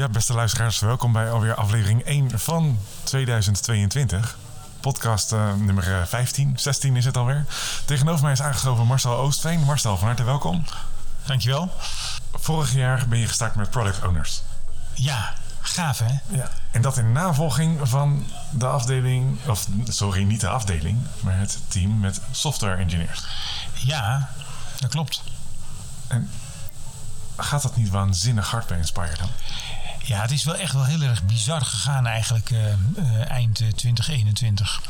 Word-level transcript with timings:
Ja, 0.00 0.08
beste 0.08 0.34
luisteraars, 0.34 0.78
welkom 0.78 1.12
bij 1.12 1.30
alweer 1.30 1.54
aflevering 1.54 2.02
1 2.02 2.38
van 2.38 2.78
2022. 3.02 4.36
Podcast 4.80 5.32
uh, 5.32 5.54
nummer 5.54 6.06
15, 6.06 6.58
16 6.58 6.96
is 6.96 7.04
het 7.04 7.16
alweer. 7.16 7.44
Tegenover 7.84 8.22
mij 8.22 8.32
is 8.32 8.42
aangeschoven 8.42 8.86
Marcel 8.86 9.16
Oostveen. 9.16 9.60
Marcel, 9.60 9.96
van 9.96 10.06
harte 10.06 10.22
welkom. 10.22 10.64
Dankjewel. 11.26 11.70
Vorig 12.32 12.74
jaar 12.74 13.08
ben 13.08 13.18
je 13.18 13.26
gestart 13.26 13.54
met 13.54 13.70
Product 13.70 14.06
Owners. 14.06 14.42
Ja, 14.94 15.34
gaaf 15.60 15.98
hè? 15.98 16.36
Ja. 16.36 16.50
En 16.70 16.82
dat 16.82 16.96
in 16.96 17.12
navolging 17.12 17.88
van 17.88 18.26
de 18.50 18.66
afdeling, 18.66 19.38
of 19.46 19.66
sorry, 19.88 20.22
niet 20.22 20.40
de 20.40 20.48
afdeling, 20.48 20.98
maar 21.20 21.38
het 21.38 21.58
team 21.68 22.00
met 22.00 22.20
software 22.30 22.76
engineers. 22.76 23.24
Ja, 23.74 24.30
dat 24.78 24.90
klopt. 24.90 25.22
En 26.08 26.30
gaat 27.36 27.62
dat 27.62 27.76
niet 27.76 27.90
waanzinnig 27.90 28.50
hard 28.50 28.66
bij 28.66 28.78
Inspire 28.78 29.16
dan? 29.16 29.28
Ja, 30.04 30.20
het 30.20 30.30
is 30.30 30.44
wel 30.44 30.56
echt 30.56 30.72
wel 30.72 30.84
heel 30.84 31.02
erg 31.02 31.22
bizar 31.22 31.60
gegaan 31.60 32.06
eigenlijk 32.06 32.50
uh, 32.50 32.60
uh, 32.98 33.30
eind 33.30 33.54
2021. 33.56 34.82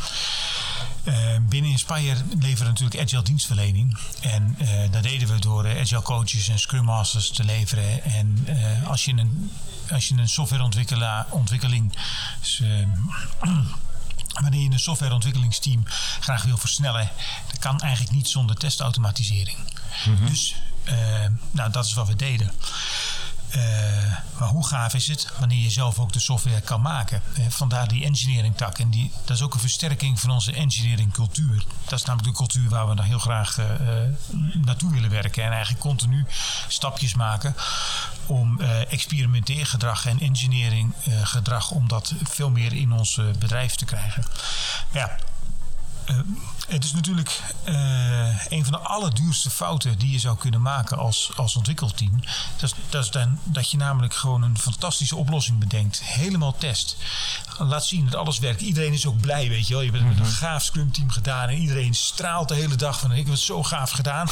Uh, 1.04 1.14
binnen 1.48 1.70
Inspire 1.70 2.16
leveren 2.38 2.58
we 2.58 2.64
natuurlijk 2.64 3.00
agile 3.00 3.22
dienstverlening. 3.22 3.98
En 4.20 4.56
dat 4.90 5.02
deden 5.02 5.28
we 5.28 5.38
door 5.38 5.78
agile 5.78 6.02
coaches 6.02 6.48
en 6.48 6.58
scrum 6.58 6.84
masters 6.84 7.30
te 7.30 7.44
leveren. 7.44 8.04
En 8.04 8.46
als 8.86 9.04
je 9.04 9.12
een, 9.12 9.50
als 9.90 10.08
je 10.08 10.14
een 10.14 10.28
softwareontwikkeling... 10.28 11.92
Dus, 12.40 12.62
wanneer 14.42 14.60
je 14.60 14.70
een 14.70 14.80
softwareontwikkelingsteam 14.80 15.84
graag 16.20 16.42
wil 16.42 16.56
versnellen... 16.56 17.10
dat 17.46 17.58
kan 17.58 17.80
eigenlijk 17.80 18.12
niet 18.12 18.28
zonder 18.28 18.56
testautomatisering. 18.56 19.58
Mm 20.04 20.16
-hmm. 20.16 20.26
Dus 20.26 20.56
nou, 21.50 21.70
dat 21.70 21.84
is 21.84 21.92
wat 21.92 22.06
we 22.06 22.16
deden. 22.16 22.52
Uh, 23.56 24.16
maar 24.38 24.48
hoe 24.48 24.66
gaaf 24.66 24.94
is 24.94 25.06
het 25.06 25.32
wanneer 25.38 25.62
je 25.62 25.70
zelf 25.70 25.98
ook 25.98 26.12
de 26.12 26.20
software 26.20 26.60
kan 26.60 26.80
maken? 26.80 27.22
Uh, 27.38 27.44
vandaar 27.48 27.88
die 27.88 28.04
engineering 28.04 28.56
tak. 28.56 28.78
En 28.78 28.90
die, 28.90 29.12
dat 29.24 29.36
is 29.36 29.42
ook 29.42 29.54
een 29.54 29.60
versterking 29.60 30.20
van 30.20 30.30
onze 30.30 30.52
engineering 30.52 31.12
cultuur. 31.12 31.64
Dat 31.84 31.98
is 31.98 32.04
namelijk 32.04 32.30
de 32.30 32.36
cultuur 32.36 32.68
waar 32.68 32.88
we 32.88 32.94
dan 32.94 33.04
heel 33.04 33.18
graag 33.18 33.58
uh, 33.58 33.66
naartoe 34.64 34.92
willen 34.92 35.10
werken. 35.10 35.44
En 35.44 35.50
eigenlijk 35.50 35.80
continu 35.80 36.26
stapjes 36.68 37.14
maken 37.14 37.54
om 38.26 38.60
experimenteergedrag 38.88 40.06
en 40.06 40.20
engineering 40.20 40.94
gedrag... 41.22 41.70
om 41.70 41.88
dat 41.88 42.14
veel 42.22 42.50
meer 42.50 42.72
in 42.72 42.92
ons 42.92 43.20
bedrijf 43.38 43.74
te 43.74 43.84
krijgen. 43.84 44.24
Ja, 44.92 45.16
het 46.68 46.84
is 46.84 46.92
natuurlijk 46.92 47.40
uh, 47.68 48.46
een 48.48 48.64
van 48.64 48.72
de 48.72 48.78
allerduurste 48.78 49.50
fouten 49.50 49.98
die 49.98 50.10
je 50.10 50.18
zou 50.18 50.36
kunnen 50.36 50.62
maken 50.62 50.98
als, 50.98 51.30
als 51.36 51.56
ontwikkelteam. 51.56 52.20
Dat 52.56 52.70
is, 52.70 52.74
dat 52.88 53.04
is 53.04 53.10
dan 53.10 53.38
dat 53.44 53.70
je 53.70 53.76
namelijk 53.76 54.14
gewoon 54.14 54.42
een 54.42 54.58
fantastische 54.58 55.16
oplossing 55.16 55.58
bedenkt. 55.58 56.02
Helemaal 56.02 56.54
test. 56.58 56.96
Laat 57.58 57.84
zien 57.84 58.04
dat 58.04 58.14
alles 58.14 58.38
werkt. 58.38 58.60
Iedereen 58.60 58.92
is 58.92 59.06
ook 59.06 59.20
blij, 59.20 59.48
weet 59.48 59.66
je 59.66 59.74
wel. 59.74 59.82
Je 59.82 59.90
hebt 59.90 60.02
mm 60.02 60.10
-hmm. 60.10 60.20
een 60.20 60.26
gaaf 60.26 60.62
scrum 60.62 60.92
team 60.92 61.10
gedaan 61.10 61.48
en 61.48 61.56
iedereen 61.56 61.94
straalt 61.94 62.48
de 62.48 62.54
hele 62.54 62.76
dag 62.76 63.00
van 63.00 63.12
ik 63.12 63.16
heb 63.16 63.34
het 63.34 63.38
zo 63.38 63.62
gaaf 63.62 63.90
gedaan. 63.90 64.28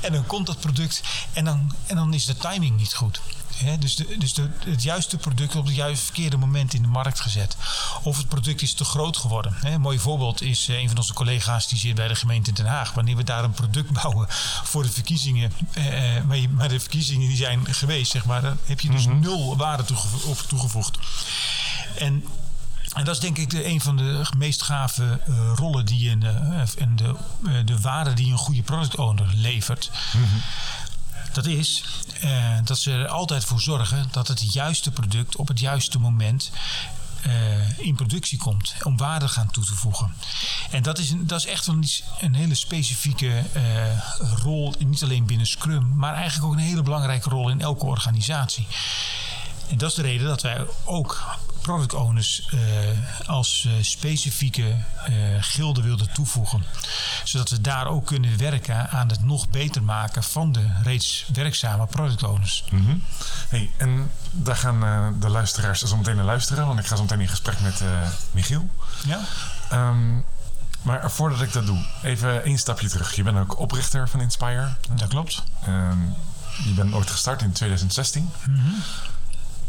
En 0.00 0.12
dan 0.12 0.26
komt 0.26 0.46
dat 0.46 0.60
product 0.60 1.02
en 1.32 1.44
dan, 1.44 1.74
en 1.86 1.96
dan 1.96 2.14
is 2.14 2.24
de 2.24 2.36
timing 2.36 2.76
niet 2.76 2.94
goed. 2.94 3.20
He, 3.56 3.78
dus 3.78 3.96
de, 3.96 4.18
dus 4.18 4.32
de, 4.34 4.48
het 4.64 4.82
juiste 4.82 5.16
product 5.16 5.56
op 5.56 5.66
het 5.66 5.74
juiste 5.74 6.04
verkeerde 6.04 6.36
moment 6.36 6.74
in 6.74 6.82
de 6.82 6.88
markt 6.88 7.20
gezet. 7.20 7.56
Of 8.02 8.16
het 8.16 8.28
product 8.28 8.62
is 8.62 8.72
te 8.72 8.84
groot 8.84 9.16
geworden. 9.16 9.54
He, 9.60 9.70
een 9.70 9.80
mooi 9.80 9.98
voorbeeld 9.98 10.42
is 10.42 10.68
uh, 10.68 10.78
een 10.78 10.88
van 10.88 10.96
onze 10.96 11.14
collega's 11.14 11.68
die 11.68 11.78
zit 11.78 11.94
bij 11.94 12.08
de 12.08 12.14
gemeente 12.14 12.52
Den 12.52 12.66
Haag. 12.66 12.92
Wanneer 12.92 13.16
we 13.16 13.24
daar 13.24 13.44
een 13.44 13.52
product 13.52 13.90
bouwen 14.02 14.26
voor 14.62 14.82
de 14.82 14.90
verkiezingen. 14.90 15.52
Maar, 16.26 16.36
je, 16.36 16.48
maar, 16.48 16.68
de 16.68 16.80
verkiezingen 16.80 17.28
die 17.28 17.36
zijn 17.36 17.74
geweest, 17.74 18.10
zeg 18.10 18.24
maar. 18.24 18.42
Daar 18.42 18.56
heb 18.64 18.80
je 18.80 18.90
dus 18.90 19.06
mm-hmm. 19.06 19.20
nul 19.20 19.56
waarde 19.56 19.84
toegevo 19.84 20.28
op 20.28 20.38
toegevoegd. 20.38 20.98
En 21.98 22.24
en 22.94 23.04
dat 23.04 23.14
is 23.14 23.20
denk 23.20 23.38
ik 23.38 23.50
de, 23.50 23.66
een 23.66 23.80
van 23.80 23.96
de 23.96 24.26
meest 24.36 24.62
gave 24.62 25.20
uh, 25.28 25.52
rollen 25.54 25.86
die 25.86 26.10
en 26.10 26.20
de, 26.20 27.14
uh, 27.42 27.52
de 27.64 27.80
waarde 27.80 28.12
die 28.12 28.32
een 28.32 28.38
goede 28.38 28.62
product 28.62 28.96
owner 28.96 29.30
levert. 29.34 29.90
Mm-hmm. 30.12 30.42
Dat 31.34 31.46
is 31.46 31.84
uh, 32.24 32.58
dat 32.64 32.78
ze 32.78 32.92
er 32.92 33.08
altijd 33.08 33.44
voor 33.44 33.60
zorgen 33.60 34.08
dat 34.10 34.28
het 34.28 34.52
juiste 34.52 34.90
product 34.90 35.36
op 35.36 35.48
het 35.48 35.60
juiste 35.60 35.98
moment 35.98 36.50
uh, 37.26 37.78
in 37.78 37.94
productie 37.94 38.38
komt. 38.38 38.74
Om 38.82 38.96
waarde 38.96 39.28
gaan 39.28 39.50
toe 39.50 39.64
te 39.64 39.74
voegen. 39.74 40.14
En 40.70 40.82
dat 40.82 40.98
is, 40.98 41.12
dat 41.16 41.38
is 41.38 41.46
echt 41.46 41.66
een, 41.66 42.34
hele 42.34 42.54
specifieke 42.54 43.26
uh, 43.26 43.62
rol. 44.42 44.74
Niet 44.78 45.02
alleen 45.02 45.26
binnen 45.26 45.46
Scrum. 45.46 45.96
Maar 45.96 46.14
eigenlijk 46.14 46.46
ook 46.46 46.52
een 46.52 46.64
hele 46.64 46.82
belangrijke 46.82 47.28
rol 47.28 47.48
in 47.48 47.60
elke 47.60 47.86
organisatie. 47.86 48.66
En 49.68 49.78
dat 49.78 49.90
is 49.90 49.96
de 49.96 50.02
reden 50.02 50.26
dat 50.26 50.42
wij 50.42 50.66
ook 50.84 51.38
product 51.64 51.94
owners 51.94 52.48
uh, 52.54 52.60
als 53.28 53.64
uh, 53.66 53.72
specifieke 53.80 54.62
uh, 55.08 55.16
gilde 55.40 55.82
wilden 55.82 56.12
toevoegen. 56.12 56.64
Zodat 57.24 57.50
we 57.50 57.60
daar 57.60 57.86
ook 57.86 58.06
kunnen 58.06 58.38
werken 58.38 58.90
aan 58.90 59.08
het 59.08 59.24
nog 59.24 59.48
beter 59.48 59.82
maken 59.82 60.22
van 60.22 60.52
de 60.52 60.66
reeds 60.82 61.26
werkzame 61.32 61.86
product 61.86 62.22
owners. 62.22 62.64
Mm 62.70 62.84
-hmm. 62.84 63.02
hey, 63.48 63.70
en 63.76 64.10
daar 64.30 64.56
gaan 64.56 64.80
de 65.20 65.28
luisteraars 65.28 65.82
zo 65.82 65.96
meteen 65.96 66.16
naar 66.16 66.24
luisteren, 66.24 66.66
want 66.66 66.78
ik 66.78 66.86
ga 66.86 66.96
zo 66.96 67.02
meteen 67.02 67.20
in 67.20 67.28
gesprek 67.28 67.60
met 67.60 67.82
Michiel. 68.30 68.68
Ja. 69.06 69.20
Um, 69.88 70.24
maar 70.82 71.10
voordat 71.10 71.40
ik 71.40 71.52
dat 71.52 71.66
doe, 71.66 71.84
even 72.02 72.44
één 72.44 72.58
stapje 72.58 72.88
terug. 72.88 73.14
Je 73.14 73.22
bent 73.22 73.38
ook 73.38 73.58
oprichter 73.58 74.08
van 74.08 74.20
Inspire. 74.20 74.68
Dat 74.94 75.08
klopt. 75.08 75.42
Um, 75.68 76.14
je 76.64 76.72
bent 76.72 76.94
ooit 76.94 77.10
gestart 77.10 77.42
in 77.42 77.52
2016. 77.52 78.30
Mm 78.46 78.54
-hmm. 78.54 78.82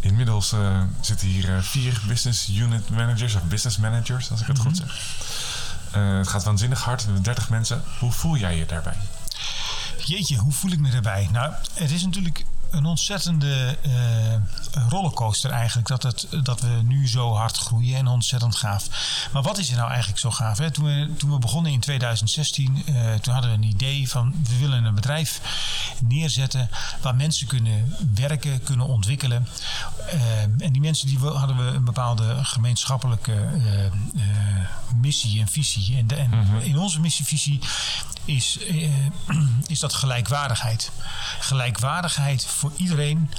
Inmiddels 0.05 0.53
uh, 0.53 0.81
zitten 1.01 1.27
hier 1.27 1.49
uh, 1.49 1.61
vier 1.61 2.01
business 2.07 2.49
unit 2.49 2.89
managers 2.89 3.35
of 3.35 3.43
business 3.43 3.77
managers, 3.77 4.31
als 4.31 4.41
ik 4.41 4.47
het 4.47 4.57
mm 4.57 4.63
-hmm. 4.63 4.75
goed 4.75 4.88
zeg. 4.88 5.95
Uh, 5.95 6.17
het 6.17 6.27
gaat 6.27 6.43
waanzinnig 6.43 6.83
hard, 6.83 7.05
30 7.21 7.49
mensen. 7.49 7.83
Hoe 7.99 8.11
voel 8.11 8.38
jij 8.38 8.57
je 8.57 8.66
daarbij? 8.66 8.97
Jeetje, 10.05 10.38
hoe 10.38 10.51
voel 10.51 10.71
ik 10.71 10.79
me 10.79 10.89
daarbij? 10.89 11.29
Nou, 11.31 11.53
het 11.73 11.91
is 11.91 12.03
natuurlijk 12.03 12.45
een 12.75 12.86
ontzettende 12.86 13.78
uh, 13.86 13.94
rollercoaster 14.90 15.52
eigenlijk. 15.52 15.88
Dat, 15.88 16.03
het, 16.03 16.28
dat 16.44 16.62
we 16.62 16.80
nu 16.84 17.08
zo 17.08 17.34
hard 17.34 17.58
groeien 17.58 17.97
en 17.97 18.08
ontzettend 18.08 18.56
gaaf. 18.56 18.88
Maar 19.34 19.41
wat 19.41 19.58
is 19.58 19.69
er 19.69 19.78
nou 19.78 19.90
eigenlijk 19.90 20.19
zo 20.19 20.31
gaaf? 20.31 20.58
Hè? 20.58 20.72
Toen, 20.72 20.85
we, 20.85 21.14
toen 21.18 21.31
we 21.31 21.40
begonnen 21.40 21.72
in 21.72 21.80
2016, 21.80 22.84
uh, 22.85 23.14
toen 23.14 23.34
hadden 23.34 23.52
we 23.52 23.58
een 23.58 23.64
idee 23.64 24.09
van 24.09 24.35
we 24.47 24.58
willen 24.58 24.84
een 24.84 24.96
bedrijf 24.96 25.41
neerzetten 26.00 26.69
waar 27.02 27.16
mensen 27.16 27.47
kunnen 27.47 27.96
werken, 28.14 28.64
kunnen 28.64 28.88
ontwikkelen. 28.88 29.47
Uh, 30.14 30.41
en 30.41 30.72
die 30.72 30.81
mensen 30.81 31.08
die 31.08 31.19
hadden 31.19 31.58
we 31.58 31.64
een 31.64 31.85
bepaalde 31.85 32.46
gemeenschappelijke 32.46 33.50
missie 35.02 35.40
en 35.40 35.47
visie. 35.47 35.97
En, 35.97 36.08
de, 36.08 36.16
en 36.16 36.30
mm 36.30 36.44
-hmm. 36.44 36.59
in 36.59 36.78
onze 36.78 37.00
missievisie 37.00 37.59
is, 38.25 38.59
is 39.68 39.80
dat 39.80 39.94
gelijkwaardigheid. 39.94 40.91
Gelijkwaardigheid 41.40 42.46
voor 42.46 42.65
iedereen 42.76 43.31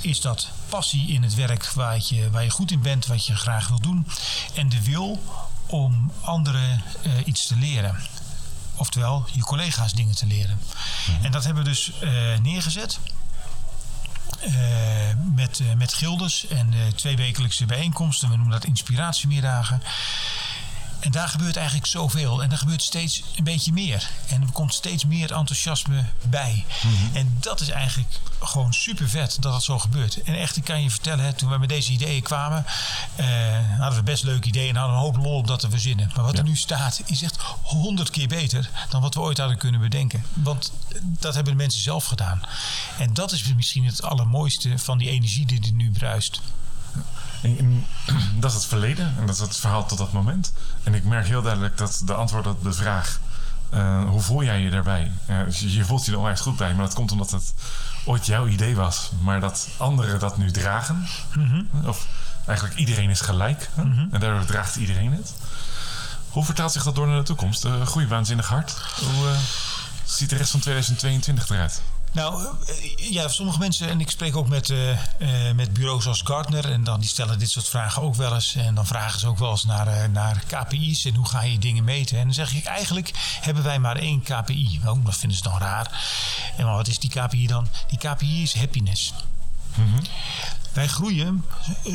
is 0.00 0.20
dat 0.20 0.48
passie 0.68 1.08
in 1.08 1.22
het 1.22 1.34
werk 1.34 1.70
waar 1.70 1.98
je, 2.08 2.30
waar 2.30 2.44
je 2.44 2.50
goed 2.50 2.70
in 2.70 2.80
bent, 2.80 3.06
wat 3.06 3.26
je 3.26 3.34
graag 3.36 3.68
wil 3.68 3.80
doen. 3.80 4.06
En 4.54 4.68
de 4.68 4.82
wil 4.82 5.22
om 5.66 6.12
anderen 6.20 6.82
uh, 7.06 7.12
iets 7.24 7.46
te 7.46 7.56
leren. 7.56 7.96
Oftewel, 8.76 9.26
je 9.32 9.40
collega's 9.40 9.92
dingen 9.92 10.14
te 10.14 10.26
leren. 10.26 10.58
Mm-hmm. 11.06 11.24
En 11.24 11.32
dat 11.32 11.44
hebben 11.44 11.62
we 11.62 11.68
dus 11.68 11.92
uh, 12.02 12.38
neergezet. 12.38 12.98
Uh, 14.46 14.52
met, 15.34 15.60
met 15.76 15.94
gildes 15.94 16.46
en 16.46 16.74
twee 16.94 17.16
wekelijkse 17.16 17.66
bijeenkomsten. 17.66 18.28
We 18.28 18.36
noemen 18.36 18.52
dat 18.52 18.64
inspiratiemiddagen. 18.64 19.82
En 21.02 21.10
daar 21.10 21.28
gebeurt 21.28 21.56
eigenlijk 21.56 21.86
zoveel. 21.86 22.42
En 22.42 22.50
er 22.50 22.58
gebeurt 22.58 22.82
steeds 22.82 23.22
een 23.36 23.44
beetje 23.44 23.72
meer. 23.72 24.10
En 24.28 24.42
er 24.42 24.52
komt 24.52 24.74
steeds 24.74 25.04
meer 25.04 25.32
enthousiasme 25.32 26.04
bij. 26.22 26.64
Mm-hmm. 26.82 27.16
En 27.16 27.36
dat 27.40 27.60
is 27.60 27.68
eigenlijk 27.68 28.20
gewoon 28.40 28.74
super 28.74 29.08
vet 29.08 29.36
dat 29.40 29.52
dat 29.52 29.62
zo 29.62 29.78
gebeurt. 29.78 30.22
En 30.22 30.34
echt, 30.34 30.56
ik 30.56 30.64
kan 30.64 30.82
je 30.82 30.90
vertellen, 30.90 31.24
hè, 31.24 31.32
toen 31.32 31.50
we 31.50 31.58
met 31.58 31.68
deze 31.68 31.92
ideeën 31.92 32.22
kwamen, 32.22 32.64
eh, 33.16 33.26
hadden 33.78 33.98
we 33.98 34.04
best 34.04 34.24
leuke 34.24 34.48
ideeën 34.48 34.68
en 34.68 34.76
hadden 34.76 34.96
een 34.96 35.02
hoop 35.02 35.16
lol 35.16 35.36
om 35.36 35.46
dat 35.46 35.60
te 35.60 35.70
verzinnen. 35.70 36.10
Maar 36.14 36.24
wat 36.24 36.32
ja. 36.32 36.38
er 36.38 36.44
nu 36.44 36.56
staat, 36.56 37.02
is 37.06 37.22
echt 37.22 37.40
honderd 37.62 38.10
keer 38.10 38.28
beter 38.28 38.70
dan 38.88 39.00
wat 39.00 39.14
we 39.14 39.20
ooit 39.20 39.38
hadden 39.38 39.56
kunnen 39.56 39.80
bedenken. 39.80 40.24
Want 40.32 40.72
dat 41.02 41.34
hebben 41.34 41.52
de 41.52 41.58
mensen 41.58 41.82
zelf 41.82 42.04
gedaan. 42.04 42.40
En 42.98 43.14
dat 43.14 43.32
is 43.32 43.54
misschien 43.54 43.84
het 43.84 44.02
allermooiste 44.02 44.78
van 44.78 44.98
die 44.98 45.10
energie 45.10 45.46
die 45.46 45.62
er 45.62 45.72
nu 45.72 45.90
bruist. 45.90 46.40
En, 47.42 47.86
dat 48.40 48.50
is 48.50 48.56
het 48.56 48.66
verleden 48.66 49.14
en 49.18 49.26
dat 49.26 49.34
is 49.34 49.40
het 49.40 49.56
verhaal 49.56 49.86
tot 49.86 49.98
dat 49.98 50.12
moment. 50.12 50.52
En 50.82 50.94
ik 50.94 51.04
merk 51.04 51.26
heel 51.26 51.42
duidelijk 51.42 51.78
dat 51.78 52.02
de 52.04 52.14
antwoord 52.14 52.46
op 52.46 52.62
de 52.62 52.72
vraag: 52.72 53.20
uh, 53.74 54.08
hoe 54.08 54.20
voel 54.20 54.42
jij 54.42 54.60
je 54.60 54.70
daarbij? 54.70 55.12
Uh, 55.30 55.50
je 55.50 55.84
voelt 55.84 56.04
je 56.04 56.12
er 56.12 56.18
onwijs 56.18 56.40
goed 56.40 56.56
bij, 56.56 56.74
maar 56.74 56.84
dat 56.84 56.94
komt 56.94 57.12
omdat 57.12 57.30
het 57.30 57.54
ooit 58.04 58.26
jouw 58.26 58.46
idee 58.46 58.76
was, 58.76 59.10
maar 59.20 59.40
dat 59.40 59.68
anderen 59.76 60.18
dat 60.18 60.36
nu 60.36 60.50
dragen. 60.50 61.06
Mm-hmm. 61.34 61.68
Of 61.84 62.06
eigenlijk 62.46 62.78
iedereen 62.78 63.10
is 63.10 63.20
gelijk 63.20 63.70
mm-hmm. 63.74 64.08
en 64.10 64.20
daardoor 64.20 64.44
draagt 64.44 64.76
iedereen 64.76 65.12
het. 65.12 65.34
Hoe 66.28 66.44
vertaalt 66.44 66.72
zich 66.72 66.82
dat 66.82 66.94
door 66.94 67.06
naar 67.06 67.18
de 67.18 67.22
toekomst? 67.22 67.64
Uh, 67.64 67.86
groei 67.86 68.06
waanzinnig 68.06 68.48
hard. 68.48 68.74
Hoe 68.98 69.34
ziet 70.04 70.30
de 70.30 70.36
rest 70.36 70.50
van 70.50 70.60
2022 70.60 71.48
eruit? 71.48 71.82
Nou, 72.12 72.46
eh, 72.66 73.10
ja, 73.10 73.28
sommige 73.28 73.58
mensen, 73.58 73.88
en 73.88 74.00
ik 74.00 74.10
spreek 74.10 74.36
ook 74.36 74.48
met, 74.48 74.70
eh, 74.70 74.90
eh, 74.90 75.54
met 75.54 75.72
bureaus 75.72 76.06
als 76.06 76.22
Gartner, 76.24 76.72
en 76.72 76.84
dan 76.84 77.00
die 77.00 77.08
stellen 77.08 77.38
dit 77.38 77.50
soort 77.50 77.68
vragen 77.68 78.02
ook 78.02 78.14
wel 78.14 78.34
eens. 78.34 78.54
En 78.54 78.74
dan 78.74 78.86
vragen 78.86 79.20
ze 79.20 79.26
ook 79.26 79.38
wel 79.38 79.50
eens 79.50 79.64
naar, 79.64 80.10
naar 80.10 80.42
KPI's 80.46 81.04
en 81.04 81.14
hoe 81.14 81.28
ga 81.28 81.42
je 81.42 81.58
dingen 81.58 81.84
meten. 81.84 82.18
En 82.18 82.24
dan 82.24 82.34
zeg 82.34 82.54
ik, 82.54 82.64
eigenlijk 82.64 83.10
hebben 83.40 83.62
wij 83.62 83.78
maar 83.78 83.96
één 83.96 84.22
KPI. 84.22 84.80
Oh, 84.86 85.04
dat 85.04 85.16
vinden 85.16 85.38
ze 85.38 85.44
dan 85.44 85.58
raar. 85.58 86.04
En 86.56 86.64
maar 86.64 86.76
wat 86.76 86.88
is 86.88 86.98
die 86.98 87.10
KPI 87.10 87.46
dan? 87.46 87.68
Die 87.88 87.98
KPI 87.98 88.42
is 88.42 88.54
happiness. 88.54 89.12
Wij 90.72 90.88
groeien 90.88 91.44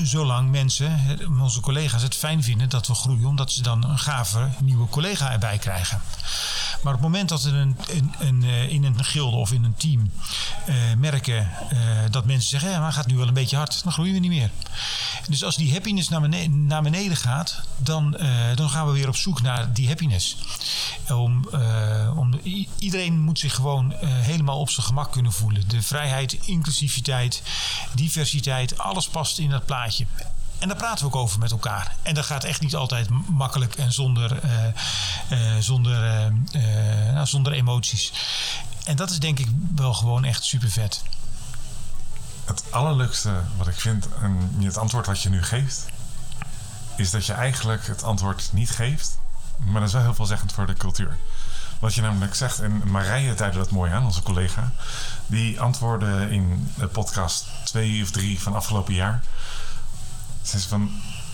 zolang 0.04 0.52
mensen, 0.52 1.20
onze 1.42 1.60
collega's, 1.60 2.02
het 2.02 2.16
fijn 2.16 2.44
vinden 2.44 2.70
dat 2.70 2.88
we 2.88 2.94
groeien, 2.94 3.26
omdat 3.26 3.52
ze 3.52 3.62
dan 3.62 3.84
een 3.84 4.00
gave 4.00 4.50
nieuwe 4.60 4.88
collega 4.88 5.32
erbij 5.32 5.58
krijgen. 5.58 6.02
Maar 6.84 6.94
op 6.94 7.02
het 7.02 7.10
moment 7.10 7.30
dat 7.30 7.44
er 7.44 7.54
een, 7.54 7.78
een, 7.90 8.14
een, 8.20 8.44
eh, 8.44 8.70
in 8.70 8.84
een 8.84 9.04
gilde 9.04 9.38
of 9.38 9.52
in 9.52 9.64
een 9.64 9.76
team 9.76 10.12
eh, 10.66 10.76
merken 10.98 11.50
eh, 11.70 11.78
dat 12.12 12.26
mensen 12.26 12.50
zeggen: 12.50 12.70
ja, 12.70 12.80
maar 12.80 12.94
gaat 12.94 13.08
nu 13.08 13.18
wel 13.18 13.28
een 13.28 13.34
beetje 13.34 13.58
hard, 13.58 13.84
dan 13.84 13.92
groeien 13.92 14.14
we 14.14 14.20
niet 14.20 14.30
meer. 14.30 14.50
Dus 15.28 15.44
als 15.44 15.56
die 15.56 15.72
happiness 15.72 16.10
naar 16.10 16.22
beneden, 16.22 16.66
naar 16.66 16.82
beneden 16.82 17.18
gaat, 17.18 17.62
dan, 17.78 18.18
eh, 18.18 18.56
dan 18.56 18.70
gaan 18.70 18.88
we 18.88 18.92
weer 18.92 19.08
op 19.08 19.16
zoek 19.16 19.42
naar 19.42 19.74
die 19.74 19.88
happiness. 19.88 20.38
Om, 21.10 21.48
eh, 21.52 22.18
om, 22.18 22.40
iedereen 22.80 23.20
moet 23.20 23.40
zich 23.40 23.56
gewoon 23.56 23.94
eh, 23.94 24.10
helemaal 24.10 24.60
op 24.60 24.70
zijn 24.70 24.86
gemak 24.86 25.12
kunnen 25.12 25.32
voelen. 25.32 25.68
De 25.68 25.82
vrijheid, 25.82 26.38
inclusiviteit, 26.46 27.42
diversiteit, 27.94 28.78
alles 28.78 29.08
past 29.08 29.40
in 29.40 29.50
dat 29.50 29.66
plaatje. 29.66 30.06
En 30.60 30.68
daar 30.68 30.78
praten 30.78 31.00
we 31.00 31.14
ook 31.14 31.22
over 31.22 31.40
met 31.40 31.52
elkaar. 31.52 31.96
En 32.02 32.14
dat 32.14 32.26
gaat 32.26 32.44
echt 32.44 32.62
niet 32.62 32.76
altijd 32.76 33.10
makkelijk 33.30 33.76
en 33.76 33.92
zonder, 33.92 34.40
eh, 34.40 34.68
eh, 35.30 35.62
zonder, 35.62 36.04
eh, 36.04 37.12
nou, 37.14 37.28
zonder 37.28 37.54
emoties. 37.54 38.12
En 38.84 38.96
dat 38.96 39.10
is 39.10 39.20
denk 39.20 39.40
ik 39.40 39.48
wel 39.76 39.94
gewoon 39.94 40.24
echt 40.24 40.44
super 40.44 40.70
vet. 40.70 41.04
Het 42.46 42.64
allerleukste 42.70 43.42
wat 43.58 43.68
ik 43.68 43.80
vind 43.80 44.08
aan 44.22 44.56
het 44.60 44.78
antwoord 44.78 45.06
wat 45.06 45.22
je 45.22 45.30
nu 45.30 45.44
geeft, 45.44 45.86
is 46.98 47.12
dat 47.12 47.26
je 47.26 47.34
eigenlijk 47.34 47.88
het 47.88 48.04
antwoord 48.04 48.50
niet 48.54 48.70
geeft, 48.70 49.18
maar 49.58 49.80
dat 49.80 49.88
is 49.88 49.94
wel 49.94 50.02
heel 50.02 50.14
veelzeggend 50.14 50.52
voor 50.52 50.66
de 50.66 50.74
cultuur. 50.74 51.18
Wat 51.80 51.94
je 51.96 52.02
namelijk 52.02 52.36
zegt, 52.36 52.60
en 52.60 52.82
Marije 52.92 53.34
duidde 53.34 53.58
dat 53.58 53.70
mooi 53.72 53.92
aan, 53.92 54.06
onze 54.06 54.22
collega, 54.24 54.72
die 55.28 55.62
antwoordde 55.62 56.28
in 56.30 56.72
de 56.76 56.88
podcast 56.88 57.46
twee 57.64 58.04
of 58.04 58.12
drie 58.12 58.42
van 58.42 58.56
afgelopen 58.56 58.94
jaar. 58.94 59.22
Ze 60.42 60.58
is 60.58 60.66
van, 60.66 60.92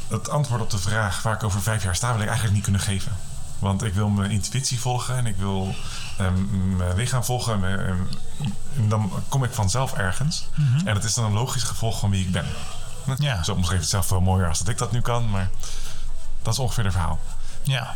het 0.08 0.30
antwoord 0.30 0.62
op 0.62 0.70
de 0.70 0.78
vraag 0.78 1.22
waar 1.22 1.34
ik 1.36 1.44
over 1.44 1.62
vijf 1.62 1.84
jaar 1.84 1.96
sta, 1.96 2.12
wil 2.12 2.20
ik 2.22 2.26
eigenlijk 2.28 2.54
niet 2.56 2.64
kunnen 2.64 2.82
geven. 2.82 3.12
Want 3.60 3.84
ik 3.84 3.94
wil 3.94 4.10
mijn 4.10 4.32
intuïtie 4.32 4.80
volgen 4.80 5.18
en 5.18 5.26
ik 5.26 5.36
wil 5.38 5.76
ehm, 6.18 6.76
mijn 6.78 6.96
lichaam 6.96 7.24
volgen. 7.24 7.54
En, 7.54 7.60
mijn- 7.60 7.80
en- 7.80 8.08
en 8.76 8.90
dan 8.90 9.12
kom 9.30 9.44
ik 9.44 9.54
vanzelf 9.54 9.94
ergens. 9.94 10.48
En 10.86 10.94
dat 10.94 11.04
is 11.04 11.14
dan 11.14 11.26
een 11.26 11.32
logisch 11.34 11.64
gevolg 11.64 12.00
van 12.00 12.10
wie 12.10 12.26
ik 12.26 12.32
ben. 12.32 12.46
Ja. 13.18 13.44
Zo 13.44 13.54
omschreef 13.54 13.80
het 13.80 13.90
zelf 13.90 14.06
veel 14.08 14.22
mooier 14.22 14.48
als 14.48 14.60
dat 14.60 14.68
ik 14.68 14.78
dat 14.78 14.92
nu 14.92 15.02
kan, 15.02 15.30
maar 15.30 15.50
dat 16.42 16.54
is 16.54 16.60
ongeveer 16.60 16.84
het 16.84 16.94
verhaal. 16.94 17.20
Ja, 17.64 17.96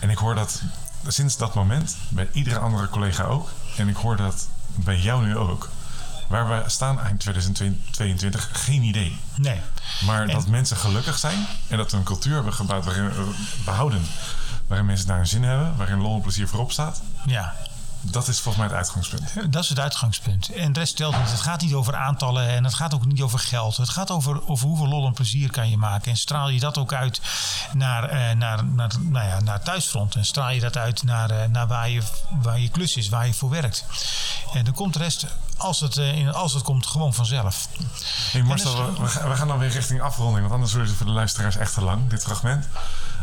En 0.00 0.10
ik 0.10 0.18
hoor 0.18 0.34
dat 0.34 0.62
sinds 1.06 1.36
dat 1.36 1.54
moment 1.54 1.96
bij 2.08 2.28
iedere 2.32 2.58
andere 2.58 2.88
collega 2.88 3.22
ook. 3.24 3.48
En 3.76 3.88
ik 3.88 3.96
hoor 3.96 4.16
dat 4.16 4.48
bij 4.74 4.98
jou 4.98 5.24
nu 5.26 5.36
ook. 5.36 5.68
Waar 6.28 6.48
we 6.48 6.62
staan 6.70 7.00
eind 7.00 7.20
2022, 7.20 8.48
geen 8.52 8.82
idee. 8.82 9.16
nee. 9.36 9.60
Maar 10.06 10.22
En- 10.22 10.28
dat 10.28 10.46
mensen 10.46 10.76
gelukkig 10.76 11.18
zijn 11.18 11.46
en 11.68 11.76
dat 11.76 11.90
we 11.90 11.96
een 11.96 12.02
cultuur 12.02 12.34
hebben 12.34 12.52
gebouwd 12.54 12.84
waarin, 12.84 13.10
eh, 13.10 13.16
behouden. 13.64 14.02
Waarin 14.66 14.86
mensen 14.86 15.06
daar 15.06 15.18
een 15.18 15.26
zin 15.26 15.42
hebben, 15.42 15.76
waarin 15.76 16.00
lol 16.00 16.14
en 16.14 16.20
plezier 16.20 16.48
voorop 16.48 16.72
staat. 16.72 17.02
Ja, 17.26 17.54
Dat 18.04 18.28
is 18.28 18.40
volgens 18.40 18.56
mij 18.56 18.66
het 18.66 18.76
uitgangspunt. 18.76 19.52
Dat 19.52 19.62
is 19.62 19.68
het 19.68 19.78
uitgangspunt. 19.80 20.48
En 20.48 20.72
de 20.72 20.78
rest 20.78 20.96
telt 20.96 21.18
niet. 21.18 21.30
Het 21.30 21.40
gaat 21.40 21.60
niet 21.60 21.72
over 21.74 21.94
aantallen 21.96 22.48
en 22.48 22.64
het 22.64 22.74
gaat 22.74 22.94
ook 22.94 23.06
niet 23.06 23.20
over 23.20 23.38
geld. 23.38 23.76
Het 23.76 23.88
gaat 23.88 24.10
over, 24.10 24.48
over 24.48 24.66
hoeveel 24.66 24.88
lol 24.88 25.06
en 25.06 25.12
plezier 25.12 25.50
kan 25.50 25.70
je 25.70 25.76
maken. 25.76 26.10
En 26.10 26.16
straal 26.16 26.48
je 26.48 26.60
dat 26.60 26.78
ook 26.78 26.92
uit 26.92 27.20
naar, 27.72 28.04
eh, 28.08 28.36
naar, 28.36 28.64
naar, 28.64 28.90
nou 29.00 29.26
ja, 29.28 29.40
naar 29.40 29.62
thuisfront. 29.62 30.14
En 30.14 30.24
straal 30.24 30.50
je 30.50 30.60
dat 30.60 30.76
uit 30.76 31.02
naar, 31.02 31.30
eh, 31.30 31.48
naar 31.48 31.66
waar, 31.66 31.90
je, 31.90 32.02
waar 32.42 32.60
je 32.60 32.68
klus 32.68 32.96
is, 32.96 33.08
waar 33.08 33.26
je 33.26 33.34
voor 33.34 33.50
werkt. 33.50 33.84
En 34.54 34.64
dan 34.64 34.74
komt 34.74 34.92
de 34.92 34.98
rest, 34.98 35.26
als 35.56 35.80
het, 35.80 35.96
eh, 35.96 36.30
als 36.32 36.52
het 36.54 36.62
komt, 36.62 36.86
gewoon 36.86 37.14
vanzelf. 37.14 37.68
Hey 38.32 38.42
Marcel, 38.42 38.92
we, 38.94 39.00
we 39.28 39.36
gaan- 39.36 39.48
dan 39.48 39.58
weer 39.58 39.68
richting 39.70 40.00
afronding, 40.00 40.40
want 40.40 40.52
anders 40.52 40.72
wordt 40.72 40.88
het 40.88 40.96
voor 40.96 41.06
de 41.06 41.12
luisteraars 41.12 41.56
echt 41.56 41.74
te 41.74 41.80
lang, 41.82 42.08
dit 42.08 42.22
fragment. 42.22 42.68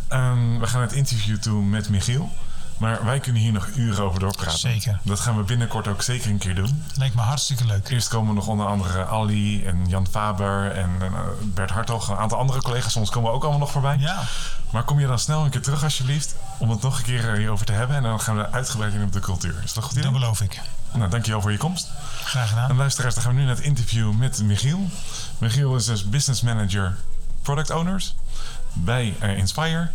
Ehm, 0.07 0.59
we 0.59 0.67
gaan 0.67 0.81
het 0.81 0.91
interview 0.91 1.37
toe 1.37 1.63
met 1.63 1.89
Michiel. 1.89 2.29
Maar 2.81 3.05
wij 3.05 3.19
kunnen 3.19 3.41
hier 3.41 3.51
nog 3.51 3.67
uren 3.75 4.03
over 4.03 4.19
doorpraten. 4.19 4.59
Zeker. 4.59 4.99
Dat 5.03 5.19
gaan 5.19 5.37
we 5.37 5.43
binnenkort 5.43 5.87
ook 5.87 6.01
zeker 6.01 6.29
een 6.29 6.37
keer 6.37 6.55
doen. 6.55 6.83
Lijkt 6.95 7.15
me 7.15 7.21
hartstikke 7.21 7.65
leuk. 7.65 7.89
Eerst 7.89 8.07
komen 8.07 8.35
nog 8.35 8.47
onder 8.47 8.65
andere 8.65 9.05
Ali 9.05 9.65
en 9.65 9.87
Jan 9.87 10.07
Faber 10.07 10.71
en 10.71 10.89
eh, 11.01 11.09
Bert 11.43 11.69
Hartog. 11.69 12.09
Een 12.09 12.15
aantal 12.17 12.37
andere 12.37 12.61
collega's 12.61 12.91
van 12.93 13.01
ons 13.01 13.11
komen 13.11 13.31
ook 13.31 13.41
allemaal 13.41 13.59
nog 13.59 13.71
voorbij. 13.71 13.97
Ja, 13.99 14.23
Maar 14.71 14.83
kom 14.83 14.99
je 14.99 15.07
dan 15.07 15.19
snel 15.19 15.43
een 15.43 15.49
keer 15.49 15.61
terug 15.61 15.83
alsjeblieft, 15.83 16.35
om 16.57 16.69
het 16.69 16.81
nog 16.81 16.97
een 16.97 17.03
keer 17.03 17.29
eh, 17.29 17.37
hierover 17.37 17.65
te 17.65 17.71
hebben. 17.71 17.95
En 17.95 18.03
dan 18.03 18.19
gaan 18.19 18.35
we 18.37 18.51
uitgebreid 18.51 18.93
in 18.93 19.03
op 19.03 19.11
de 19.13 19.19
cultuur. 19.19 19.55
Is 19.63 19.73
dat 19.73 19.83
goed 19.83 19.91
idee? 19.91 20.03
dat 20.03 20.13
beloof 20.13 20.41
ik. 20.41 20.61
Nou, 20.93 21.09
dankjewel 21.09 21.41
voor 21.41 21.51
je 21.51 21.57
komst. 21.57 21.89
Graag 22.23 22.43
En 22.43 22.49
gedaan. 22.61 22.75
luisteraars, 22.77 23.13
dan 23.13 23.23
gaan 23.23 23.33
we 23.33 23.39
nu 23.39 23.45
naar 23.45 23.55
het 23.55 23.65
interview 23.65 24.11
met 24.13 24.41
Michiel. 24.43 24.89
Michiel 25.37 25.75
is 25.75 25.85
dus 25.85 26.09
business 26.09 26.41
manager 26.41 26.95
product 27.41 27.69
owners 27.71 28.15
bij 28.73 29.13
eh, 29.19 29.37
Inspire. 29.37 29.89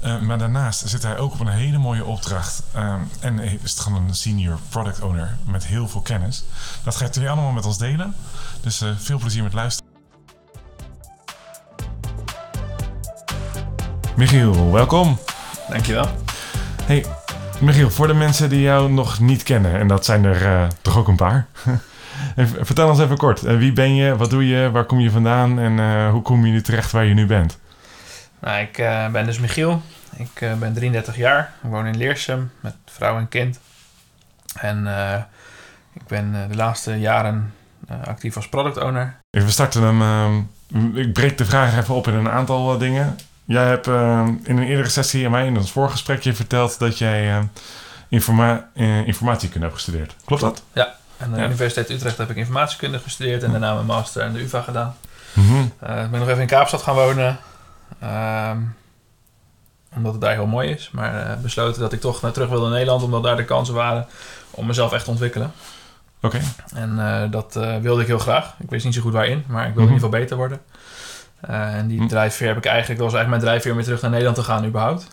Eh, 0.00 0.18
maar 0.18 0.38
daarnaast 0.38 0.88
zit 0.88 1.02
hij 1.02 1.18
ook 1.18 1.32
op 1.32 1.40
een 1.40 1.48
hele 1.48 1.78
mooie 1.78 2.04
opdracht. 2.04 2.62
eh, 2.72 2.94
en 3.20 3.38
is 3.38 3.70
het 3.70 3.80
gewoon 3.80 4.08
een 4.08 4.14
senior 4.14 4.58
product 4.68 5.00
owner 5.00 5.36
met 5.46 5.66
heel 5.66 5.88
veel 5.88 6.00
kennis. 6.00 6.44
Dat 6.84 6.96
gaat 6.96 7.14
hij 7.14 7.28
allemaal 7.30 7.52
met 7.52 7.66
ons 7.66 7.78
delen. 7.78 8.14
Dus 8.60 8.84
veel 8.98 9.18
plezier 9.18 9.42
met 9.42 9.52
luisteren. 9.52 9.90
Michiel, 14.16 14.70
welkom. 14.72 15.18
Dankjewel. 15.68 16.08
Hey, 16.84 17.04
Michiel, 17.60 17.90
voor 17.90 18.06
de 18.06 18.14
mensen 18.14 18.48
die 18.48 18.60
jou 18.60 18.92
nog 18.92 19.20
niet 19.20 19.42
kennen, 19.42 19.78
en 19.78 19.88
dat 19.88 20.04
zijn 20.04 20.24
er 20.24 20.68
toch 20.82 20.96
ook 20.96 21.08
een 21.08 21.16
paar. 21.16 21.46
Vertel 22.60 22.88
ons 22.88 22.98
even 22.98 23.16
kort. 23.16 23.40
wie 23.40 23.72
ben 23.72 23.94
je, 23.94 24.16
wat 24.16 24.30
doe 24.30 24.46
je, 24.48 24.70
waar 24.70 24.84
kom 24.84 25.00
je 25.00 25.10
vandaan 25.10 25.58
en 25.58 26.08
hoe 26.10 26.22
kom 26.22 26.46
je 26.46 26.52
nu 26.52 26.62
terecht 26.62 26.92
waar 26.92 27.04
je 27.04 27.14
nu 27.14 27.26
bent? 27.26 27.58
Nou, 28.40 28.60
ik 28.60 28.78
eh, 28.78 29.08
ben 29.08 29.26
dus 29.26 29.38
Michiel. 29.38 29.82
Ik 30.16 30.40
eh, 30.40 30.54
ben 30.54 30.74
33 30.74 31.16
jaar. 31.16 31.52
Ik 31.62 31.70
woon 31.70 31.86
in 31.86 31.96
Leersum 31.96 32.50
met 32.60 32.74
vrouw 32.84 33.18
en 33.18 33.28
kind. 33.28 33.58
En 34.54 34.86
eh, 34.86 35.20
ik 35.92 36.06
ben 36.06 36.48
de 36.48 36.56
laatste 36.56 37.00
jaren 37.00 37.54
actief 38.04 38.36
als 38.36 38.48
product 38.48 38.76
owner. 38.76 39.16
We 39.30 39.50
starten 39.50 39.82
hem. 39.82 40.48
ik 40.96 41.12
breek 41.12 41.38
de 41.38 41.44
vraag 41.44 41.78
even 41.78 41.94
op 41.94 42.08
in 42.08 42.14
een 42.14 42.30
aantal 42.30 42.78
dingen. 42.78 43.18
Jij 43.44 43.66
hebt 43.66 43.86
in 43.86 44.56
een 44.56 44.62
eerdere 44.62 44.88
sessie 44.88 45.24
aan 45.24 45.30
mij 45.30 45.46
in 45.46 45.56
ons 45.56 45.72
voorgesprekje 45.72 46.34
verteld 46.34 46.78
dat 46.78 46.98
jij 46.98 47.48
informa 48.08 48.68
informatiekunde 49.04 49.66
hebt 49.66 49.78
gestudeerd. 49.78 50.14
Klopt 50.24 50.42
dat? 50.42 50.62
Aan 51.18 51.30
de 51.32 51.38
Ja. 51.38 51.44
Universiteit 51.44 51.90
Utrecht 51.90 52.18
heb 52.18 52.30
ik 52.30 52.36
informatiekunde 52.36 52.98
gestudeerd 52.98 53.42
en 53.42 53.50
daarna 53.50 53.74
mijn 53.74 53.86
master 53.86 54.22
aan 54.22 54.32
de 54.32 54.40
UvA 54.42 54.60
gedaan. 54.60 54.96
Mhm. 55.32 55.60
Ik 56.04 56.10
ben 56.10 56.18
nog 56.18 56.28
even 56.28 56.40
in 56.40 56.46
Kaapstad 56.46 56.82
gaan 56.82 56.94
wonen. 56.94 57.38
Ehm, 58.00 58.58
omdat 59.96 60.12
het 60.12 60.20
daar 60.20 60.32
heel 60.32 60.46
mooi 60.46 60.68
is. 60.68 60.90
Maar 60.92 61.26
eh, 61.30 61.36
besloten 61.36 61.80
dat 61.80 61.92
ik 61.92 62.00
toch 62.00 62.22
naar 62.22 62.32
terug 62.32 62.48
wilde 62.48 62.66
in 62.66 62.72
Nederland. 62.72 63.02
Omdat 63.02 63.22
daar 63.22 63.36
de 63.36 63.44
kansen 63.44 63.74
waren 63.74 64.06
om 64.50 64.66
mezelf 64.66 64.92
echt 64.92 65.04
te 65.04 65.10
ontwikkelen. 65.10 65.52
Oké. 66.22 66.40
En 66.74 66.98
eh, 66.98 67.30
dat 67.30 67.56
eh, 67.56 67.76
wilde 67.76 68.00
ik 68.00 68.06
heel 68.06 68.18
graag. 68.18 68.54
Ik 68.58 68.70
wist 68.70 68.84
niet 68.84 68.94
zo 68.94 69.00
goed 69.00 69.12
waarin, 69.12 69.44
maar 69.46 69.66
ik 69.66 69.74
wilde 69.74 69.80
Mhm. 69.80 69.88
in 69.88 69.94
ieder 69.94 70.04
geval 70.04 70.20
beter 70.20 70.36
worden. 70.36 70.60
En 71.40 71.86
die 71.88 71.98
Mhm. 71.98 72.08
drijfveer 72.08 72.48
heb 72.48 72.56
ik 72.56 72.64
eigenlijk, 72.66 73.00
dat 73.00 73.10
was 73.10 73.20
eigenlijk 73.20 73.28
mijn 73.28 73.40
drijfveer 73.40 73.70
om 73.70 73.76
weer 73.76 73.86
terug 73.86 74.00
naar 74.00 74.10
Nederland 74.10 74.36
te 74.36 74.42
gaan 74.44 74.64
überhaupt. 74.64 75.06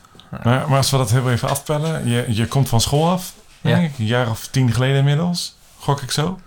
Maar, 0.44 0.70
maar 0.70 0.77
als 0.77 0.91
we 0.91 0.98
dat 0.98 1.12
heel 1.12 1.32
even 1.32 1.50
afpellen. 1.50 2.08
Je, 2.10 2.25
je 2.27 2.48
komt 2.48 2.70
van 2.70 2.82
school 2.82 3.10
af, 3.10 3.34
denk 3.62 3.91
ik. 3.91 4.00
Een 4.00 4.06
jaar 4.06 4.29
of 4.29 4.48
tien 4.48 4.72
geleden 4.74 4.98
inmiddels. 4.98 5.56
Gok 5.79 6.01
ik 6.01 6.12
zo. 6.12 6.39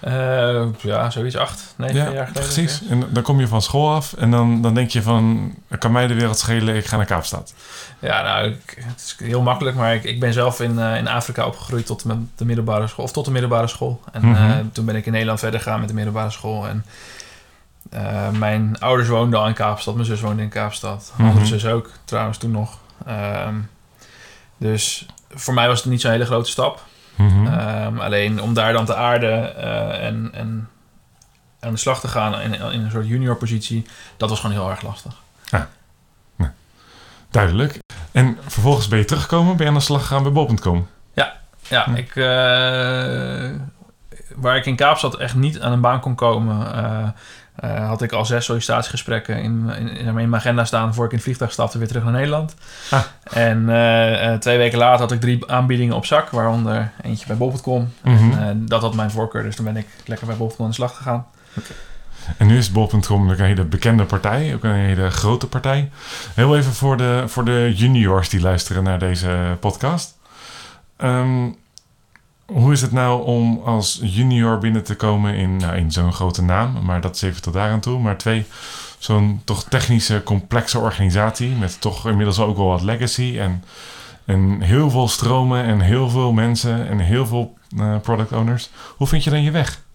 Eh, 0.00 0.64
ja, 0.78 1.10
zoiets 1.10 1.36
acht, 1.36 1.74
negen 1.76 1.96
Ja, 1.96 2.02
jaar 2.02 2.26
geleden. 2.26 2.32
precies. 2.32 2.82
En 2.88 3.04
dan 3.10 3.22
kom 3.22 3.40
je 3.40 3.48
van 3.48 3.62
school 3.62 3.94
af 3.94 4.12
en 4.12 4.30
dan, 4.30 4.62
dan 4.62 4.74
denk 4.74 4.90
je 4.90 5.02
van... 5.02 5.54
Kan 5.78 5.92
mij 5.92 6.06
de 6.06 6.14
wereld 6.14 6.38
schelen, 6.38 6.76
ik 6.76 6.86
ga 6.86 6.96
naar 6.96 7.06
Kaapstad. 7.06 7.54
Ja, 7.98 8.22
nou, 8.22 8.48
ik, 8.48 8.76
het 8.84 9.00
is 9.00 9.16
heel 9.26 9.42
makkelijk, 9.42 9.76
maar 9.76 9.94
ik, 9.94 10.04
ik 10.04 10.20
ben 10.20 10.32
zelf 10.32 10.60
in, 10.60 10.78
eh, 10.78 10.96
in 10.96 11.08
Afrika 11.08 11.46
opgegroeid 11.46 11.86
tot 11.86 12.04
met 12.04 12.16
de 12.36 12.44
middelbare 12.44 12.86
school, 12.86 13.04
of 13.04 13.12
tot 13.12 13.24
de 13.24 13.30
middelbare 13.30 13.66
school. 13.66 14.00
En 14.12 14.26
Mhm. 14.28 14.50
eh, 14.50 14.56
toen 14.72 14.84
ben 14.84 14.96
ik 14.96 15.06
in 15.06 15.12
Nederland 15.12 15.38
verder 15.38 15.60
gegaan 15.60 15.78
met 15.80 15.88
de 15.88 15.94
middelbare 15.94 16.30
school. 16.30 16.68
En 16.68 16.84
mijn 18.38 18.76
ouders 18.80 19.08
woonden 19.08 19.40
al 19.40 19.46
in 19.46 19.54
Kaapstad, 19.54 19.94
mijn 19.94 20.06
zus 20.06 20.20
woonde 20.20 20.42
in 20.42 20.48
Kaapstad. 20.48 21.12
Mijn 21.16 21.28
andere 21.30 21.46
Mhm. 21.46 21.54
zus 21.58 21.66
ook, 21.70 21.90
trouwens 22.04 22.38
toen 22.38 22.50
nog. 22.50 22.78
Ehm, 23.06 23.54
dus 24.56 25.06
voor 25.34 25.54
mij 25.54 25.68
was 25.68 25.78
het 25.82 25.90
niet 25.90 26.00
zo'n 26.00 26.10
hele 26.10 26.24
grote 26.26 26.50
stap. 26.50 26.84
Mhm. 27.18 27.46
Ehm, 27.46 27.98
alleen 27.98 28.42
om 28.42 28.54
daar 28.54 28.72
dan 28.72 28.84
te 28.84 28.94
aarden 28.96 29.56
eh, 29.56 30.06
en, 30.06 30.30
en 30.32 30.68
aan 31.60 31.72
de 31.72 31.78
slag 31.78 32.00
te 32.00 32.08
gaan 32.08 32.40
in, 32.40 32.52
in 32.54 32.80
een 32.84 32.90
soort 32.90 33.06
junior 33.08 33.36
positie, 33.36 33.86
dat 34.16 34.28
was 34.30 34.40
gewoon 34.40 34.56
heel 34.56 34.70
erg 34.70 34.82
lastig. 34.82 35.12
Duidelijk. 37.30 37.78
En 38.12 38.38
vervolgens 38.46 38.88
ben 38.88 38.98
je 38.98 39.04
teruggekomen, 39.04 39.56
ben 39.56 39.64
je 39.64 39.70
aan 39.72 39.78
de 39.78 39.84
slag 39.84 40.00
gegaan 40.00 40.22
bij 40.22 40.32
bol.com. 40.32 40.88
Ja, 41.68 41.84
Hm. 41.84 41.94
ik, 41.94 42.16
eh, 42.16 42.24
waar 44.36 44.56
ik 44.56 44.66
in 44.66 44.76
Kaapstad 44.76 45.16
echt 45.16 45.34
niet 45.34 45.60
aan 45.60 45.72
een 45.72 45.80
baan 45.80 46.00
kon 46.00 46.14
komen, 46.14 46.74
eh, 46.74 47.08
eh, 47.58 47.88
had 47.88 48.02
ik 48.02 48.12
al 48.12 48.24
zes 48.24 48.44
sollicitatiegesprekken 48.44 49.42
in, 49.42 49.70
in, 49.78 49.96
in 49.96 50.14
mijn 50.14 50.34
agenda 50.34 50.64
staan 50.64 50.94
voor 50.94 51.04
ik 51.04 51.10
in 51.10 51.16
het 51.16 51.24
vliegtuig 51.24 51.52
stapte 51.52 51.78
weer 51.78 51.88
terug 51.88 52.02
naar 52.02 52.12
Nederland. 52.12 52.54
Ah. 52.90 53.02
En 53.30 53.68
eh, 53.68 54.32
eh, 54.32 54.40
twee 54.40 54.58
weken 54.58 54.78
later 54.78 55.00
had 55.00 55.12
ik 55.12 55.20
drie 55.20 55.50
aanbiedingen 55.50 55.96
op 55.96 56.06
zak, 56.06 56.30
waaronder 56.30 56.90
eentje 57.02 57.26
bij 57.26 57.36
Bol.com. 57.36 57.92
Mhm. 58.02 58.32
En, 58.32 58.62
eh, 58.62 58.68
dat 58.68 58.80
had 58.80 58.94
mijn 58.94 59.10
voorkeur, 59.10 59.42
dus 59.42 59.56
toen 59.56 59.64
ben 59.64 59.76
ik 59.76 59.86
lekker 60.04 60.26
bij 60.26 60.36
Bol.com 60.36 60.64
aan 60.64 60.70
de 60.70 60.76
slag 60.76 60.96
gegaan. 60.96 61.26
En 62.36 62.46
nu 62.46 62.56
is 62.56 62.72
Bol.com 62.72 63.30
een 63.30 63.40
hele 63.40 63.64
bekende 63.64 64.04
partij, 64.04 64.54
ook 64.54 64.64
een 64.64 64.74
hele 64.74 65.10
grote 65.10 65.46
partij. 65.46 65.90
Heel 66.34 66.56
even 66.56 66.72
voor 66.72 66.96
de, 66.96 67.24
voor 67.26 67.44
de 67.44 67.72
juniors 67.74 68.28
die 68.28 68.40
luisteren 68.40 68.82
naar 68.82 68.98
deze 68.98 69.56
podcast. 69.60 70.16
Ehm, 70.96 71.48
hoe 72.52 72.72
is 72.72 72.80
het 72.80 72.92
nou 72.92 73.24
om 73.24 73.60
als 73.64 74.00
junior 74.02 74.58
binnen 74.58 74.84
te 74.84 74.96
komen 74.96 75.34
in, 75.34 75.56
nou, 75.56 75.76
in 75.76 75.92
zo'n 75.92 76.12
grote 76.12 76.42
naam, 76.42 76.84
maar 76.84 77.00
dat 77.00 77.14
is 77.14 77.22
even 77.22 77.42
tot 77.42 77.52
daar 77.52 77.70
aan 77.70 77.80
toe. 77.80 77.98
Maar 77.98 78.16
twee, 78.16 78.46
zo'n 78.98 79.40
toch 79.44 79.64
technische, 79.64 80.22
complexe 80.22 80.78
organisatie 80.78 81.48
met 81.48 81.80
toch 81.80 82.08
inmiddels 82.08 82.38
ook 82.40 82.56
wel 82.56 82.66
wat 82.66 82.82
legacy 82.82 83.38
en, 83.38 83.64
en 84.24 84.60
heel 84.60 84.90
veel 84.90 85.08
stromen 85.08 85.64
en 85.64 85.80
heel 85.80 86.08
veel 86.08 86.32
mensen 86.32 86.88
en 86.88 86.98
heel 86.98 87.26
veel 87.26 87.54
eh, 87.78 87.96
product 88.00 88.32
owners. 88.32 88.70
Hoe 88.96 89.06
vind 89.06 89.24
je 89.24 89.30
dan 89.30 89.42
je 89.42 89.50
weg? 89.50 89.86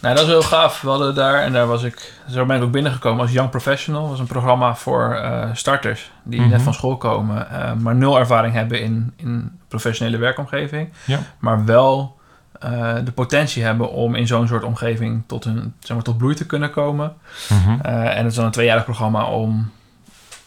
Nou, 0.00 0.14
dat 0.14 0.24
is 0.24 0.30
heel 0.30 0.42
gaaf. 0.42 0.80
We 0.80 0.88
hadden 0.88 1.14
daar, 1.14 1.42
en 1.42 1.52
daar 1.52 1.66
was 1.66 1.82
ik, 1.82 2.12
zo 2.30 2.46
ben 2.46 2.56
ik 2.56 2.62
ook 2.62 2.70
binnengekomen 2.70 3.20
als 3.20 3.32
Young 3.32 3.50
Professional. 3.50 4.00
Dat 4.00 4.10
was 4.10 4.18
een 4.20 4.26
programma 4.26 4.74
voor 4.74 5.14
eh, 5.14 5.48
starters 5.52 6.10
die 6.22 6.40
Mhm. 6.40 6.48
net 6.48 6.62
van 6.62 6.74
school 6.74 6.96
komen, 6.96 7.50
eh, 7.50 7.72
maar 7.72 7.94
nul 7.94 8.18
ervaring 8.18 8.54
hebben 8.54 8.80
in, 8.82 9.12
in 9.16 9.58
professionele 9.68 10.16
werkomgeving. 10.16 10.92
Ja. 11.04 11.18
Maar 11.38 11.64
wel 11.64 12.16
eh, 12.60 12.94
de 13.04 13.12
potentie 13.12 13.62
hebben 13.64 13.90
om 13.90 14.14
in 14.14 14.26
zo'n 14.26 14.46
soort 14.48 14.64
omgeving 14.64 15.22
tot, 15.26 15.44
hun, 15.44 15.74
zeg 15.80 15.96
maar, 15.96 16.04
tot 16.04 16.18
bloei 16.18 16.34
te 16.34 16.46
kunnen 16.46 16.70
komen. 16.70 17.14
Mhm. 17.48 17.80
En 17.80 18.16
het 18.16 18.26
is 18.26 18.34
dan 18.34 18.44
een 18.44 18.50
tweejarig 18.50 18.84
programma 18.84 19.24
om 19.24 19.70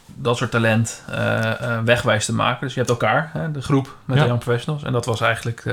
dat 0.05 0.37
soort 0.37 0.51
talent 0.51 1.03
wegwijs 1.85 2.25
te 2.25 2.33
maken. 2.33 2.61
Dus 2.61 2.73
je 2.73 2.79
hebt 2.79 2.91
elkaar, 2.91 3.29
hè, 3.33 3.51
de 3.51 3.61
groep 3.61 3.95
met 4.05 4.15
Ja. 4.17 4.21
de 4.23 4.27
Young 4.29 4.43
Professionals. 4.43 4.83
En 4.83 4.91
dat 4.91 5.05
was 5.05 5.21
eigenlijk, 5.21 5.63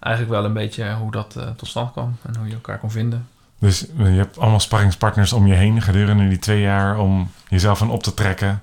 eigenlijk 0.00 0.34
wel 0.34 0.44
een 0.44 0.52
beetje 0.52 0.92
hoe 0.94 1.10
dat 1.10 1.36
eh, 1.36 1.44
tot 1.56 1.68
stand 1.68 1.92
kwam 1.92 2.16
en 2.26 2.36
hoe 2.36 2.46
je 2.48 2.54
elkaar 2.54 2.78
kon 2.78 2.90
vinden. 2.90 3.28
Dus 3.60 3.86
je 3.96 4.04
hebt 4.04 4.38
allemaal 4.38 4.60
sparringspartners 4.60 5.32
om 5.32 5.46
je 5.46 5.54
heen 5.54 5.82
gedurende 5.82 6.28
die 6.28 6.38
twee 6.38 6.60
jaar 6.60 6.98
om 6.98 7.30
jezelf 7.48 7.82
aan 7.82 7.90
op 7.90 8.02
te 8.02 8.14
trekken. 8.14 8.62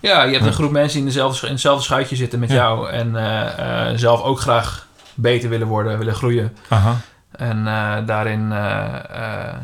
Ja, 0.00 0.22
je 0.22 0.32
hebt 0.32 0.46
een 0.46 0.52
groep 0.52 0.70
mensen 0.70 0.90
die 0.98 1.00
in, 1.00 1.06
dezelfde, 1.14 1.46
in 1.46 1.52
hetzelfde 1.52 1.84
schuitje 1.84 2.16
zitten 2.16 2.38
met 2.38 2.48
Ja. 2.48 2.54
jou. 2.54 2.90
En 2.90 3.16
eh, 3.16 3.88
eh, 3.90 3.96
zelf 3.98 4.22
ook 4.22 4.40
graag 4.40 4.86
beter 5.14 5.48
willen 5.48 5.66
worden, 5.66 5.98
willen 5.98 6.14
groeien. 6.14 6.56
Aha. 6.68 6.96
En 7.30 7.66
eh, 7.66 7.96
daarin 8.06 8.52
eh, 8.52 8.94
eh, 9.48 9.54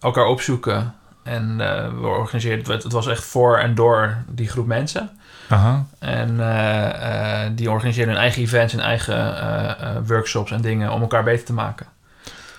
elkaar 0.00 0.24
opzoeken. 0.26 0.94
En 1.22 1.56
eh, 1.60 1.88
we 2.00 2.06
organiseerden, 2.06 2.72
het, 2.72 2.82
het 2.82 2.92
was 2.92 3.06
echt 3.06 3.24
voor 3.24 3.58
en 3.58 3.74
door 3.74 4.16
die 4.28 4.48
groep 4.48 4.66
mensen. 4.66 5.10
Aha. 5.48 5.84
En 5.98 6.40
eh, 6.40 7.44
eh, 7.44 7.50
die 7.54 7.70
organiseerden 7.70 8.14
hun 8.14 8.22
eigen 8.22 8.42
events 8.42 8.72
en 8.74 8.80
eigen 8.80 9.36
eh, 9.40 9.90
workshops 10.06 10.50
en 10.50 10.60
dingen 10.60 10.92
om 10.92 11.00
elkaar 11.00 11.24
beter 11.24 11.44
te 11.44 11.52
maken. 11.52 11.86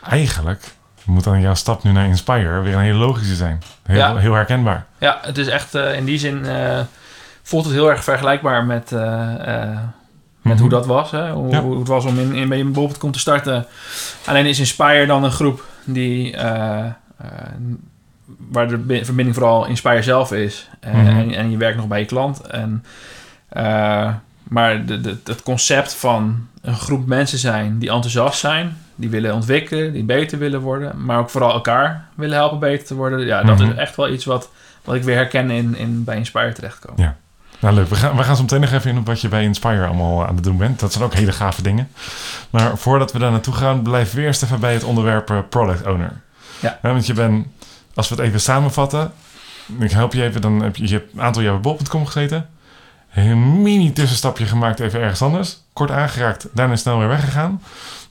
Eigenlijk 0.10 0.64
moet 1.06 1.24
dan 1.24 1.42
jouw 1.42 1.54
stap 1.54 1.84
nu 1.84 1.92
naar 1.92 2.06
Inspire 2.06 2.60
weer 2.62 2.74
een 2.74 2.80
hele 2.82 2.98
logische 2.98 3.36
zijn. 3.36 3.62
Heel, 3.84 3.98
Ja. 3.98 4.16
heel 4.16 4.34
herkenbaar. 4.34 4.86
Ja, 4.98 5.18
het 5.22 5.38
is 5.38 5.48
echt 5.48 5.74
in 5.76 6.06
die 6.06 6.18
zin 6.18 6.46
voelt 7.44 7.66
het 7.66 7.74
heel 7.74 7.90
erg 7.90 8.04
vergelijkbaar 8.04 8.66
met, 8.66 8.92
met 8.92 10.54
Mhm. 10.54 10.58
hoe 10.60 10.70
dat 10.70 10.86
was. 10.86 11.12
Hè? 11.12 11.32
Hoe, 11.32 11.50
Ja. 11.52 11.62
hoe 11.62 11.80
het 11.80 11.88
was 11.88 12.06
om 12.06 12.20
in, 12.20 12.34
in, 12.34 12.50
bij 12.50 12.66
Bol.com 12.66 13.12
te 13.12 13.20
starten. 13.20 13.66
Alleen 14.26 14.46
is 14.46 14.60
Inspire 14.60 15.06
dan 15.06 15.24
een 15.24 15.32
groep 15.32 15.64
die, 15.86 16.36
waar 18.50 18.68
de 18.68 18.78
bi- 18.78 19.06
verbinding 19.06 19.36
vooral 19.38 19.66
Inspire 19.66 20.02
zelf 20.04 20.32
is. 20.32 20.70
Eh, 20.80 20.94
Mhm. 20.94 21.08
en, 21.08 21.34
en 21.34 21.52
je 21.52 21.58
werkt 21.58 21.78
nog 21.78 21.88
bij 21.88 22.00
je 22.00 22.06
klant. 22.06 22.42
En, 22.42 22.84
eh, 23.50 24.10
maar 24.44 24.86
de, 24.86 25.02
de, 25.02 25.18
het 25.24 25.44
concept 25.44 25.94
van 25.96 26.48
een 26.62 26.76
groep 26.76 27.06
mensen 27.08 27.38
zijn 27.38 27.80
die 27.80 27.90
enthousiast 27.90 28.40
zijn, 28.40 28.78
die 28.96 29.10
willen 29.10 29.34
ontwikkelen, 29.34 29.94
die 29.94 30.04
beter 30.04 30.38
willen 30.38 30.60
worden, 30.62 31.06
maar 31.06 31.20
ook 31.20 31.30
vooral 31.30 31.52
elkaar 31.54 32.06
willen 32.16 32.36
helpen 32.38 32.60
beter 32.60 32.86
te 32.88 32.96
worden. 32.96 33.26
Ja, 33.26 33.44
dat 33.44 33.58
Mhm. 33.60 33.70
is 33.72 33.76
echt 33.78 33.96
wel 33.96 34.10
iets 34.10 34.26
wat, 34.26 34.50
wat 34.84 34.96
ik 34.96 35.04
weer 35.04 35.16
herken 35.16 35.52
in, 35.52 35.76
in, 35.78 36.04
bij 36.04 36.16
Inspire 36.18 36.54
terechtkomen. 36.54 37.16
Nou 37.60 37.76
leuk, 37.76 37.88
we 37.88 37.96
gaan, 37.96 38.16
we 38.18 38.24
gaan 38.24 38.36
zo 38.36 38.42
meteen 38.42 38.62
nog 38.62 38.72
even 38.72 38.90
in 38.92 38.98
op 38.98 39.06
wat 39.06 39.22
je 39.22 39.28
bij 39.28 39.44
Inspire 39.44 39.86
allemaal 39.86 40.28
aan 40.28 40.36
het 40.36 40.44
doen 40.44 40.58
bent. 40.58 40.80
Dat 40.80 40.92
zijn 40.92 41.04
ook 41.04 41.14
hele 41.14 41.32
gave 41.32 41.62
dingen. 41.62 41.90
Maar 42.50 42.78
voordat 42.78 43.12
we 43.12 43.20
daar 43.20 43.32
naartoe 43.32 43.54
gaan, 43.54 43.82
blijven 43.82 44.16
we 44.16 44.22
eerst 44.22 44.44
even 44.44 44.60
bij 44.60 44.74
het 44.74 44.84
onderwerp 44.84 45.30
eh, 45.30 45.38
product 45.50 45.88
owner. 45.88 46.12
Ja. 46.60 46.80
want 46.82 47.06
je 47.06 47.14
bent, 47.14 47.48
als 47.94 48.10
we 48.10 48.16
het 48.16 48.24
even 48.24 48.42
samenvatten, 48.42 49.14
ik 49.80 49.92
help 49.92 50.14
je 50.14 50.24
even, 50.24 50.42
dan 50.42 50.62
heb 50.62 50.76
je, 50.76 50.88
je 50.88 50.94
hebt 50.94 51.14
een 51.14 51.22
aantal 51.22 51.42
jaar 51.42 51.52
bij 51.52 51.62
Bol.com 51.62 52.06
gezeten. 52.06 52.50
Een 53.14 53.62
mini 53.62 53.94
tussenstapje 53.94 54.46
gemaakt 54.46 54.80
even 54.80 55.00
ergens 55.00 55.22
anders. 55.22 55.58
Kort 55.74 55.92
aangeraakt, 55.92 56.48
daarna 56.54 56.76
snel 56.76 56.98
weer 56.98 57.08
weggegaan. 57.08 57.62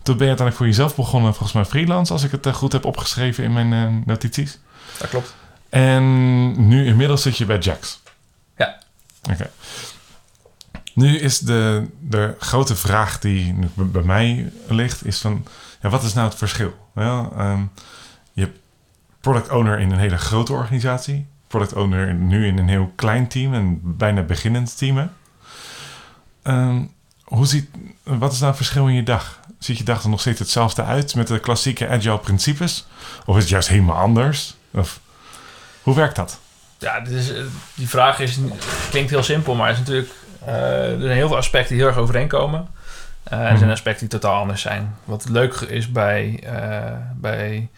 Toen 0.03 0.17
ben 0.17 0.27
je 0.27 0.37
uiteindelijk 0.37 0.57
voor 0.57 0.67
jezelf 0.67 0.97
begonnen, 0.97 1.35
volgens 1.35 1.53
mij 1.53 1.65
freelance, 1.65 2.13
als 2.13 2.23
ik 2.23 2.31
het 2.31 2.47
eh, 2.47 2.55
goed 2.55 2.73
heb 2.73 2.85
opgeschreven 2.85 3.45
in 3.45 3.53
mijn 3.53 3.73
eh, 3.73 4.07
notities. 4.07 4.59
Dat 4.99 5.09
klopt. 5.09 5.35
En 5.69 6.69
nu 6.69 6.87
inmiddels 6.87 7.23
zit 7.23 7.37
je 7.37 7.45
bij 7.45 7.59
Jax. 7.59 8.01
Ja. 8.57 8.79
Oké. 9.31 9.51
Nu 10.95 11.19
is 11.19 11.39
de, 11.39 11.87
de 12.01 12.35
grote 12.39 12.77
vraag 12.77 13.19
die 13.19 13.55
bij 13.75 14.03
mij 14.03 14.53
ligt, 14.69 15.07
is 15.07 15.19
van, 15.19 15.47
ja, 15.83 15.89
wat 15.89 16.03
is 16.03 16.15
nou 16.15 16.29
het 16.29 16.39
verschil? 16.39 16.75
Wel, 16.93 17.33
ehm, 17.37 17.63
je 18.33 18.43
hebt 18.43 18.59
product 19.23 19.51
owner 19.51 19.79
in 19.79 19.91
een 19.91 19.99
hele 19.99 20.19
grote 20.19 20.53
organisatie. 20.53 21.27
Product 21.47 21.73
owner 21.73 22.15
nu 22.15 22.47
in 22.47 22.59
een 22.59 22.69
heel 22.69 22.93
klein 22.97 23.29
team, 23.29 23.55
een 23.55 23.81
bijna 23.83 24.23
beginnend 24.23 24.79
team. 24.79 24.97
hè? 24.97 25.07
Ehm, 26.43 26.81
hoe 27.25 27.47
ziet, 27.47 27.69
wat 28.03 28.33
is 28.33 28.39
nou 28.39 28.49
het 28.49 28.57
verschil 28.57 28.87
in 28.89 28.95
je 28.95 29.03
dag? 29.03 29.41
Ziet 29.59 29.79
je 29.79 29.85
dag 29.85 30.03
er 30.03 30.09
nog 30.09 30.21
steeds 30.21 30.39
hetzelfde 30.39 30.83
uit 30.85 31.15
met 31.15 31.27
de 31.27 31.39
klassieke 31.41 31.89
agile 31.89 32.19
principes? 32.19 32.87
Of 33.27 33.35
is 33.37 33.43
het 33.43 33.51
juist 33.51 33.69
helemaal 33.69 33.97
anders? 33.97 34.55
Of, 34.71 35.01
hoe 35.83 35.95
werkt 35.95 36.17
dat? 36.17 36.39
Ja, 36.79 36.97
eh, 37.05 37.21
die 37.75 37.89
vraag 37.89 38.19
is, 38.19 38.39
klinkt 38.91 39.11
heel 39.11 39.23
simpel, 39.23 39.55
maar 39.55 39.71
is 39.71 39.79
natuurlijk, 39.79 40.11
eh, 40.45 40.93
er 40.93 41.01
zijn 41.01 41.17
heel 41.17 41.29
veel 41.29 41.37
aspecten 41.37 41.69
die 41.75 41.79
heel 41.85 41.89
erg 41.93 42.01
overeenkomen. 42.03 42.69
Eh, 43.23 43.39
er 43.39 43.49
Mhm. 43.49 43.59
zijn 43.59 43.71
aspecten 43.71 44.09
die 44.09 44.19
totaal 44.19 44.41
anders 44.41 44.61
zijn. 44.61 44.95
Wat 45.05 45.29
leuk 45.29 45.55
is 45.55 45.93
bij, 45.93 46.45
bij 47.17 47.69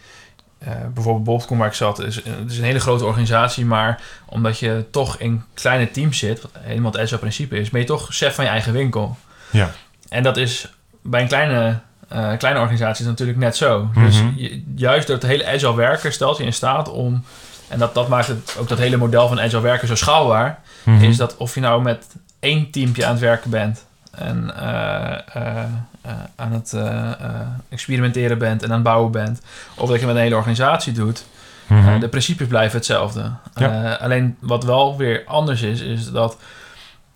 eh, 0.57 0.67
bijvoorbeeld 0.93 1.23
Bol.com 1.25 1.57
waar 1.57 1.67
ik 1.67 1.73
zat, 1.73 1.99
is, 1.99 2.15
het 2.15 2.51
is 2.51 2.57
een 2.57 2.63
hele 2.63 2.79
grote 2.79 3.05
organisatie, 3.05 3.65
maar 3.65 4.01
omdat 4.25 4.59
je 4.59 4.85
toch 4.91 5.17
in 5.17 5.43
kleine 5.53 5.91
teams 5.91 6.17
zit, 6.17 6.41
wat 6.41 6.51
helemaal 6.59 6.91
het 6.91 7.01
agile 7.01 7.19
principe 7.19 7.59
is, 7.59 7.69
ben 7.69 7.81
je 7.81 7.87
toch 7.87 8.07
chef 8.09 8.35
van 8.35 8.43
je 8.43 8.49
eigen 8.49 8.73
winkel. 8.73 9.17
Ja. 9.51 9.71
En 10.09 10.23
dat 10.23 10.37
is 10.37 10.67
bij 11.01 11.21
een 11.21 11.27
kleine, 11.27 11.79
eh, 12.07 12.37
kleine 12.37 12.59
organisatie 12.59 13.03
is 13.03 13.09
natuurlijk 13.09 13.37
net 13.37 13.57
zo. 13.57 13.89
Dus 13.93 14.15
Mhm. 14.21 14.31
je- 14.35 14.63
juist 14.75 15.07
door 15.07 15.15
het 15.15 15.25
hele 15.25 15.47
agile 15.47 15.75
werken 15.75 16.13
stelt 16.13 16.37
je 16.37 16.43
in 16.43 16.53
staat 16.53 16.89
om, 16.89 17.23
en 17.67 17.79
dat, 17.79 17.93
dat 17.93 18.07
maakt 18.07 18.27
het, 18.27 18.55
ook 18.59 18.67
dat 18.67 18.77
hele 18.77 18.97
model 18.97 19.27
van 19.27 19.39
agile 19.41 19.61
werken 19.61 19.87
zo 19.87 19.95
schaalbaar, 19.95 20.59
Mhm. 20.83 21.03
is 21.03 21.17
dat 21.17 21.37
of 21.37 21.53
je 21.55 21.61
nou 21.61 21.81
met 21.81 22.05
één 22.39 22.71
teampje 22.71 23.05
aan 23.05 23.11
het 23.11 23.19
werken 23.21 23.49
bent 23.49 23.85
en 24.11 24.55
eh, 24.57 25.63
eh, 26.05 26.13
aan 26.35 26.51
het 26.51 26.73
eh, 26.73 27.11
eh, 27.11 27.47
experimenteren 27.69 28.37
bent 28.37 28.63
en 28.63 28.69
aan 28.69 28.73
het 28.75 28.83
bouwen 28.83 29.11
bent, 29.11 29.41
of 29.75 29.89
dat 29.89 29.99
je 29.99 30.05
met 30.05 30.15
een 30.15 30.21
hele 30.21 30.35
organisatie 30.35 30.93
doet, 30.93 31.25
Mhm. 31.67 31.99
de 31.99 32.07
principes 32.07 32.47
blijven 32.47 32.77
hetzelfde. 32.77 33.31
Ja. 33.55 33.93
Alleen 33.93 34.35
wat 34.39 34.63
wel 34.63 34.97
weer 34.97 35.23
anders 35.25 35.61
is, 35.61 35.81
is 35.81 36.11
dat 36.11 36.37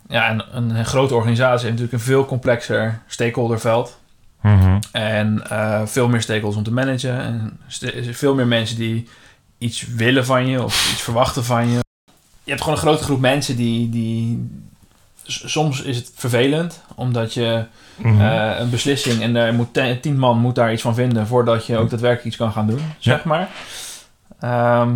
ja, 0.08 0.30
een, 0.30 0.42
een 0.56 0.84
grote 0.84 1.14
organisatie 1.14 1.66
heeft 1.66 1.80
natuurlijk 1.80 1.92
een 1.92 2.12
veel 2.12 2.26
complexer 2.26 3.00
stakeholderveld. 3.06 3.98
Mhm. 4.40 4.78
En 4.92 5.42
veel 5.84 6.08
meer 6.08 6.22
stakeholders 6.22 6.56
om 6.56 6.64
te 6.64 6.72
managen. 6.72 7.20
En 7.20 7.58
veel 8.14 8.34
meer 8.34 8.46
mensen 8.46 8.76
die 8.76 9.08
iets 9.58 9.86
willen 9.94 10.24
van 10.24 10.46
je 10.46 10.62
of 10.62 10.92
iets 10.92 11.02
verwachten 11.02 11.44
van 11.44 11.68
je. 11.68 11.78
Je 12.44 12.50
hebt 12.50 12.60
gewoon 12.60 12.74
een 12.74 12.84
grote 12.84 13.02
groep 13.02 13.20
mensen 13.20 13.56
die. 13.56 13.88
die 13.88 14.50
soms 15.32 15.82
is 15.82 15.96
het 15.96 16.10
vervelend, 16.14 16.80
omdat 16.94 17.34
je 17.34 17.64
Mhm. 17.96 18.20
eh, 18.20 18.58
een 18.58 18.70
beslissing 18.70 19.22
en 19.22 19.32
daar 19.32 19.54
moet 19.54 19.80
tien 20.00 20.18
man 20.18 20.38
moet 20.38 20.54
daar 20.54 20.72
iets 20.72 20.82
van 20.82 20.94
vinden 20.94 21.26
voordat 21.26 21.66
je 21.66 21.76
ook 21.76 21.90
daadwerkelijk 21.90 22.26
iets 22.26 22.36
kan 22.36 22.52
gaan 22.52 22.66
doen, 22.66 22.80
zeg 22.98 23.24
maar. 23.24 23.48
Ehm, 24.40 24.88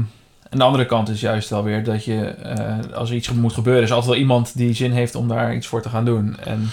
en 0.51 0.59
de 0.59 0.65
andere 0.65 0.87
kant 0.87 1.09
is 1.09 1.21
juist 1.21 1.51
wel 1.51 1.63
weer 1.65 1.85
dat 1.85 2.05
je, 2.05 2.25
eh, 2.27 2.95
als 2.97 3.11
er 3.11 3.17
iets 3.17 3.31
moet 3.31 3.53
gebeuren, 3.53 3.83
is 3.83 3.91
altijd 3.93 4.11
wel 4.11 4.21
iemand 4.21 4.57
die 4.57 4.75
zin 4.75 4.93
heeft 4.93 5.15
om 5.15 5.29
daar 5.29 5.55
iets 5.55 5.67
voor 5.67 5.83
te 5.83 5.89
gaan 5.89 6.05
doen. 6.05 6.37
En 6.41 6.71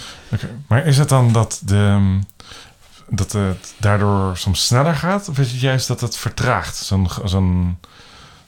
Maar 0.66 0.86
is 0.86 0.98
het 0.98 1.08
dan 1.08 1.32
dat, 1.32 1.60
de, 1.64 2.18
dat 3.08 3.32
het 3.32 3.74
daardoor 3.78 4.36
soms 4.36 4.66
sneller 4.66 4.94
gaat? 4.94 5.28
Of 5.28 5.38
is 5.38 5.50
het 5.50 5.60
juist 5.60 5.88
dat 5.88 6.00
het 6.00 6.16
vertraagt? 6.16 6.76
Zo'n 6.76 7.08
zo'n 7.24 7.78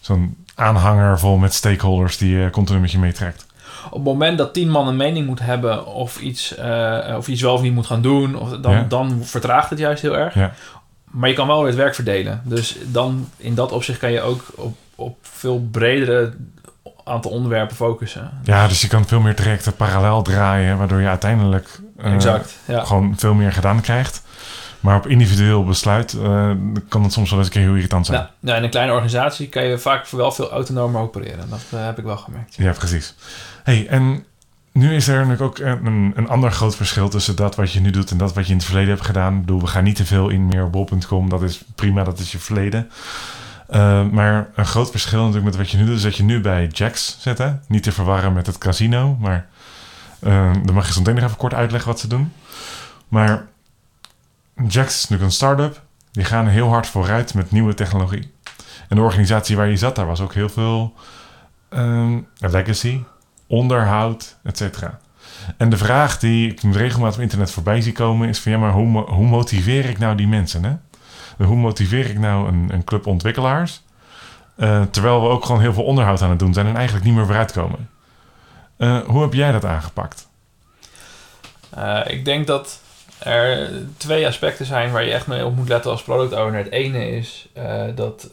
zo'n 0.01 0.37
aanhanger 0.55 1.19
vol 1.19 1.37
met 1.37 1.55
stakeholders 1.55 2.17
die 2.17 2.37
je 2.37 2.51
continu 2.51 2.79
met 2.79 2.91
je 2.93 2.99
meetrekt. 2.99 3.47
Op 3.87 3.93
het 3.95 4.05
moment 4.05 4.39
dat 4.39 4.55
tien 4.55 4.71
man 4.71 4.89
een 4.89 4.97
mening 4.97 5.27
moet 5.27 5.41
hebben 5.41 5.87
of 5.87 6.21
iets, 6.21 6.57
eh, 6.57 7.15
of 7.17 7.29
iets 7.29 7.43
wel 7.43 7.55
of 7.55 7.63
niet 7.63 7.75
moet 7.75 7.87
gaan 7.87 8.03
doen, 8.03 8.37
of, 8.37 8.51
dan, 8.51 8.73
Ja. 8.73 8.85
dan 8.89 9.21
vertraagt 9.23 9.71
het 9.71 9.79
juist 9.79 10.03
heel 10.03 10.17
erg. 10.17 10.35
Ja. 10.35 10.53
Maar 11.05 11.29
je 11.29 11.35
kan 11.35 11.47
wel 11.47 11.59
weer 11.59 11.67
het 11.67 11.77
werk 11.77 11.95
verdelen. 11.95 12.41
Dus 12.45 12.77
dan 12.87 13.29
in 13.37 13.55
dat 13.55 13.73
opzicht 13.73 13.99
kan 13.99 14.13
je 14.13 14.21
ook 14.21 14.45
op, 14.55 14.77
op 14.95 15.17
veel 15.23 15.69
bredere 15.71 16.33
aantal 17.05 17.31
onderwerpen 17.31 17.77
focussen. 17.77 18.31
Ja, 18.45 18.69
dus 18.69 18.81
je 18.81 18.89
kan 18.89 19.07
veel 19.07 19.21
meer 19.21 19.35
trajecten 19.35 19.77
parallel 19.77 20.23
draaien, 20.23 20.79
waardoor 20.79 21.01
je 21.01 21.09
uiteindelijk 21.09 21.81
eh, 21.99 22.15
exact. 22.15 22.57
Ja. 22.67 22.85
gewoon 22.85 23.15
veel 23.17 23.35
meer 23.35 23.53
gedaan 23.53 23.81
krijgt. 23.81 24.23
Maar 24.81 24.97
op 24.97 25.07
individueel 25.07 25.65
besluit 25.65 26.13
eh, 26.13 26.51
kan 26.89 27.03
het 27.03 27.13
soms 27.13 27.31
wel 27.31 27.39
eens 27.39 27.49
een 27.49 27.55
keer 27.55 27.63
heel 27.63 27.75
irritant 27.75 28.07
zijn. 28.07 28.19
Nou, 28.19 28.31
nou, 28.41 28.57
in 28.59 28.65
een 28.65 28.71
kleine 28.71 28.93
organisatie 28.93 29.49
kan 29.49 29.65
je 29.65 29.79
vaak 29.79 30.07
wel 30.09 30.33
veel 30.33 30.51
autonomer 30.51 31.01
opereren. 31.01 31.51
Dat 31.51 31.61
heb 31.77 31.99
ik 31.99 32.05
wel 32.05 32.17
gemerkt. 32.17 32.55
Ja, 32.55 32.73
precies. 32.73 33.15
Hey, 33.65 33.87
en 33.89 34.25
nu 34.73 34.95
is 34.95 35.09
er 35.09 35.27
natuurlijk 35.27 35.43
ook 35.43 35.59
een, 35.59 36.13
een 36.15 36.29
ander 36.29 36.53
groot 36.53 36.77
verschil 36.77 37.09
tussen 37.09 37.37
dat 37.37 37.57
wat 37.57 37.73
je 37.73 37.81
nu 37.81 37.91
doet 37.91 38.11
en 38.11 38.19
dat 38.19 38.35
wat 38.35 38.45
je 38.45 38.51
in 38.51 38.57
het 38.57 38.67
verleden 38.67 38.91
hebt 38.91 39.07
gedaan. 39.07 39.35
Ik 39.35 39.41
bedoel, 39.41 39.61
we 39.61 39.67
gaan 39.67 39.85
niet 39.85 39.97
te 39.97 40.05
veel 40.05 40.29
in 40.29 40.47
meer 40.47 40.65
op 40.65 40.73
bol.com. 40.73 41.29
Dat 41.29 41.43
is 41.43 41.65
prima, 41.75 42.05
dat 42.05 42.19
is 42.19 42.33
je 42.33 42.39
verleden. 42.39 42.91
Uh, 43.71 44.09
maar 44.09 44.51
een 44.55 44.67
groot 44.67 44.91
verschil 44.91 45.19
natuurlijk 45.19 45.45
met 45.45 45.57
wat 45.57 45.71
je 45.71 45.77
nu 45.77 45.85
doet, 45.85 45.97
is 45.97 46.03
dat 46.03 46.17
je 46.17 46.23
nu 46.23 46.41
bij 46.41 46.67
Jax 46.67 47.17
zit. 47.21 47.39
Hè? 47.39 47.53
Niet 47.69 47.83
te 47.83 47.93
verwarren 47.93 48.33
met 48.33 48.47
het 48.47 48.59
casino, 48.59 49.17
maar 49.21 49.47
uh, 50.21 50.53
dan 50.65 50.75
mag 50.75 50.87
je 50.87 50.93
zo 50.93 50.99
meteen 50.99 51.15
nog 51.15 51.25
even 51.25 51.37
kort 51.37 51.55
uitleggen 51.55 51.91
wat 51.91 52.01
ze 52.01 52.09
doen. 52.09 52.33
Maar 53.09 53.47
Jax 54.69 54.95
is 54.95 55.01
natuurlijk 55.03 55.31
een 55.31 55.37
start-up. 55.37 55.83
Die 56.13 56.25
gaan 56.25 56.47
heel 56.47 56.69
hard 56.69 56.87
vooruit 56.87 57.35
met 57.35 57.51
nieuwe 57.51 57.75
technologie. 57.75 58.33
En 58.89 58.97
de 58.97 59.03
organisatie 59.03 59.57
waar 59.57 59.69
je 59.69 59.77
zat, 59.77 59.97
daar 59.97 60.07
was 60.07 60.21
ook 60.21 60.35
heel 60.35 60.49
veel 60.49 60.95
um, 61.71 62.27
legacy, 62.39 63.03
onderhoud, 63.47 64.37
et 64.43 64.57
cetera. 64.57 64.99
En 65.57 65.71
de 65.71 65.77
vraag 65.77 66.19
die 66.19 66.51
ik 66.51 66.61
regelmatig 66.73 67.17
op 67.17 67.23
internet 67.23 67.51
voorbij 67.51 67.81
zie 67.81 67.93
komen 67.93 68.29
is 68.29 68.41
van 68.41 68.53
ja, 68.53 68.59
maar 68.59 68.73
hoe, 68.73 68.99
hoe 68.99 69.27
motiveer 69.27 69.85
ik 69.85 69.99
nou 69.99 70.17
die 70.17 70.29
mensen? 70.29 70.65
Hè? 70.65 70.77
Hoe 71.45 71.57
motiveer 71.57 72.11
ik 72.11 72.19
nou 72.19 72.49
een, 72.49 72.69
een 72.73 72.85
club 72.85 73.07
ontwikkelaars? 73.07 73.83
Uh, 74.57 74.83
terwijl 74.91 75.23
we 75.23 75.29
ook 75.29 75.45
gewoon 75.45 75.61
heel 75.61 75.73
veel 75.73 75.85
onderhoud 75.85 76.23
aan 76.23 76.31
het 76.31 76.39
doen 76.39 76.55
zijn 76.55 76.67
en 76.67 76.77
eigenlijk 76.77 77.05
niet 77.07 77.15
meer 77.15 77.27
vooruitkomen. 77.27 77.89
Uh, 78.79 79.01
hoe 79.01 79.23
heb 79.23 79.33
jij 79.33 79.53
dat 79.53 79.65
aangepakt? 79.65 80.29
Uh, 81.79 82.01
ik 82.07 82.25
denk 82.25 82.47
dat 82.47 82.81
er 83.19 83.71
twee 83.97 84.27
aspecten 84.27 84.67
zijn 84.67 84.91
waar 84.91 85.05
je 85.05 85.13
echt 85.13 85.27
mee 85.27 85.45
op 85.45 85.57
moet 85.57 85.69
letten 85.69 85.91
als 85.91 86.03
product 86.03 86.33
owner. 86.33 86.65
Het 86.65 86.73
ene 86.73 87.11
is 87.11 87.49
dat 87.95 88.29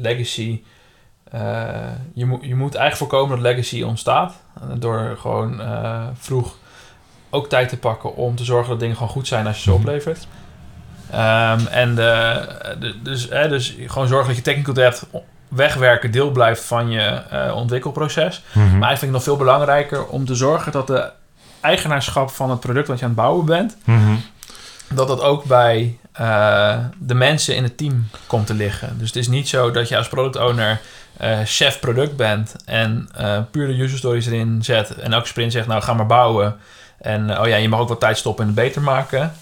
legacy. 0.00 0.62
Je, 2.14 2.26
moet, 2.26 2.44
je 2.44 2.54
moet 2.54 2.74
eigenlijk 2.74 2.96
voorkomen 2.96 3.42
dat 3.42 3.52
legacy 3.52 3.82
ontstaat. 3.82 4.34
door 4.78 5.16
gewoon 5.20 5.60
vroeg 6.18 6.56
ook 7.30 7.48
tijd 7.48 7.68
te 7.68 7.76
pakken 7.76 8.16
om 8.16 8.36
te 8.36 8.44
zorgen 8.44 8.70
dat 8.70 8.80
dingen 8.80 8.96
gewoon 8.96 9.12
goed 9.12 9.26
zijn 9.26 9.46
als 9.46 9.56
je 9.56 9.62
ze 9.62 9.72
oplevert. 9.72 10.26
Um, 11.12 11.66
en 11.66 11.94
de, 11.94 12.46
de, 12.80 13.02
dus, 13.02 13.28
hè, 13.28 13.48
dus 13.48 13.76
gewoon 13.86 14.08
zorgen 14.08 14.26
dat 14.26 14.36
je 14.36 14.42
technical 14.42 14.74
debt 14.74 15.06
wegwerken 15.48 16.10
deel 16.10 16.30
blijft 16.30 16.64
van 16.64 16.90
je 16.90 17.22
uh, 17.32 17.56
ontwikkelproces. 17.56 18.42
Mhm. 18.52 18.78
Maar 18.78 18.88
vind 18.88 19.00
het 19.00 19.10
nog 19.10 19.22
veel 19.22 19.36
belangrijker 19.36 20.06
om 20.06 20.26
te 20.26 20.34
zorgen 20.34 20.72
dat 20.72 20.86
de 20.86 21.10
eigenaarschap 21.60 22.30
van 22.30 22.50
het 22.50 22.60
product 22.60 22.88
wat 22.88 22.98
je 22.98 23.04
aan 23.04 23.10
het 23.10 23.20
bouwen 23.20 23.44
bent, 23.44 23.76
mm-hmm. 23.84 24.22
dat 24.88 25.08
dat 25.08 25.20
ook 25.20 25.44
bij 25.44 25.98
uh, 26.20 26.76
de 26.98 27.14
mensen 27.14 27.56
in 27.56 27.62
het 27.62 27.76
team 27.76 28.08
komt 28.26 28.46
te 28.46 28.54
liggen. 28.54 28.98
Dus 28.98 29.06
het 29.06 29.16
is 29.16 29.28
niet 29.28 29.48
zo 29.48 29.70
dat 29.70 29.88
je 29.88 29.96
als 29.96 30.08
product 30.08 30.36
owner 30.36 30.80
uh, 31.22 31.38
chef 31.44 31.80
product 31.80 32.16
bent 32.16 32.56
en 32.64 33.08
puur 33.50 33.66
de 33.66 33.82
user 33.82 33.98
stories 33.98 34.26
erin 34.26 34.58
zet 34.62 34.94
en 34.94 35.12
elke 35.12 35.26
sprint 35.26 35.52
zegt, 35.52 35.66
nou 35.66 35.82
ga 35.82 35.94
maar 35.94 36.06
bouwen. 36.06 36.56
En 37.00 37.38
oh 37.40 37.46
ja, 37.48 37.56
je 37.56 37.68
mag 37.68 37.80
ook 37.80 37.88
wat 37.88 38.00
tijd 38.00 38.18
stoppen 38.18 38.44
en 38.46 38.50
het 38.50 38.60
beter 38.60 38.82
maken. 38.82 39.32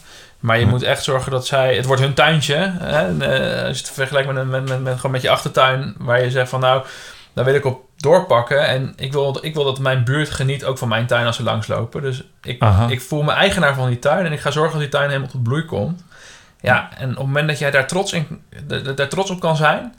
Maar 0.41 0.59
je 0.59 0.65
Ja. 0.65 0.71
moet 0.71 0.83
echt 0.83 1.03
zorgen 1.05 1.31
dat 1.33 1.47
zij... 1.47 1.77
Het 1.77 1.85
wordt 1.87 2.03
hun 2.03 2.15
tuintje. 2.15 2.55
Hè? 2.79 3.07
En, 3.07 3.23
eh, 3.23 3.67
als 3.67 3.79
je 3.79 3.85
het 3.85 3.93
vergelijkt 3.93 4.33
met, 4.33 4.47
met, 4.49 4.69
met, 4.69 4.83
met, 4.83 4.97
gewoon 4.97 5.11
met 5.11 5.23
je 5.23 5.31
achtertuin... 5.31 5.95
waar 5.99 6.23
je 6.25 6.31
zegt 6.31 6.49
van 6.49 6.61
nou, 6.61 6.85
daar 7.33 7.45
wil 7.45 7.55
ik 7.55 7.65
op 7.65 7.81
doorpakken. 7.97 8.67
En 8.67 8.93
ik 8.97 9.13
wil, 9.13 9.39
ik 9.41 9.55
wil 9.55 9.65
dat 9.65 9.79
mijn 9.79 10.05
buurt 10.05 10.31
geniet 10.31 10.65
ook 10.65 10.79
van 10.79 10.89
mijn 10.89 11.07
tuin 11.07 11.27
als 11.27 11.37
ze 11.37 11.43
langslopen. 11.43 12.03
Dus 12.03 12.23
ik, 12.43 12.63
Aha. 12.63 12.87
ik 12.89 13.01
voel 13.01 13.23
me 13.23 13.33
eigenaar 13.33 13.75
van 13.75 13.89
die 13.89 13.99
tuin... 13.99 14.27
en 14.27 14.33
ik 14.33 14.41
ga 14.41 14.51
zorgen 14.51 14.73
dat 14.73 14.81
die 14.81 14.91
tuin 14.91 15.09
helemaal 15.09 15.31
tot 15.31 15.43
bloei 15.43 15.65
komt. 15.65 16.05
Ja, 16.61 16.89
en 16.99 17.11
op 17.11 17.17
het 17.17 17.27
moment 17.27 17.49
dat 17.49 17.59
jij 17.59 17.71
daar 17.71 17.87
trots, 17.87 18.13
in, 18.13 18.43
da- 18.67 18.79
da- 18.79 18.93
daar 18.93 19.09
trots 19.09 19.31
op 19.31 19.41
kan 19.41 19.57
zijn... 19.57 19.95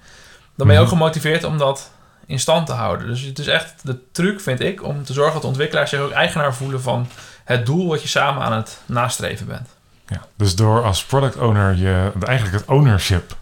dan 0.56 0.68
ben 0.68 0.76
je 0.76 0.82
ook 0.82 0.88
Mhm. 0.88 0.96
gemotiveerd 0.98 1.44
om 1.44 1.58
dat 1.58 1.92
in 2.26 2.39
stand 2.39 2.66
te 2.66 2.74
houden. 2.74 3.08
Dus 3.08 3.22
het 3.22 3.39
is 3.39 3.48
echt 3.48 3.74
de 3.84 3.98
truc, 4.12 4.39
vind 4.42 4.60
ik... 4.60 4.84
om 4.84 5.04
te 5.04 5.13
zorgen 5.13 5.34
dat 5.34 5.42
de 5.42 5.48
ontwikkelaars 5.48 5.89
zich 5.89 6.00
ook 6.00 6.12
eigenaar 6.12 6.54
voelen 6.54 6.82
van... 6.82 7.08
het 7.44 7.66
doel 7.66 7.88
wat 7.88 8.02
je 8.02 8.08
samen 8.08 8.44
aan 8.44 8.54
het 8.54 8.80
nastreven 8.86 9.48
bent. 9.48 9.68
Ja, 10.08 10.22
dus 10.36 10.56
door 10.56 10.84
als 10.84 11.06
product 11.06 11.38
owner 11.38 11.76
je 11.76 12.12
eigenlijk 12.20 12.56
het 12.58 12.66
ownership, 12.66 13.36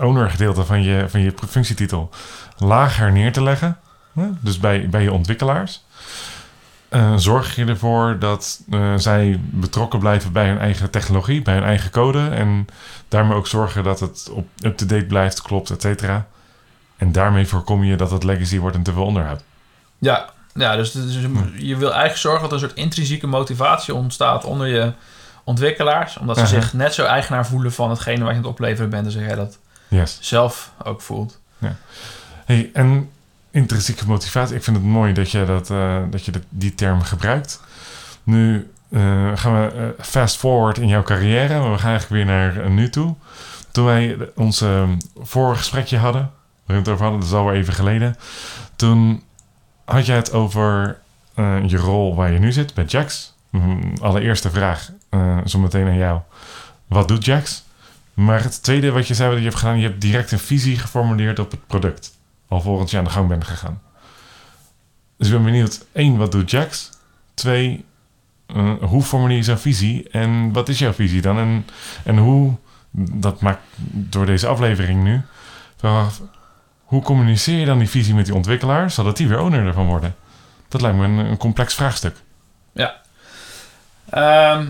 owner 0.00 0.30
gedeelte 0.30 0.64
van 0.64 0.82
je, 0.82 1.04
van 1.08 1.20
je 1.20 1.32
functietitel 1.48 2.10
lager 2.56 3.12
neer 3.12 3.32
te 3.32 3.42
leggen, 3.42 3.78
dus 4.40 4.58
bij, 4.58 4.88
bij 4.88 5.02
je 5.02 5.12
ontwikkelaars, 5.12 5.84
eh, 6.88 7.12
zorg 7.16 7.54
je 7.56 7.64
ervoor 7.64 8.16
dat 8.18 8.60
eh, 8.70 8.92
zij 8.96 9.40
betrokken 9.42 9.98
blijven 9.98 10.32
bij 10.32 10.46
hun 10.46 10.58
eigen 10.58 10.90
technologie, 10.90 11.42
bij 11.42 11.54
hun 11.54 11.64
eigen 11.64 11.90
code 11.90 12.28
en 12.28 12.66
daarmee 13.08 13.36
ook 13.36 13.46
zorgen 13.46 13.84
dat 13.84 14.00
het 14.00 14.28
op 14.32 14.46
up-to-date 14.64 15.06
blijft, 15.06 15.42
klopt, 15.42 15.70
et 15.70 15.82
cetera. 15.82 16.26
En 17.02 17.12
daarmee 17.12 17.46
voorkom 17.46 17.84
je 17.84 17.96
dat 17.96 18.10
het 18.10 18.24
legacy 18.24 18.58
wordt 18.58 18.76
en 18.76 18.82
te 18.82 18.92
veel 18.92 19.04
onderhoud. 19.04 19.42
Ja, 19.98 20.30
ja 20.54 20.76
dus, 20.76 20.92
dus 20.92 21.14
je 21.56 21.76
wil 21.76 21.88
eigenlijk 21.90 22.16
zorgen 22.16 22.40
dat 22.42 22.50
er 22.50 22.54
een 22.54 22.68
soort 22.68 22.78
intrinsieke 22.78 23.26
motivatie 23.26 23.94
ontstaat 23.94 24.44
onder 24.44 24.66
je 24.66 24.92
ontwikkelaars. 25.44 26.18
Omdat 26.18 26.38
ze 26.38 26.46
zich 26.46 26.72
net 26.72 26.94
zo 26.94 27.04
eigenaar 27.04 27.46
voelen 27.46 27.72
van 27.72 27.90
hetgene 27.90 28.18
wat 28.18 28.28
je 28.28 28.34
aan 28.36 28.42
het 28.42 28.52
opleveren 28.52 28.90
bent. 28.90 29.04
Dus 29.04 29.14
jij 29.14 29.34
dat 29.34 29.58
Yes. 29.88 30.18
zelf 30.20 30.72
ook 30.84 31.00
voelt. 31.00 31.40
Hey, 32.44 32.70
en 32.72 33.10
intrinsieke 33.50 34.06
motivatie. 34.06 34.56
Ik 34.56 34.62
vind 34.62 34.76
het 34.76 34.86
mooi 34.86 35.12
dat 35.12 35.30
je, 35.30 35.44
dat, 35.44 35.70
eh, 35.70 35.98
dat 36.10 36.24
je 36.24 36.30
dat, 36.30 36.42
die 36.48 36.74
term 36.74 37.02
gebruikt. 37.02 37.60
Nu 38.22 38.70
eh, 38.90 39.30
gaan 39.34 39.60
we 39.62 39.72
eh, 39.72 40.04
fast 40.04 40.36
forward 40.36 40.78
in 40.78 40.88
jouw 40.88 41.02
carrière. 41.02 41.58
Maar 41.58 41.72
we 41.72 41.78
gaan 41.78 41.90
eigenlijk 41.90 42.24
weer 42.24 42.34
naar 42.34 42.70
nu 42.70 42.90
toe. 42.90 43.14
Toen 43.70 43.84
wij 43.84 44.16
ons 44.34 44.60
eh, 44.60 44.88
vorige 45.22 45.58
gesprekje 45.58 45.98
hadden, 45.98 46.30
we 46.72 46.78
het 46.78 46.88
over 46.88 47.02
hadden, 47.02 47.20
dat 47.20 47.28
is 47.28 47.34
alweer 47.34 47.54
even 47.54 47.72
geleden. 47.72 48.16
Toen 48.76 49.22
had 49.84 50.06
jij 50.06 50.16
het 50.16 50.32
over 50.32 50.98
eh, 51.34 51.68
je 51.68 51.76
rol 51.76 52.14
waar 52.14 52.32
je 52.32 52.38
nu 52.38 52.52
zit, 52.52 52.74
bij 52.74 52.84
Jax. 52.84 53.34
Mm, 53.50 53.92
allereerste 54.00 54.50
vraag, 54.50 54.90
eh 55.08 55.38
zo 55.44 55.58
meteen 55.58 55.86
aan 55.86 55.96
jou. 55.96 56.20
Wat 56.86 57.08
doet 57.08 57.24
Jax? 57.24 57.64
Maar 58.14 58.42
het 58.42 58.62
tweede 58.62 58.90
wat 58.90 59.08
je 59.08 59.14
zei 59.14 59.28
wat 59.28 59.38
je 59.38 59.44
hebt 59.44 59.56
gedaan, 59.56 59.78
je 59.78 59.86
hebt 59.86 60.00
direct 60.00 60.32
een 60.32 60.38
visie 60.38 60.78
geformuleerd 60.78 61.38
op 61.38 61.50
het 61.50 61.66
product. 61.66 62.18
Alvorens 62.48 62.90
je 62.90 62.98
aan 62.98 63.04
de 63.04 63.10
gang 63.10 63.28
bent 63.28 63.44
gegaan. 63.44 63.80
Dus 65.16 65.26
ik 65.26 65.32
ben 65.32 65.44
benieuwd, 65.44 65.86
één, 65.92 66.16
wat 66.16 66.32
doet 66.32 66.50
Jax? 66.50 66.90
Twee, 67.34 67.84
eh, 68.46 68.74
hoe 68.80 69.02
formuleer 69.02 69.36
je 69.36 69.42
zo'n 69.42 69.58
visie? 69.58 70.08
En 70.10 70.52
wat 70.52 70.68
is 70.68 70.78
jouw 70.78 70.92
visie 70.92 71.20
dan? 71.20 71.38
En, 71.38 71.66
en 72.04 72.18
hoe, 72.18 72.54
dat 72.90 73.40
maakt 73.40 73.62
door 73.90 74.26
deze 74.26 74.46
aflevering 74.46 75.02
nu, 75.02 75.20
hoe 76.92 77.02
communiceer 77.02 77.58
je 77.58 77.66
dan 77.66 77.78
die 77.78 77.88
visie 77.88 78.14
met 78.14 78.24
die 78.26 78.34
ontwikkelaars, 78.34 78.94
zodat 78.94 79.16
die 79.16 79.28
weer 79.28 79.40
owner 79.40 79.66
ervan 79.66 79.86
worden? 79.86 80.14
Dat 80.68 80.80
lijkt 80.80 80.96
me 80.96 81.04
een, 81.04 81.16
een 81.18 81.36
complex 81.36 81.74
vraagstuk. 81.74 82.16
Ehm, 84.10 84.64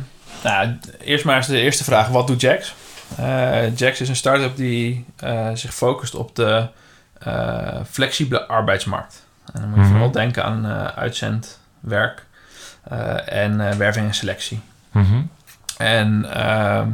nou, 0.45 0.77
eerst 1.01 1.25
maar 1.25 1.37
eens 1.37 1.47
de 1.47 1.61
eerste 1.61 1.85
vraag. 1.85 2.09
Wat 2.09 2.27
doet 2.27 2.41
Jax? 2.41 2.75
Eh, 3.17 3.77
Jax 3.77 4.01
is 4.01 4.09
een 4.09 4.17
start-up 4.17 4.57
die 4.57 5.05
eh, 5.17 5.49
zich 5.55 5.75
focust 5.75 6.15
op 6.15 6.37
de 6.37 6.69
eh, 7.19 7.81
flexibele 7.91 8.47
arbeidsmarkt. 8.47 9.27
En 9.53 9.61
dan 9.61 9.69
moet 9.69 9.79
je 9.79 9.83
Mhm. 9.85 9.91
vooral 9.93 10.11
denken 10.11 10.45
aan 10.45 10.67
uitzendwerk 10.97 12.27
en 13.27 13.79
werving 13.79 14.07
en 14.07 14.15
selectie. 14.15 14.61
Mhm. 14.91 15.21
En 15.77 16.35
ehm, 16.35 16.89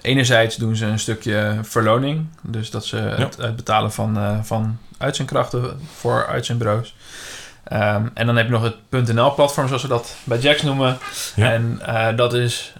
enerzijds 0.00 0.56
doen 0.56 0.76
ze 0.76 0.86
een 0.86 0.98
stukje 0.98 1.58
verloning. 1.62 2.26
Dus 2.42 2.70
dat 2.70 2.84
ze 2.84 2.96
het 2.96 3.40
uitbetalen 3.40 3.92
van, 3.92 4.16
eh, 4.18 4.38
van 4.42 4.78
uitzendkrachten 4.98 5.80
voor 5.96 6.26
uitzendbureaus. 6.26 6.94
Ehm, 7.64 8.06
en 8.14 8.26
dan 8.26 8.36
heb 8.36 8.46
je 8.46 8.52
nog 8.52 8.62
het 8.90 9.14
.nl-platform, 9.14 9.66
zoals 9.66 9.82
we 9.82 9.88
dat 9.88 10.16
bij 10.24 10.38
Jax 10.38 10.62
noemen. 10.62 10.98
Ja. 11.36 11.52
En 11.52 11.78
eh, 11.84 12.16
dat 12.16 12.34
is 12.34 12.72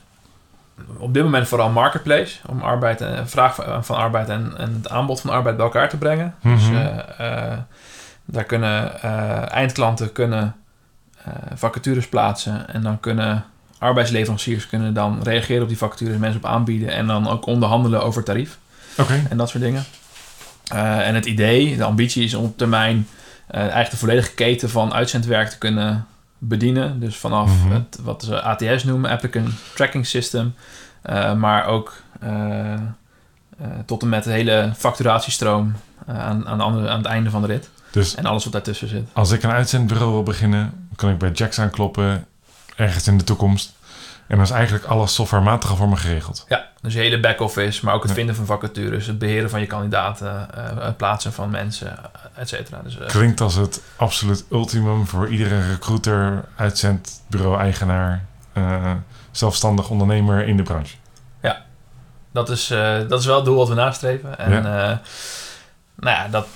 op 0.98 1.14
dit 1.14 1.22
moment 1.22 1.48
vooral 1.48 1.70
marketplace. 1.70 2.38
Om 2.46 2.60
arbeid 2.62 3.00
en, 3.00 3.28
vraag 3.28 3.54
van, 3.54 3.84
van 3.84 3.96
arbeid 3.96 4.28
en, 4.28 4.54
en 4.58 4.74
het 4.74 4.88
aanbod 4.88 5.20
van 5.20 5.30
arbeid 5.30 5.56
bij 5.56 5.64
elkaar 5.64 5.88
te 5.88 5.96
brengen. 5.96 6.34
Dus 6.42 6.62
Mhm. 6.68 6.74
eh, 6.76 7.52
eh, 7.52 7.58
daar 8.24 8.44
kunnen 8.44 9.02
eh, 9.02 9.52
eindklanten 9.52 10.12
kunnen, 10.12 10.56
eh, 11.24 11.32
vacatures 11.54 12.08
plaatsen. 12.08 12.68
En 12.68 12.82
dan 12.82 13.00
kunnen 13.00 13.44
arbeidsleveranciers 13.78 14.66
kunnen 14.66 14.94
dan 14.94 15.20
reageren 15.22 15.62
op 15.62 15.68
die 15.68 15.78
vacatures, 15.78 16.16
mensen 16.18 16.40
op 16.40 16.46
aanbieden. 16.46 16.88
En 16.88 17.06
dan 17.06 17.28
ook 17.28 17.46
onderhandelen 17.46 18.02
over 18.02 18.24
tarief 18.24 18.58
Oké. 18.98 19.26
en 19.30 19.36
dat 19.36 19.48
soort 19.48 19.62
dingen. 19.62 19.84
Eh, 20.72 21.06
en 21.08 21.14
het 21.14 21.26
idee, 21.26 21.76
de 21.76 21.84
ambitie 21.84 22.24
is 22.24 22.34
om 22.34 22.44
op 22.44 22.58
termijn 22.58 23.08
eh, 23.46 23.60
eigenlijk 23.60 23.90
de 23.90 23.96
volledige 23.96 24.34
keten 24.34 24.70
van 24.70 24.92
uitzendwerk 24.94 25.48
te 25.48 25.58
kunnen 25.58 26.06
bedienen. 26.38 27.00
Dus 27.00 27.16
vanaf 27.16 27.50
Mhm. 27.64 27.72
het, 27.74 27.98
wat 28.02 28.22
ze 28.24 28.42
ATS 28.42 28.84
noemen, 28.84 29.10
Applicant 29.10 29.48
Tracking 29.74 30.06
System, 30.06 30.54
eh, 31.02 31.34
maar 31.34 31.66
ook 31.66 31.92
tot 33.86 34.02
en 34.02 34.08
met 34.08 34.24
de 34.24 34.30
hele 34.30 34.72
facturatiestroom 34.76 35.72
aan, 36.06 36.48
aan, 36.48 36.58
de 36.58 36.64
andere, 36.64 36.88
aan 36.88 36.98
het 36.98 37.06
einde 37.06 37.30
van 37.30 37.40
de 37.40 37.46
rit. 37.46 37.70
Dus 37.90 38.14
En 38.14 38.24
alles 38.26 38.44
wat 38.44 38.52
daartussen 38.52 38.88
zit. 38.88 39.08
als 39.12 39.30
ik 39.30 39.42
een 39.42 39.50
uitzendbureau 39.50 40.12
wil 40.12 40.22
beginnen, 40.22 40.88
kan 40.96 41.10
ik 41.10 41.18
bij 41.18 41.30
Jax 41.30 41.58
aankloppen 41.60 42.26
ergens 42.78 43.06
in 43.06 43.18
de 43.18 43.24
toekomst. 43.24 43.76
En 44.26 44.36
dan 44.36 44.44
is 44.44 44.50
eigenlijk 44.50 44.84
alles 44.84 45.14
softwarematig 45.14 45.76
voor 45.76 45.88
me 45.88 45.96
geregeld. 45.96 46.44
Ja, 46.48 46.66
dus 46.80 46.92
je 46.92 46.98
hele 46.98 47.20
back-office, 47.20 47.84
maar 47.84 47.94
ook 47.94 48.00
het 48.00 48.10
Ja. 48.10 48.16
vinden 48.16 48.34
van 48.34 48.46
vacatures, 48.46 49.06
het 49.06 49.18
beheren 49.18 49.50
van 49.50 49.60
je 49.60 49.66
kandidaten, 49.66 50.54
eh, 50.54 50.84
het 50.84 50.96
plaatsen 50.96 51.32
van 51.32 51.50
mensen, 51.50 51.98
et 52.34 52.48
cetera. 52.48 52.80
Dus, 52.84 52.98
eh, 52.98 53.06
Klinkt 53.08 53.40
als 53.40 53.54
het 53.54 53.82
absoluut 53.96 54.44
ultimum 54.50 55.06
voor 55.06 55.28
iedere 55.28 55.70
recruiter, 55.70 56.44
uitzendbureau-eigenaar, 56.56 58.24
eh, 58.52 58.92
zelfstandig 59.30 59.90
ondernemer 59.90 60.46
in 60.46 60.56
de 60.56 60.62
branche. 60.62 60.96
dat, 62.32 62.50
is, 62.50 62.70
eh, 62.70 62.98
dat 63.08 63.20
is 63.20 63.26
wel 63.26 63.36
het 63.36 63.44
doel 63.44 63.56
wat 63.56 63.68
we 63.68 63.74
nastreven. 63.74 64.38
En 64.38 64.50
Ja. 64.52 64.58
eh, 64.58 64.96
nou 65.96 66.16
ja, 66.16 66.28
dat, 66.28 66.46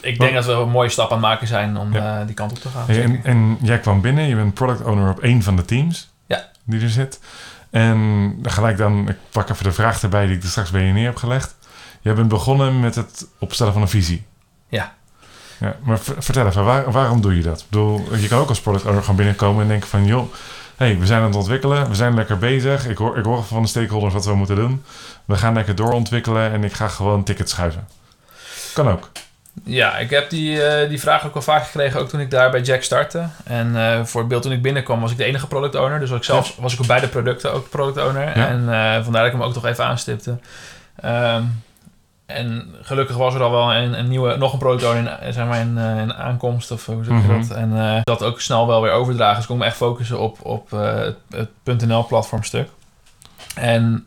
ik 0.00 0.18
denk 0.18 0.34
dat 0.34 0.44
we 0.44 0.52
een 0.52 0.68
mooie 0.68 0.88
stap 0.88 1.06
aan 1.06 1.16
het 1.16 1.26
maken 1.26 1.46
zijn 1.46 1.76
om 1.76 1.92
Ja. 1.92 2.20
eh, 2.20 2.26
die 2.26 2.34
kant 2.34 2.50
op 2.52 2.58
te 2.58 2.68
gaan. 2.68 2.84
Hey, 2.86 3.02
en, 3.02 3.20
en 3.24 3.58
jij 3.62 3.78
kwam 3.78 4.00
binnen, 4.00 4.24
je 4.24 4.34
bent 4.34 4.54
product 4.54 4.82
owner 4.84 5.10
op 5.10 5.20
één 5.20 5.42
van 5.42 5.56
de 5.56 5.64
teams 5.64 6.10
Ja. 6.26 6.48
die 6.64 6.80
er 6.82 6.90
zit. 6.90 7.20
En 7.70 8.38
gelijk 8.42 8.76
dan, 8.76 9.08
ik 9.08 9.16
pak 9.30 9.48
even 9.50 9.64
de 9.64 9.72
vraag 9.72 10.02
erbij 10.02 10.26
die 10.26 10.36
ik 10.36 10.42
er 10.42 10.48
straks 10.48 10.70
bij 10.70 10.82
je 10.82 10.92
neer 10.92 11.06
heb 11.06 11.16
gelegd. 11.16 11.54
Jij 12.00 12.14
bent 12.14 12.28
begonnen 12.28 12.80
met 12.80 12.94
het 12.94 13.26
opstellen 13.38 13.72
van 13.72 13.82
een 13.82 13.88
visie. 13.88 14.24
Ja. 14.68 14.94
ja 15.58 15.76
maar 15.82 15.98
ver- 15.98 16.22
vertel 16.22 16.46
even, 16.46 16.64
waar- 16.64 16.90
waarom 16.92 17.20
doe 17.20 17.36
je 17.36 17.42
dat? 17.42 17.60
Ik 17.60 17.66
bedoel, 17.68 18.14
je 18.16 18.28
kan 18.28 18.38
ook 18.38 18.48
als 18.48 18.60
product 18.60 18.84
owner 18.84 19.00
gewoon 19.00 19.16
binnenkomen 19.16 19.62
en 19.62 19.68
denken 19.68 19.88
van... 19.88 20.04
joh, 20.06 20.32
hey, 20.76 20.98
we 20.98 21.06
zijn 21.06 21.20
aan 21.20 21.26
het 21.26 21.36
ontwikkelen, 21.36 21.88
we 21.88 21.94
zijn 21.94 22.14
lekker 22.14 22.38
bezig. 22.38 22.86
Ik 22.86 22.98
hoor, 22.98 23.18
ik 23.18 23.24
hoor 23.24 23.44
van 23.44 23.62
de 23.62 23.68
stakeholders 23.68 24.14
wat 24.14 24.24
we 24.24 24.34
moeten 24.34 24.56
doen. 24.56 24.82
We 25.24 25.36
gaan 25.36 25.54
lekker 25.54 25.74
doorontwikkelen 25.74 26.52
en 26.52 26.64
ik 26.64 26.72
ga 26.72 26.88
gewoon 26.88 27.22
tickets 27.24 27.52
schuiven. 27.52 27.88
Kan 28.74 28.88
ook. 28.88 29.10
Ja, 29.64 29.96
ik 29.98 30.10
heb 30.10 30.30
die, 30.30 30.62
eh, 30.64 30.88
die 30.88 31.00
vraag 31.00 31.26
ook 31.26 31.34
al 31.34 31.42
vaak 31.42 31.64
gekregen, 31.64 32.00
ook 32.00 32.08
toen 32.08 32.20
ik 32.20 32.30
daar 32.30 32.50
bij 32.50 32.60
Jack 32.60 32.82
startte. 32.82 33.26
En 33.44 33.76
eh, 33.76 34.04
voor 34.04 34.20
het 34.20 34.28
beeld 34.28 34.42
toen 34.42 34.52
ik 34.52 34.62
binnenkwam 34.62 35.00
was 35.00 35.10
ik 35.10 35.16
de 35.16 35.24
enige 35.24 35.46
product 35.46 35.74
owner. 35.74 36.00
Dus 36.00 36.08
was 36.10 36.18
ik 36.18 36.24
zelf 36.24 36.56
was 36.58 36.72
ik 36.72 36.80
op 36.80 36.86
beide 36.86 37.08
producten 37.08 37.52
ook 37.52 37.68
product 37.70 38.06
owner. 38.06 38.38
Ja. 38.38 38.46
En 38.48 38.58
eh, 38.72 39.02
vandaar 39.02 39.22
dat 39.22 39.32
ik 39.32 39.38
hem 39.38 39.42
ook 39.42 39.52
toch 39.52 39.64
even 39.66 39.84
aanstipte. 39.84 40.38
Ehm, 41.00 41.42
en 42.26 42.74
gelukkig 42.82 43.16
was 43.16 43.34
er 43.34 43.42
al 43.42 43.50
wel 43.50 43.74
een, 43.74 43.98
een 43.98 44.08
nieuwe, 44.08 44.36
nog 44.36 44.52
een 44.52 44.58
product 44.58 44.84
owner 44.84 45.18
in, 45.22 45.32
zeg 45.32 45.46
maar 45.46 45.60
in, 45.60 45.78
in 45.78 46.14
aankomst 46.14 46.70
of 46.70 46.86
hoe 46.86 47.04
zeg 47.04 47.14
je 47.22 47.28
Mhm. 47.28 47.40
dat. 47.40 47.56
En 47.56 48.00
dat 48.04 48.22
ook 48.22 48.40
snel 48.40 48.66
wel 48.66 48.82
weer 48.82 48.92
overdragen. 48.92 49.34
Dus 49.34 49.42
ik 49.44 49.48
kon 49.50 49.58
me 49.58 49.64
echt 49.64 49.76
focussen 49.76 50.18
op, 50.20 50.38
op 50.42 50.70
het, 50.70 51.16
het 51.64 51.86
.nl 51.86 52.06
platformstuk. 52.06 52.68
En 53.54 54.06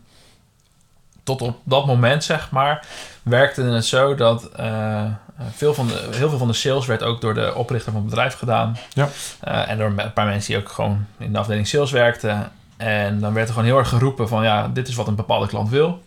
tot 1.24 1.42
op 1.42 1.58
dat 1.64 1.86
moment, 1.86 2.24
zeg 2.24 2.52
maar, 2.52 2.86
werkte 3.24 3.62
het 3.64 3.86
zo 3.86 4.16
dat 4.16 4.50
veel 5.56 5.74
van 5.74 5.88
de, 5.88 6.08
heel 6.12 6.30
veel 6.30 6.38
van 6.38 6.48
de 6.48 6.54
sales 6.54 6.86
werd 6.86 7.04
ook 7.04 7.22
door 7.22 7.34
de 7.34 7.56
oprichter 7.56 7.92
van 7.92 8.02
het 8.02 8.10
bedrijf 8.10 8.34
gedaan. 8.38 8.78
Ja. 8.94 9.10
Eh, 9.40 9.70
en 9.70 9.78
door 9.78 9.88
een 9.88 10.14
paar 10.14 10.26
mensen 10.26 10.54
die 10.54 10.62
ook 10.64 10.70
gewoon 10.70 11.06
in 11.18 11.32
de 11.34 11.40
afdeling 11.40 11.68
sales 11.68 11.92
werkten. 11.92 12.52
En 12.78 13.20
dan 13.20 13.34
werd 13.34 13.48
er 13.48 13.54
gewoon 13.54 13.70
heel 13.70 13.78
erg 13.78 13.90
geroepen 13.90 14.28
van 14.28 14.44
ja, 14.44 14.68
dit 14.74 14.88
is 14.88 14.96
wat 14.96 15.08
een 15.08 15.16
bepaalde 15.16 15.48
klant 15.48 15.70
wil. 15.70 16.04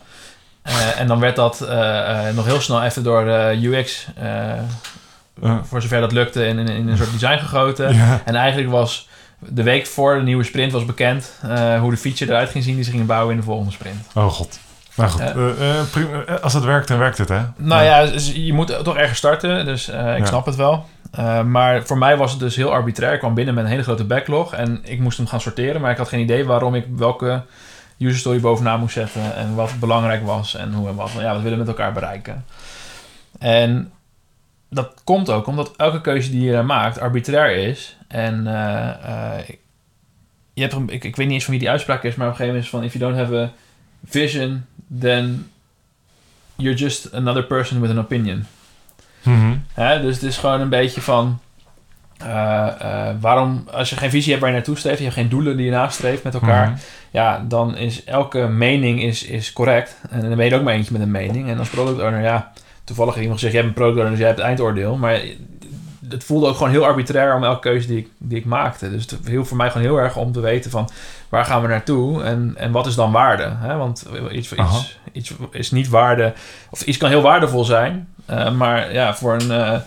Eh, 0.63 1.01
en 1.01 1.07
dan 1.07 1.21
werd 1.21 1.37
dat 1.37 1.61
eh, 1.61 2.29
eh, 2.29 2.35
nog 2.35 2.45
heel 2.45 2.61
snel 2.61 2.83
even 2.83 3.03
door 3.03 3.23
UX, 3.53 4.07
eh, 4.17 4.51
Eh. 5.43 5.57
voor 5.63 5.83
zover 5.83 6.01
dat 6.01 6.13
lukte, 6.13 6.47
in, 6.47 6.59
in, 6.59 6.69
in 6.69 6.89
een 6.89 6.97
soort 6.97 7.13
design 7.13 7.39
gegoten. 7.39 7.95
Ja. 7.95 8.21
En 8.25 8.35
eigenlijk 8.35 8.71
was 8.71 9.09
de 9.39 9.63
week 9.63 9.87
voor 9.87 10.15
de 10.17 10.23
nieuwe 10.23 10.45
sprint 10.45 10.73
was 10.73 10.85
bekend 10.85 11.33
eh, 11.43 11.81
hoe 11.81 11.91
de 11.91 11.97
feature 11.97 12.31
eruit 12.31 12.51
ging 12.51 12.65
zien 12.65 12.75
die 12.75 12.85
ze 12.85 12.91
gingen 12.91 13.07
bouwen 13.07 13.31
in 13.35 13.41
de 13.41 13.47
volgende 13.47 13.73
sprint. 13.73 14.07
Oh 14.15 14.27
god. 14.27 14.59
Nou 14.97 15.11
goed, 15.11 15.21
eh, 15.21 15.79
eh, 15.79 15.87
prima. 15.91 16.25
Eh, 16.25 16.41
als 16.41 16.53
het 16.53 16.65
werkt, 16.65 16.89
dan 16.89 16.99
werkt 16.99 17.19
het 17.19 17.29
hè? 17.29 17.41
Nou 17.57 17.83
ja, 17.85 18.07
dus 18.07 18.33
je 18.33 18.53
moet 18.53 18.85
toch 18.85 18.97
ergens 18.97 19.19
starten, 19.19 19.65
dus 19.65 19.89
eh, 19.89 20.13
ik 20.13 20.19
Ja. 20.19 20.25
snap 20.27 20.47
het 20.47 20.57
wel. 20.57 20.87
Eh, 21.13 21.43
maar 21.43 21.83
voor 21.85 21.99
mij 21.99 22.17
was 22.17 22.31
het 22.31 22.41
dus 22.41 22.57
heel 22.57 22.73
arbitrair. 22.73 23.13
Ik 23.13 23.19
kwam 23.19 23.35
binnen 23.35 23.55
met 23.55 23.65
een 23.65 23.71
hele 23.71 23.83
grote 23.83 24.05
backlog 24.05 24.55
en 24.55 24.81
ik 24.83 25.01
moest 25.01 25.17
hem 25.19 25.27
gaan 25.27 25.41
sorteren, 25.41 25.81
maar 25.81 25.91
ik 25.91 25.97
had 25.97 26.09
geen 26.09 26.21
idee 26.21 26.45
waarom 26.45 26.75
ik 26.75 26.87
welke 26.97 27.43
user 27.99 28.19
story 28.19 28.41
bovenaan 28.41 28.81
moest 28.81 28.95
zetten 28.95 29.37
en 29.37 29.55
wat 29.55 29.73
belangrijk 29.81 30.25
was 30.27 30.55
en 30.55 30.73
hoe 30.73 30.89
en 30.89 30.95
wat. 30.95 31.11
Ja, 31.19 31.33
wat 31.33 31.43
willen 31.43 31.59
we 31.59 31.65
met 31.65 31.69
elkaar 31.77 31.93
bereiken? 31.93 32.45
En 33.39 33.93
dat 34.71 34.93
komt 35.05 35.31
ook 35.31 35.47
omdat 35.47 35.73
elke 35.77 36.01
keuze 36.01 36.31
die 36.31 36.51
je 36.51 36.63
maakt 36.63 37.01
arbitrair 37.01 37.57
is. 37.69 37.97
En 38.09 38.47
eh, 38.47 38.89
eh, 38.89 39.49
je 40.55 40.63
hebt, 40.63 40.73
een- 40.75 40.89
ik, 40.91 41.05
ik 41.05 41.17
weet 41.17 41.27
niet 41.27 41.35
eens 41.35 41.45
van 41.45 41.53
wie 41.53 41.63
die 41.63 41.71
uitspraak 41.71 42.03
is, 42.03 42.15
maar 42.15 42.27
op 42.27 42.33
een 42.33 42.39
gegeven 42.39 42.47
moment 42.47 42.65
is 42.65 42.71
van: 42.71 42.83
if 42.83 42.93
you 42.93 43.05
don't 43.05 43.29
have 43.29 43.43
a 43.43 43.51
vision, 44.05 44.65
then 45.01 45.51
you're 46.57 46.79
just 46.79 47.13
another 47.15 47.43
person 47.45 47.81
with 47.81 47.91
an 47.91 47.99
opinion. 47.99 48.47
Mhm. 49.23 49.53
Hè? 49.75 50.01
Dus 50.03 50.15
het 50.15 50.23
is 50.25 50.37
gewoon 50.39 50.61
een 50.61 50.69
beetje 50.69 51.01
van. 51.01 51.39
eh, 52.17 52.67
eh, 52.81 53.15
waarom, 53.21 53.69
als 53.73 53.91
je 53.91 53.97
geen 53.97 54.11
visie 54.11 54.29
hebt 54.31 54.41
waar 54.41 54.51
je 54.51 54.57
naartoe 54.57 54.77
streeft, 54.77 54.99
je 54.99 55.05
hebt 55.05 55.17
geen 55.17 55.29
doelen 55.29 55.57
die 55.57 55.67
je 55.67 55.71
nastreeft 55.73 56.23
met 56.23 56.35
elkaar, 56.35 56.69
Mhm. 56.69 56.79
ja, 57.11 57.45
dan 57.49 57.77
is 57.77 58.05
elke 58.05 58.39
mening 58.39 59.03
is, 59.03 59.23
is 59.25 59.53
correct. 59.53 59.97
En 60.11 60.21
dan 60.21 60.37
ben 60.37 60.45
je 60.45 60.51
er 60.51 60.59
ook 60.59 60.65
maar 60.65 60.75
eentje 60.75 60.93
met 60.93 61.01
een 61.03 61.11
mening. 61.11 61.49
En 61.49 61.59
als 61.59 61.69
product 61.69 62.01
owner, 62.01 62.21
ja, 62.23 62.53
toevallig 62.85 63.11
heeft 63.13 63.23
iemand 63.23 63.39
gezegd, 63.41 63.55
jij 63.57 63.65
bent 63.65 63.75
product 63.75 63.97
owner, 63.97 64.11
dus 64.11 64.19
jij 64.19 64.29
hebt 64.29 64.39
het 64.41 64.49
eindoordeel. 64.49 64.97
Maar 64.97 65.21
het 66.09 66.25
voelde 66.25 66.47
ook 66.47 66.57
gewoon 66.57 66.71
heel 66.71 66.85
arbitrair 66.85 67.35
om 67.35 67.45
elke 67.45 67.61
keuze 67.61 67.87
die 67.87 67.99
ik, 67.99 68.09
die 68.19 68.39
ik 68.39 68.45
maakte. 68.45 68.91
Dus 68.91 69.03
het 69.03 69.29
hielp 69.29 69.47
voor 69.47 69.57
mij 69.57 69.71
gewoon 69.71 69.87
heel 69.87 69.97
erg 69.97 70.17
om 70.17 70.33
te 70.33 70.41
weten 70.41 70.71
van 70.71 70.89
waar 71.29 71.45
gaan 71.45 71.63
we 71.63 71.69
naartoe 71.69 72.23
en, 72.23 72.53
en 72.57 72.73
wat 72.73 72.87
is 72.87 72.95
dan 72.95 73.13
waarde. 73.13 73.53
Hè? 73.57 73.77
Want 73.77 74.07
iets, 74.31 74.53
iets, 74.53 74.99
iets 75.13 75.33
is 75.51 75.71
niet 75.71 75.89
waarde, 75.89 76.33
of 76.71 76.83
iets 76.83 76.97
kan 76.97 77.09
heel 77.09 77.23
waardevol 77.23 77.65
zijn, 77.65 78.09
eh, 78.27 78.53
maar 78.53 78.93
ja, 78.93 79.15
voor 79.15 79.35
een, 79.35 79.83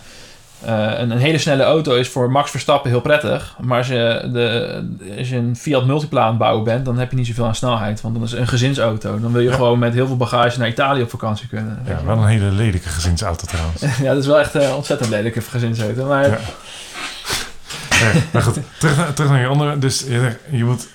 eh, 0.64 0.92
eh, 0.92 0.98
een, 1.00 1.10
een 1.10 1.18
hele 1.18 1.38
snelle 1.38 1.62
auto 1.62 1.94
is 1.94 2.08
voor 2.08 2.30
Max 2.30 2.50
Verstappen 2.50 2.90
heel 2.90 3.00
prettig. 3.00 3.56
Maar 3.60 3.78
als 3.78 3.86
je, 3.86 4.28
de, 4.32 4.82
als 5.18 5.28
je 5.28 5.36
een 5.36 5.56
Fiat 5.56 5.86
Multipla 5.86 6.22
aan 6.22 6.28
het 6.28 6.38
bouwen 6.38 6.64
bent, 6.64 6.84
dan 6.84 6.98
heb 6.98 7.10
je 7.10 7.16
niet 7.16 7.26
zoveel 7.26 7.46
aan 7.46 7.54
snelheid. 7.54 8.00
Want 8.00 8.14
dan 8.14 8.22
is 8.24 8.30
het 8.30 8.40
een 8.40 8.48
gezinsauto. 8.48 9.20
Dan 9.20 9.32
wil 9.32 9.40
je 9.40 9.48
Ja. 9.48 9.54
gewoon 9.54 9.78
met 9.78 9.94
heel 9.94 10.06
veel 10.06 10.16
bagage 10.16 10.58
naar 10.58 10.68
Italië 10.68 11.02
op 11.02 11.10
vakantie 11.10 11.48
kunnen. 11.48 11.82
Ja, 11.86 12.04
wel 12.04 12.16
een 12.16 12.26
hele 12.26 12.50
lelijke 12.50 12.88
gezinsauto 12.88 13.46
trouwens. 13.46 13.80
ja, 14.04 14.08
dat 14.12 14.22
is 14.22 14.26
wel 14.26 14.40
echt 14.40 14.54
een 14.54 14.72
ontzettend 14.72 15.10
lelijke 15.10 15.40
gezinsauto. 15.40 16.06
Maar 16.06 16.28
Ja. 16.28 16.38
Ja, 17.90 18.20
maar 18.32 18.42
goed, 18.42 18.58
terug 18.78 18.96
naar, 18.96 19.12
terug 19.14 19.30
naar 19.30 19.40
je 19.40 19.50
onderwerp. 19.50 19.80
Dus 19.80 20.00
je, 20.08 20.36
je 20.50 20.64
moet 20.64 20.88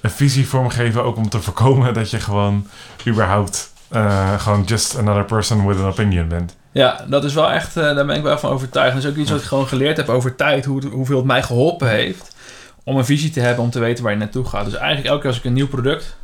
een 0.00 0.10
visie 0.10 0.48
vormgeven 0.48 1.04
ook 1.04 1.16
om 1.16 1.28
te 1.28 1.40
voorkomen 1.40 1.94
dat 1.94 2.10
je 2.10 2.20
gewoon 2.20 2.66
überhaupt 3.06 3.72
eh, 3.88 4.40
gewoon 4.40 4.62
just 4.66 4.98
another 4.98 5.24
person 5.24 5.66
with 5.66 5.78
an 5.78 5.84
opinion 5.86 6.28
bent. 6.28 6.56
Ja, 6.72 7.04
dat 7.08 7.24
is 7.24 7.34
wel 7.34 7.50
echt, 7.50 7.76
eh, 7.76 7.82
daar 7.82 8.06
ben 8.06 8.16
ik 8.16 8.22
wel 8.22 8.38
van 8.38 8.50
overtuigd. 8.50 8.94
Dat 8.94 9.04
is 9.04 9.10
ook 9.10 9.16
iets 9.16 9.30
wat 9.30 9.40
ik 9.40 9.46
gewoon 9.46 9.68
geleerd 9.68 9.96
heb 9.96 10.08
over 10.08 10.34
tijd, 10.36 10.64
hoe, 10.64 10.86
hoeveel 10.86 11.16
het 11.16 11.26
mij 11.26 11.42
geholpen 11.42 11.88
heeft 11.88 12.36
om 12.84 12.96
een 12.96 13.04
visie 13.04 13.30
te 13.30 13.40
hebben, 13.40 13.64
om 13.64 13.70
te 13.70 13.78
weten 13.78 14.04
waar 14.04 14.12
je 14.12 14.18
naartoe 14.18 14.44
gaat. 14.44 14.64
Dus 14.64 14.74
eigenlijk 14.74 15.06
elke 15.06 15.20
keer 15.20 15.30
als 15.30 15.38
ik 15.38 15.44
een 15.44 15.52
nieuw 15.52 15.68
product 15.68 16.16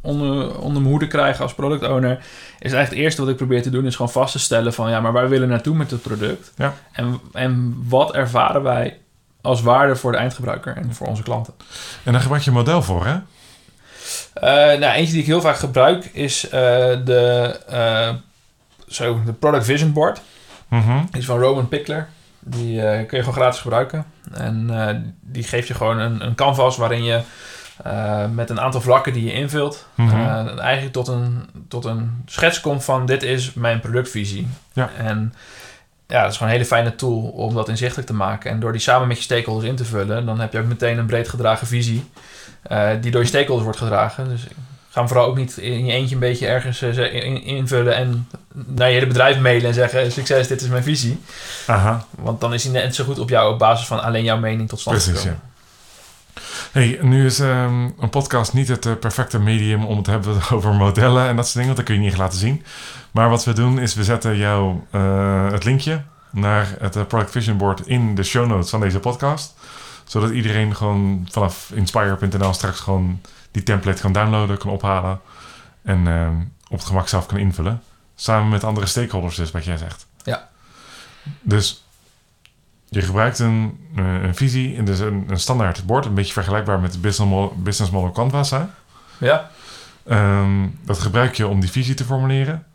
onder, 0.00 0.58
onder 0.58 0.82
mijn 0.82 0.90
hoede 0.90 1.06
krijg 1.06 1.40
als 1.40 1.54
product 1.54 1.82
owner, 1.82 2.18
is 2.58 2.72
eigenlijk 2.72 2.90
het 2.90 2.98
eerste 2.98 3.20
wat 3.20 3.30
ik 3.30 3.36
probeer 3.36 3.62
te 3.62 3.70
doen, 3.70 3.86
is 3.86 3.96
gewoon 3.96 4.12
vast 4.12 4.32
te 4.32 4.38
stellen 4.38 4.72
van 4.72 4.90
ja, 4.90 5.00
maar 5.00 5.12
waar 5.12 5.28
willen 5.28 5.46
we 5.46 5.52
naartoe 5.52 5.76
met 5.76 5.90
het 5.90 6.02
product? 6.02 6.52
Ja. 6.56 6.74
En, 6.92 7.20
en 7.32 7.84
wat 7.88 8.14
ervaren 8.14 8.62
wij 8.62 8.98
als 9.40 9.62
waarde 9.62 9.96
voor 9.96 10.12
de 10.12 10.18
eindgebruiker 10.18 10.76
en 10.76 10.94
voor 10.94 11.06
onze 11.06 11.22
klanten? 11.22 11.54
En 12.04 12.12
daar 12.12 12.20
gebruik 12.20 12.42
je 12.42 12.50
een 12.50 12.56
model 12.56 12.82
voor, 12.82 13.06
hè? 13.06 13.18
Eh, 14.34 14.78
nou, 14.78 14.94
eentje 14.94 15.12
die 15.12 15.20
ik 15.20 15.26
heel 15.26 15.40
vaak 15.40 15.56
gebruik 15.56 16.04
is 16.04 16.48
eh, 16.48 16.50
de, 17.04 17.60
zo, 18.88 19.20
de 19.24 19.32
Product 19.32 19.64
Vision 19.64 19.92
Board. 19.92 20.20
Mhm. 20.68 20.98
Die 21.10 21.20
is 21.20 21.26
van 21.26 21.38
Roman 21.38 21.68
Pickler. 21.68 22.08
Die 22.40 22.82
eh, 22.82 23.06
kun 23.06 23.16
je 23.18 23.24
gewoon 23.24 23.40
gratis 23.40 23.60
gebruiken. 23.60 24.06
En 24.32 24.66
eh, 24.88 24.96
die 25.20 25.42
geeft 25.42 25.68
je 25.68 25.74
gewoon 25.74 25.98
een, 25.98 26.26
een 26.26 26.34
canvas 26.34 26.76
waarin 26.76 27.04
je 27.04 27.20
eh, 27.84 28.24
met 28.34 28.50
een 28.50 28.60
aantal 28.60 28.80
vlakken 28.80 29.12
die 29.12 29.24
je 29.24 29.32
invult, 29.32 29.86
Mhm. 29.94 30.58
eigenlijk 30.58 30.92
tot 30.92 31.08
een, 31.08 31.48
tot 31.68 31.84
een 31.84 32.22
schets 32.26 32.60
komt 32.60 32.84
van 32.84 33.06
dit 33.06 33.22
is 33.22 33.54
mijn 33.54 33.80
productvisie. 33.80 34.48
Ja. 34.72 34.90
En 34.98 35.34
ja, 36.06 36.22
dat 36.22 36.30
is 36.30 36.36
gewoon 36.36 36.52
een 36.52 36.58
hele 36.58 36.68
fijne 36.68 36.94
tool 36.94 37.20
om 37.20 37.54
dat 37.54 37.68
inzichtelijk 37.68 38.08
te 38.08 38.14
maken. 38.14 38.50
En 38.50 38.60
door 38.60 38.72
die 38.72 38.80
samen 38.80 39.08
met 39.08 39.16
je 39.16 39.22
stakeholders 39.22 39.68
in 39.68 39.76
te 39.76 39.84
vullen, 39.84 40.26
dan 40.26 40.40
heb 40.40 40.52
je 40.52 40.58
ook 40.58 40.66
meteen 40.66 40.98
een 40.98 41.06
breed 41.06 41.28
gedragen 41.28 41.66
visie 41.66 42.04
die 43.00 43.10
door 43.10 43.20
je 43.20 43.26
stakeholders 43.26 43.64
wordt 43.64 43.78
gedragen. 43.78 44.28
Dus 44.28 44.46
ga 44.96 45.02
hem 45.02 45.10
vooral 45.10 45.28
ook 45.28 45.36
niet 45.36 45.56
in 45.56 45.86
je 45.86 45.92
eentje 45.92 46.14
een 46.14 46.20
beetje 46.20 46.46
ergens 46.46 46.82
eh, 46.82 47.46
invullen 47.46 47.96
en 47.96 48.28
naar 48.54 48.88
je 48.88 48.94
hele 48.94 49.06
bedrijf 49.06 49.38
mailen 49.38 49.66
en 49.66 49.74
zeggen 49.74 50.12
succes, 50.12 50.48
dit 50.48 50.60
is 50.60 50.68
mijn 50.68 50.82
visie. 50.82 51.20
Aha, 51.66 52.06
Want 52.18 52.40
dan 52.40 52.54
is 52.54 52.64
hij 52.64 52.72
net 52.72 52.94
zo 52.94 53.04
goed 53.04 53.18
op 53.18 53.28
jou 53.28 53.52
op 53.52 53.58
basis 53.58 53.86
van 53.86 54.02
alleen 54.02 54.24
jouw 54.24 54.38
mening 54.38 54.68
tot 54.68 54.80
stand 54.80 54.96
precies, 54.96 55.22
ja. 55.22 55.38
Hey, 56.72 56.98
nu 57.02 57.26
is 57.26 57.40
ehm, 57.40 57.88
een 57.98 58.10
podcast 58.10 58.52
niet 58.52 58.68
het 58.68 58.86
eh, 58.86 58.92
perfecte 58.92 59.38
medium 59.38 59.84
om 59.84 59.96
het 59.96 60.04
te 60.04 60.10
hebben 60.10 60.36
over 60.52 60.74
modellen 60.74 61.28
en 61.28 61.36
dat 61.36 61.44
soort 61.44 61.58
dingen, 61.64 61.74
want 61.74 61.76
dat 61.76 61.86
kun 61.86 61.94
je 61.94 62.00
niet 62.00 62.10
echt 62.10 62.20
laten 62.20 62.38
zien. 62.38 62.64
Maar 63.10 63.28
wat 63.28 63.44
we 63.44 63.52
doen 63.52 63.78
is, 63.78 63.94
we 63.94 64.04
zetten 64.04 64.36
jou 64.36 64.76
eh, 64.90 65.50
het 65.50 65.64
linkje 65.64 66.02
naar 66.30 66.74
het 66.78 66.96
eh, 66.96 67.02
Product 67.04 67.30
Vision 67.30 67.56
Board 67.56 67.86
in 67.86 68.14
de 68.14 68.22
show 68.22 68.46
notes 68.46 68.70
van 68.70 68.80
deze 68.80 68.98
podcast. 68.98 69.54
Zodat 70.06 70.30
iedereen 70.30 70.76
gewoon 70.76 71.26
vanaf 71.30 71.70
inspire.nl 71.74 72.52
straks 72.52 72.80
gewoon 72.80 73.20
die 73.50 73.62
template 73.62 74.00
kan 74.00 74.12
downloaden, 74.12 74.58
kan 74.58 74.70
ophalen. 74.70 75.20
En 75.82 76.06
eh, 76.06 76.28
op 76.68 76.78
het 76.78 76.86
gemak 76.86 77.08
zelf 77.08 77.26
kan 77.26 77.38
invullen. 77.38 77.82
Samen 78.14 78.48
met 78.48 78.64
andere 78.64 78.86
stakeholders 78.86 79.36
dus, 79.36 79.50
wat 79.50 79.64
jij 79.64 79.76
zegt. 79.76 80.06
Ja. 80.24 80.48
Dus 81.40 81.84
je 82.88 83.02
gebruikt 83.02 83.38
een, 83.38 83.78
eh, 83.96 84.22
een 84.22 84.34
visie, 84.34 84.76
en 84.76 84.84
dus 84.84 84.98
een, 84.98 85.24
een 85.28 85.40
standaard 85.40 85.86
bord. 85.86 86.04
Een 86.04 86.14
beetje 86.14 86.32
vergelijkbaar 86.32 86.80
met 86.80 86.92
de 86.92 86.98
business 86.98 87.32
model, 87.32 87.56
business 87.56 87.92
model 87.92 88.12
Canvas. 88.12 88.50
Hè? 88.50 88.64
Ja, 89.18 89.50
Ehm, 90.06 90.68
dat 90.84 90.98
gebruik 90.98 91.34
je 91.34 91.46
om 91.46 91.60
die 91.60 91.70
visie 91.70 91.94
te 91.94 92.04
formuleren. 92.04 92.66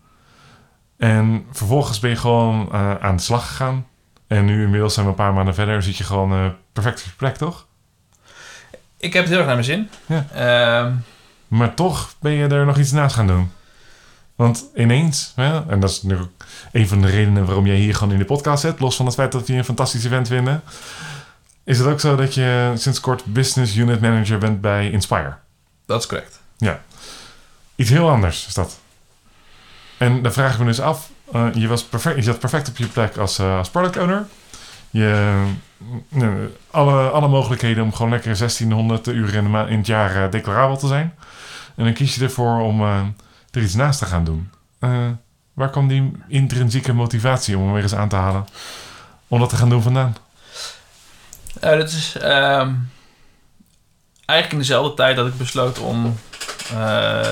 En 0.97 1.45
vervolgens 1.51 1.99
ben 1.99 2.09
je 2.09 2.15
gewoon 2.15 2.71
eh, 2.71 2.95
aan 2.95 3.15
de 3.15 3.21
slag 3.21 3.47
gegaan. 3.47 3.85
En 4.31 4.45
nu 4.45 4.63
inmiddels 4.63 4.93
zijn 4.93 5.05
we 5.05 5.11
een 5.11 5.17
paar 5.17 5.33
maanden 5.33 5.53
verder. 5.53 5.83
Zit 5.83 5.97
je 5.97 6.03
gewoon 6.03 6.31
eh, 6.31 6.45
perfect 6.73 7.05
plek, 7.17 7.35
toch? 7.35 7.65
ik 8.97 9.13
heb 9.13 9.21
het 9.23 9.31
heel 9.31 9.37
erg 9.37 9.47
naar 9.47 9.55
mijn 9.55 9.67
zin. 9.67 9.89
Ja. 10.05 10.27
Ehm, 10.33 10.93
Maar 11.47 11.73
toch 11.73 12.13
ben 12.19 12.31
je 12.31 12.47
er 12.47 12.65
nog 12.65 12.77
iets 12.77 12.91
naast 12.91 13.15
gaan 13.15 13.27
doen. 13.27 13.51
Want 14.35 14.65
ineens, 14.75 15.33
en 15.35 15.79
dat 15.79 15.89
is 15.89 16.01
nu 16.01 16.17
een 16.71 16.87
van 16.87 17.01
de 17.01 17.07
redenen 17.07 17.45
waarom 17.45 17.65
jij 17.65 17.75
hier 17.75 17.95
gewoon 17.95 18.13
in 18.13 18.19
de 18.19 18.25
podcast 18.25 18.61
zit, 18.61 18.79
los 18.79 18.95
van 18.95 19.05
het 19.05 19.15
feit 19.15 19.31
dat 19.31 19.47
we 19.47 19.53
je 19.53 19.59
een 19.59 19.65
fantastisch 19.65 20.05
event 20.05 20.27
vinden, 20.27 20.63
is 21.63 21.77
het 21.77 21.87
ook 21.87 21.99
zo 21.99 22.15
dat 22.15 22.33
je 22.33 22.71
sinds 22.75 22.99
kort 22.99 23.25
Business 23.25 23.75
Unit 23.75 24.01
Manager 24.01 24.37
bent 24.37 24.61
bij 24.61 24.89
Inspire. 24.91 25.35
dat 25.85 25.99
is 25.99 26.07
correct. 26.07 26.39
Iets 27.75 27.89
heel 27.89 28.09
anders 28.09 28.47
is 28.47 28.53
dat. 28.53 28.79
En 29.97 30.21
dan 30.21 30.33
vraag 30.33 30.53
ik 30.53 30.59
me 30.59 30.65
dus 30.65 30.79
af, 30.81 31.09
eh, 31.31 31.47
je, 31.53 31.67
was 31.67 31.83
perfect, 31.83 32.15
je 32.15 32.21
zat 32.21 32.39
perfect 32.39 32.69
op 32.69 32.77
je 32.77 32.87
plek 32.87 33.17
als, 33.17 33.39
eh, 33.39 33.57
als 33.57 33.69
product 33.69 33.97
owner. 33.97 34.25
Je, 34.89 35.43
eh, 36.13 36.27
alle, 36.71 37.09
alle 37.09 37.27
mogelijkheden 37.27 37.83
om 37.83 37.93
gewoon 37.93 38.11
lekker 38.11 38.35
1600 38.35 39.07
uur 39.07 39.33
in, 39.33 39.45
in 39.45 39.77
het 39.77 39.87
jaar 39.87 40.23
eh, 40.23 40.31
declarabel 40.31 40.77
te 40.77 40.87
zijn. 40.87 41.15
En 41.75 41.83
dan 41.83 41.93
kies 41.93 42.15
je 42.15 42.23
ervoor 42.23 42.61
om 42.61 42.81
er 43.51 43.61
iets 43.61 43.73
naast 43.73 43.99
te 43.99 44.05
gaan 44.05 44.23
doen. 44.23 44.51
Waar 45.53 45.69
kwam 45.69 45.87
die 45.87 46.11
intrinsieke 46.27 46.93
motivatie 46.93 47.57
om 47.57 47.63
hem 47.63 47.73
weer 47.73 47.83
eens 47.83 47.95
aan 47.95 48.09
te 48.09 48.15
halen? 48.15 48.45
Om 49.27 49.39
dat 49.39 49.49
te 49.49 49.55
gaan 49.55 49.69
doen 49.69 49.81
vandaan? 49.81 50.15
Dat 51.59 51.89
is 51.89 52.15
ehm, 52.17 52.73
eigenlijk 54.25 54.51
in 54.51 54.57
dezelfde 54.57 54.93
tijd 54.93 55.15
dat 55.15 55.27
ik 55.27 55.37
besloot 55.37 55.79
om 55.79 56.17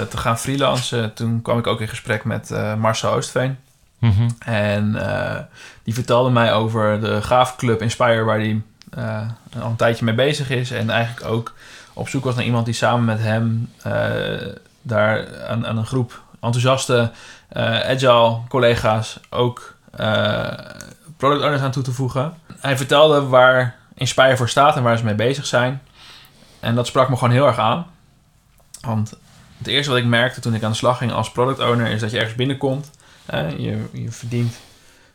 te 0.10 0.18
gaan 0.18 0.40
freelancen. 0.40 1.14
Toen 1.14 1.42
kwam 1.42 1.58
ik 1.58 1.68
ook 1.68 1.82
in 1.82 1.88
gesprek 1.88 2.24
met 2.24 2.50
Marcel 2.78 3.14
Oostveen. 3.14 3.58
Mhm. 4.00 4.30
En 4.40 4.96
eh, 4.96 5.40
die 5.84 5.94
vertelde 5.94 6.30
mij 6.30 6.54
over 6.54 7.02
de 7.02 7.22
gaafclub 7.22 7.82
Inspire, 7.82 8.24
waar 8.24 8.40
hij 8.40 8.62
eh, 8.92 9.28
al 9.62 9.70
een 9.70 9.76
tijdje 9.76 10.06
mee 10.06 10.16
bezig 10.16 10.50
is. 10.50 10.72
En 10.72 10.90
eigenlijk 10.90 11.26
ook 11.26 11.54
op 11.94 12.10
zoek 12.10 12.24
was 12.24 12.36
naar 12.36 12.44
iemand 12.44 12.66
die 12.66 12.74
samen 12.74 13.06
met 13.06 13.20
hem 13.20 13.72
eh, 13.84 14.48
daar 14.82 15.46
aan, 15.48 15.66
een 15.66 15.86
groep 15.86 16.22
enthousiaste 16.42 17.12
agile 17.54 18.38
collega's 18.48 19.20
ook 19.30 19.76
product 21.18 21.44
owners 21.44 21.62
aan 21.62 21.72
toe 21.72 21.84
te 21.84 21.92
voegen. 21.92 22.34
Hij 22.60 22.78
vertelde 22.78 23.26
waar 23.26 23.76
Inspire 23.96 24.38
voor 24.38 24.50
staat 24.50 24.76
en 24.76 24.84
waar 24.84 24.98
ze 24.98 25.04
mee 25.04 25.16
bezig 25.16 25.46
zijn. 25.46 25.82
En 26.60 26.76
dat 26.76 26.88
sprak 26.88 27.10
me 27.10 27.16
gewoon 27.18 27.34
heel 27.34 27.48
erg 27.48 27.58
aan. 27.58 27.86
Want 28.82 29.14
het 29.58 29.68
eerste 29.68 29.92
wat 29.92 30.00
ik 30.00 30.06
merkte 30.06 30.42
toen 30.42 30.54
ik 30.54 30.64
aan 30.64 30.72
de 30.72 30.78
slag 30.78 30.98
ging 30.98 31.12
als 31.12 31.32
product 31.32 31.60
owner 31.60 31.88
is 31.88 32.00
dat 32.02 32.12
je 32.12 32.18
ergens 32.18 32.36
binnenkomt. 32.36 32.92
Je, 33.58 33.86
je 33.92 34.12
verdient 34.12 34.54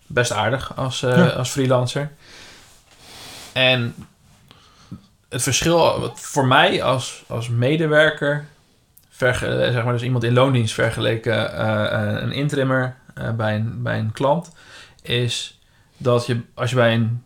best 0.07 0.33
aardig 0.33 0.77
als, 0.77 1.03
eh, 1.03 1.16
Ja. 1.16 1.27
als 1.27 1.50
freelancer. 1.50 2.11
En 3.53 3.94
het 5.29 5.42
verschil 5.42 6.00
wat 6.00 6.20
voor 6.20 6.46
mij 6.46 6.83
als, 6.83 7.24
als 7.27 7.48
medewerker, 7.48 8.44
verge- 9.11 9.46
eh, 9.62 9.72
zeg 9.72 9.85
maar 9.85 9.92
dus 9.92 10.03
iemand 10.03 10.24
in 10.24 10.33
loondienst 10.33 10.74
vergeleken 10.74 11.57
eh, 11.59 12.22
een 12.22 12.33
interimmer 12.33 12.96
eh, 13.14 13.31
bij, 13.31 13.55
een, 13.55 13.83
bij 13.83 13.98
een 13.98 14.12
klant, 14.12 14.50
is 15.03 15.59
dat 15.96 16.27
je 16.27 16.40
als 16.55 16.70
je 16.70 16.77
bij 16.77 16.94
een, 16.94 17.22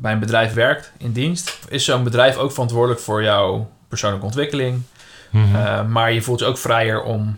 bij 0.00 0.12
een 0.12 0.18
bedrijf 0.18 0.52
werkt 0.54 0.92
in 0.98 1.12
dienst, 1.12 1.58
is 1.68 1.84
zo'n 1.84 2.04
bedrijf 2.04 2.36
ook 2.36 2.52
verantwoordelijk 2.52 3.00
voor 3.00 3.22
jouw 3.22 3.70
persoonlijke 3.88 4.26
ontwikkeling. 4.26 4.82
Mhm. 5.30 5.54
Uh, 5.54 5.84
maar 5.86 6.12
je 6.12 6.22
voelt 6.22 6.38
je 6.40 6.44
ook 6.46 6.58
vrijer 6.58 7.02
om 7.02 7.28
uh, 7.28 7.34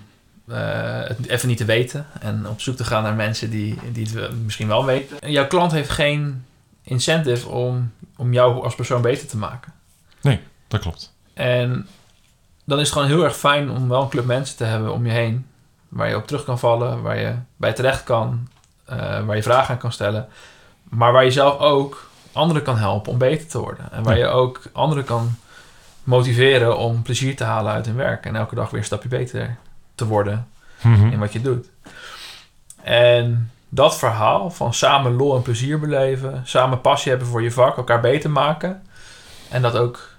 het 0.57 1.27
even 1.27 1.49
niet 1.49 1.57
te 1.57 1.65
weten. 1.65 2.07
En 2.21 2.49
op 2.49 2.61
zoek 2.61 2.77
te 2.77 2.85
gaan 2.85 3.03
naar 3.03 3.15
mensen 3.15 3.51
die, 3.51 3.79
die 3.93 4.09
het 4.15 4.45
misschien 4.45 4.69
wel 4.69 4.85
weten. 4.85 5.21
En 5.21 5.31
jouw 5.31 5.47
klant 5.47 5.73
heeft 5.73 5.91
geen 5.91 6.45
incentive 6.83 7.49
om, 7.49 7.93
om 8.17 8.33
jou 8.33 8.63
als 8.65 8.75
persoon 8.75 9.03
beter 9.03 9.27
te 9.29 9.37
maken. 9.37 9.73
dat 10.69 10.81
klopt. 10.81 11.13
En 11.35 11.89
dan 12.65 12.79
is 12.79 12.85
het 12.85 12.93
gewoon 12.93 13.09
heel 13.09 13.25
erg 13.25 13.37
fijn 13.37 13.71
om 13.71 13.89
wel 13.89 14.03
een 14.03 14.09
club 14.09 14.25
mensen 14.25 14.57
te 14.57 14.65
hebben 14.65 14.93
om 14.93 15.07
je 15.07 15.13
heen. 15.13 15.47
Waar 15.89 16.09
je 16.09 16.17
op 16.17 16.27
terug 16.27 16.45
kan 16.45 16.59
vallen, 16.59 17.03
waar 17.03 17.19
je 17.19 17.35
bij 17.57 17.73
terecht 17.73 18.05
kan, 18.05 18.49
uh, 18.91 18.97
waar 19.25 19.37
je 19.37 19.43
vragen 19.43 19.75
aan 19.75 19.81
kan 19.81 19.93
stellen. 19.93 20.29
Maar 20.83 21.13
waar 21.13 21.25
je 21.25 21.31
zelf 21.31 21.59
ook 21.59 22.11
anderen 22.33 22.63
kan 22.63 22.77
helpen 22.79 23.13
om 23.13 23.19
beter 23.19 23.47
te 23.47 23.59
worden. 23.59 23.93
En 23.93 24.03
waar 24.03 24.19
Ja. 24.19 24.25
je 24.25 24.31
ook 24.31 24.63
anderen 24.73 25.05
kan 25.05 25.35
motiveren 26.05 26.79
om 26.79 27.03
plezier 27.03 27.37
te 27.37 27.45
halen 27.45 27.73
uit 27.73 27.87
hun 27.87 27.97
werk. 27.97 28.27
En 28.27 28.37
elke 28.37 28.55
dag 28.55 28.71
weer 28.71 28.81
een 28.81 28.87
stapje 28.87 29.09
beter 29.09 29.57
te 29.99 30.07
worden 30.07 30.47
Mhm. 30.81 31.07
in 31.07 31.19
wat 31.19 31.33
je 31.33 31.41
doet. 31.41 31.67
En 32.83 33.51
dat 33.69 33.99
verhaal 33.99 34.51
van 34.51 34.75
samen 34.75 35.13
lol 35.17 35.37
en 35.37 35.43
plezier 35.43 35.81
beleven, 35.81 36.41
samen 36.45 36.81
passie 36.81 37.11
hebben 37.11 37.29
voor 37.29 37.43
je 37.43 37.51
vak, 37.53 37.77
elkaar 37.77 38.01
beter 38.01 38.31
maken. 38.31 38.83
En 39.51 39.63
dat 39.63 39.77
ook 39.77 40.17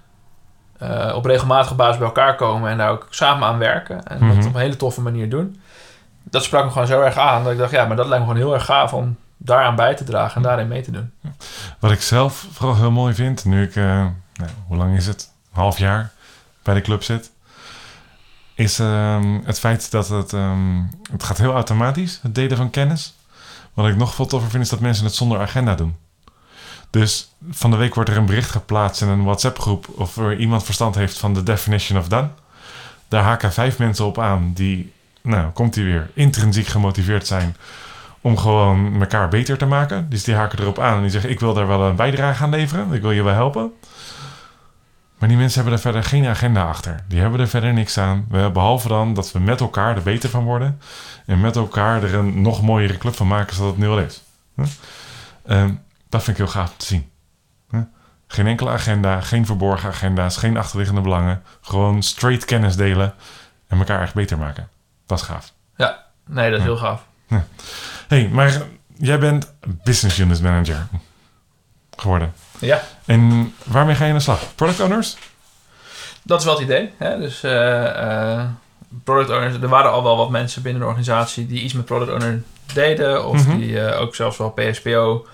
eh, 0.78 1.12
op 1.14 1.24
regelmatige 1.24 1.74
basis 1.74 1.96
bij 1.98 2.06
elkaar 2.06 2.36
komen 2.36 2.70
en 2.70 2.78
daar 2.78 2.90
ook 2.90 3.06
samen 3.10 3.48
aan 3.48 3.58
werken. 3.58 4.06
En 4.06 4.24
Mhm. 4.24 4.36
dat 4.36 4.46
op 4.46 4.54
een 4.54 4.60
hele 4.60 4.76
toffe 4.76 5.00
manier 5.00 5.28
doen. 5.30 5.60
Dat 6.22 6.44
sprak 6.44 6.64
me 6.64 6.70
gewoon 6.70 6.86
zo 6.86 7.00
erg 7.02 7.16
aan 7.16 7.42
dat 7.42 7.52
ik 7.52 7.58
dacht, 7.58 7.70
ja, 7.70 7.84
maar 7.84 7.96
dat 7.96 8.06
lijkt 8.06 8.24
me 8.26 8.30
gewoon 8.30 8.46
heel 8.46 8.54
erg 8.54 8.64
gaaf 8.64 8.92
om 8.94 9.16
daaraan 9.36 9.76
bij 9.76 9.94
te 9.94 10.04
dragen 10.04 10.36
en 10.36 10.42
daarin 10.42 10.68
mee 10.68 10.82
te 10.82 10.90
doen. 10.90 11.12
Wat 11.78 11.90
ik 11.90 12.00
zelf 12.02 12.46
vooral 12.52 12.76
heel 12.76 12.90
mooi 12.90 13.14
vind, 13.14 13.44
nu 13.44 13.62
ik, 13.62 13.76
eh, 13.76 13.84
nou, 13.84 14.50
hoe 14.66 14.76
lang 14.76 14.96
is 14.96 15.06
het? 15.06 15.30
Een 15.54 15.60
half 15.60 15.78
jaar 15.78 16.10
bij 16.62 16.74
de 16.74 16.80
club 16.80 17.02
zit. 17.02 17.30
Is 18.60 18.78
ehm, 18.78 19.38
het 19.44 19.58
feit 19.58 19.90
dat 19.90 20.08
het, 20.08 20.32
ehm, 20.32 20.82
het 21.12 21.22
gaat 21.22 21.38
heel 21.38 21.52
automatisch, 21.52 22.18
het 22.22 22.34
delen 22.34 22.56
van 22.56 22.70
kennis. 22.70 23.14
Wat 23.74 23.88
ik 23.88 23.96
nog 23.96 24.14
veel 24.14 24.26
toffer 24.26 24.50
vind, 24.50 24.62
is 24.62 24.68
dat 24.68 24.80
mensen 24.80 25.04
het 25.04 25.14
zonder 25.14 25.40
agenda 25.40 25.74
doen. 25.74 25.96
Dus 26.90 27.30
van 27.50 27.70
de 27.70 27.76
week 27.76 27.94
wordt 27.94 28.10
er 28.10 28.16
een 28.16 28.26
bericht 28.26 28.50
geplaatst 28.50 29.02
in 29.02 29.08
een 29.08 29.24
WhatsApp-groep 29.24 29.88
of 29.94 30.16
er 30.16 30.36
iemand 30.36 30.64
verstand 30.64 30.94
heeft 30.94 31.18
van 31.18 31.34
de 31.34 31.42
definition 31.42 31.98
of 31.98 32.08
done. 32.08 32.28
Daar 33.08 33.22
haken 33.22 33.52
vijf 33.52 33.78
mensen 33.78 34.06
op 34.06 34.18
aan 34.18 34.52
die, 34.54 34.92
nou, 35.22 35.50
komt 35.50 35.74
die 35.74 35.84
weer, 35.84 36.10
intrinsiek 36.14 36.66
gemotiveerd 36.66 37.26
zijn 37.26 37.56
om 38.20 38.36
gewoon 38.36 39.00
elkaar 39.00 39.28
beter 39.28 39.58
te 39.58 39.66
maken. 39.66 40.06
Dus 40.10 40.24
die 40.24 40.34
haken 40.34 40.58
erop 40.58 40.78
aan 40.78 40.96
en 40.96 41.02
die 41.02 41.10
zeggen: 41.10 41.30
Ik 41.30 41.40
wil 41.40 41.54
daar 41.54 41.66
wel 41.66 41.82
een 41.82 41.96
bijdrage 41.96 42.42
aan 42.42 42.50
leveren. 42.50 42.92
Ik 42.92 43.02
wil 43.02 43.10
je 43.10 43.22
wel 43.22 43.34
helpen. 43.34 43.72
Maar 45.20 45.28
die 45.28 45.38
mensen 45.38 45.54
hebben 45.60 45.72
er 45.78 45.82
verder 45.84 46.04
geen 46.04 46.26
agenda 46.26 46.64
achter. 46.64 47.04
Die 47.08 47.20
hebben 47.20 47.40
er 47.40 47.48
verder 47.48 47.72
niks 47.72 47.98
aan. 47.98 48.26
We- 48.28 48.50
Behalve 48.52 48.88
dan 48.88 49.14
dat 49.14 49.32
we 49.32 49.38
met 49.38 49.60
elkaar 49.60 49.96
er 49.96 50.02
beter 50.02 50.30
van 50.30 50.44
worden. 50.44 50.80
En 51.26 51.40
met 51.40 51.56
elkaar 51.56 52.02
er 52.02 52.14
een 52.14 52.42
nog 52.42 52.62
mooiere 52.62 52.98
club 52.98 53.14
van 53.14 53.26
maken 53.26 53.54
zodat 53.54 53.70
het 53.70 53.78
nu 53.80 53.88
al 53.88 53.98
is. 53.98 54.22
Ehm, 55.46 55.74
dat 56.08 56.22
vind 56.22 56.38
ik 56.38 56.44
heel 56.44 56.52
gaaf 56.52 56.74
te 56.76 56.86
zien. 56.86 57.08
Geen 58.26 58.46
enkele 58.46 58.70
agenda, 58.70 59.20
geen 59.20 59.46
verborgen 59.46 59.88
agenda's, 59.88 60.36
geen 60.36 60.56
achterliggende 60.56 61.00
belangen. 61.00 61.42
Gewoon 61.60 62.02
straight 62.02 62.44
kennis 62.44 62.76
delen 62.76 63.14
en 63.68 63.78
elkaar 63.78 64.02
echt 64.02 64.14
beter 64.14 64.38
maken. 64.38 64.68
Dat 65.06 65.18
is 65.18 65.24
gaaf. 65.24 65.52
Nee, 66.26 66.50
dat 66.50 66.58
is 66.60 66.64
Ja. 66.66 66.70
heel 66.72 66.76
gaaf. 66.76 67.06
hey, 68.08 68.28
maar 68.28 68.62
jij 68.96 69.18
bent 69.18 69.52
business 69.84 70.18
unit 70.18 70.42
manager 70.42 70.86
geworden. 71.96 72.32
Ja, 72.60 72.82
En 73.04 73.54
waarmee 73.64 73.94
ga 73.94 74.04
je 74.04 74.10
aan 74.10 74.16
de 74.16 74.22
slag? 74.22 74.40
Product 74.54 74.80
owners? 74.80 75.16
dat 76.22 76.38
is 76.38 76.44
wel 76.44 76.54
het 76.54 76.62
idee. 76.62 76.90
Hè? 76.98 77.18
Dus 77.18 77.42
eh, 77.42 78.38
eh, 78.38 78.44
product 79.04 79.30
owners, 79.30 79.54
er 79.62 79.68
waren 79.68 79.90
al 79.90 80.02
wel 80.02 80.16
wat 80.16 80.30
mensen 80.30 80.62
binnen 80.62 80.80
de 80.80 80.86
organisatie 80.88 81.46
die 81.46 81.62
iets 81.62 81.72
met 81.72 81.84
product 81.84 82.12
owner 82.12 82.42
deden. 82.74 83.26
Of 83.28 83.46
Mhm. 83.46 83.56
die 83.58 83.80
eh, 83.80 84.00
ook 84.00 84.14
zelfs 84.14 84.36
wel 84.36 84.50
PSPO 84.50 85.26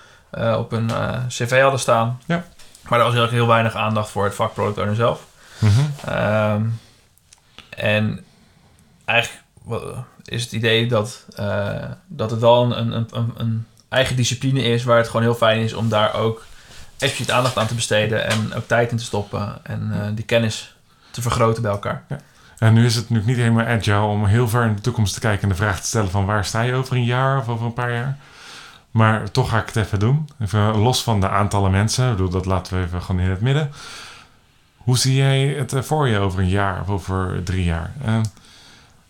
op 0.58 0.70
hun 0.70 0.90
cv 1.28 1.60
hadden 1.60 1.80
staan. 1.80 2.20
Ja. 2.26 2.44
Maar 2.88 2.98
er 2.98 3.04
was 3.04 3.14
heel, 3.14 3.28
heel 3.28 3.46
weinig 3.46 3.74
aandacht 3.74 4.10
voor 4.10 4.24
het 4.24 4.34
vak 4.34 4.54
product 4.54 4.78
owner 4.78 4.94
zelf. 4.94 5.26
Mhm. 5.58 5.80
Ehm, 6.04 6.62
en 7.76 8.24
eigenlijk 9.04 9.42
is 10.24 10.42
het 10.42 10.52
idee 10.52 10.86
dat, 10.86 11.24
dat 12.06 12.30
het 12.30 12.40
wel 12.40 12.62
een, 12.62 12.92
een, 12.96 13.06
een, 13.10 13.32
een 13.36 13.66
eigen 13.88 14.16
discipline 14.16 14.62
is 14.62 14.84
waar 14.84 14.96
het 14.96 15.06
gewoon 15.06 15.22
heel 15.22 15.34
fijn 15.34 15.60
is 15.60 15.72
om 15.72 15.88
daar 15.88 16.14
ook 16.14 16.44
expliciet 16.98 17.30
aandacht 17.30 17.56
aan 17.56 17.66
te 17.66 17.74
besteden 17.74 18.26
en 18.26 18.54
ook 18.54 18.66
tijd 18.66 18.90
in 18.90 18.96
te 18.96 19.04
stoppen 19.04 19.58
en 19.62 19.90
eh, 19.92 20.08
die 20.14 20.24
kennis 20.24 20.76
te 21.10 21.22
vergroten 21.22 21.62
bij 21.62 21.70
elkaar. 21.70 22.04
En 22.58 22.74
nu 22.74 22.84
is 22.84 22.94
het 22.94 23.02
natuurlijk 23.02 23.28
niet 23.28 23.36
helemaal 23.36 23.66
agile 23.66 24.00
om 24.00 24.26
heel 24.26 24.48
ver 24.48 24.64
in 24.64 24.74
de 24.74 24.80
toekomst 24.80 25.14
te 25.14 25.20
kijken 25.20 25.42
en 25.42 25.48
de 25.48 25.54
vraag 25.54 25.80
te 25.80 25.86
stellen 25.86 26.10
van 26.10 26.24
waar 26.24 26.44
sta 26.44 26.60
je 26.60 26.74
over 26.74 26.96
een 26.96 27.04
jaar 27.04 27.38
of 27.38 27.48
over 27.48 27.66
een 27.66 27.72
paar 27.72 27.92
jaar. 27.92 28.16
Maar 28.90 29.30
toch 29.30 29.48
ga 29.48 29.60
ik 29.60 29.66
het 29.66 29.76
even 29.76 29.98
doen. 29.98 30.28
Even 30.40 30.76
los 30.76 31.02
van 31.02 31.20
de 31.20 31.28
aantallen 31.28 31.70
mensen. 31.70 32.04
Ik 32.04 32.10
bedoel, 32.10 32.30
dat 32.30 32.46
laten 32.46 32.76
we 32.76 32.84
even 32.84 33.02
gewoon 33.02 33.20
in 33.20 33.30
het 33.30 33.40
midden. 33.40 33.72
Hoe 34.76 34.98
zie 34.98 35.14
jij 35.14 35.46
het 35.46 35.72
eh, 35.72 35.82
voor 35.82 36.08
je 36.08 36.18
over 36.18 36.40
een 36.40 36.48
jaar 36.48 36.80
of 36.80 36.88
over 36.88 37.42
drie 37.44 37.64
jaar? 37.64 37.92
Eh, 38.04 38.20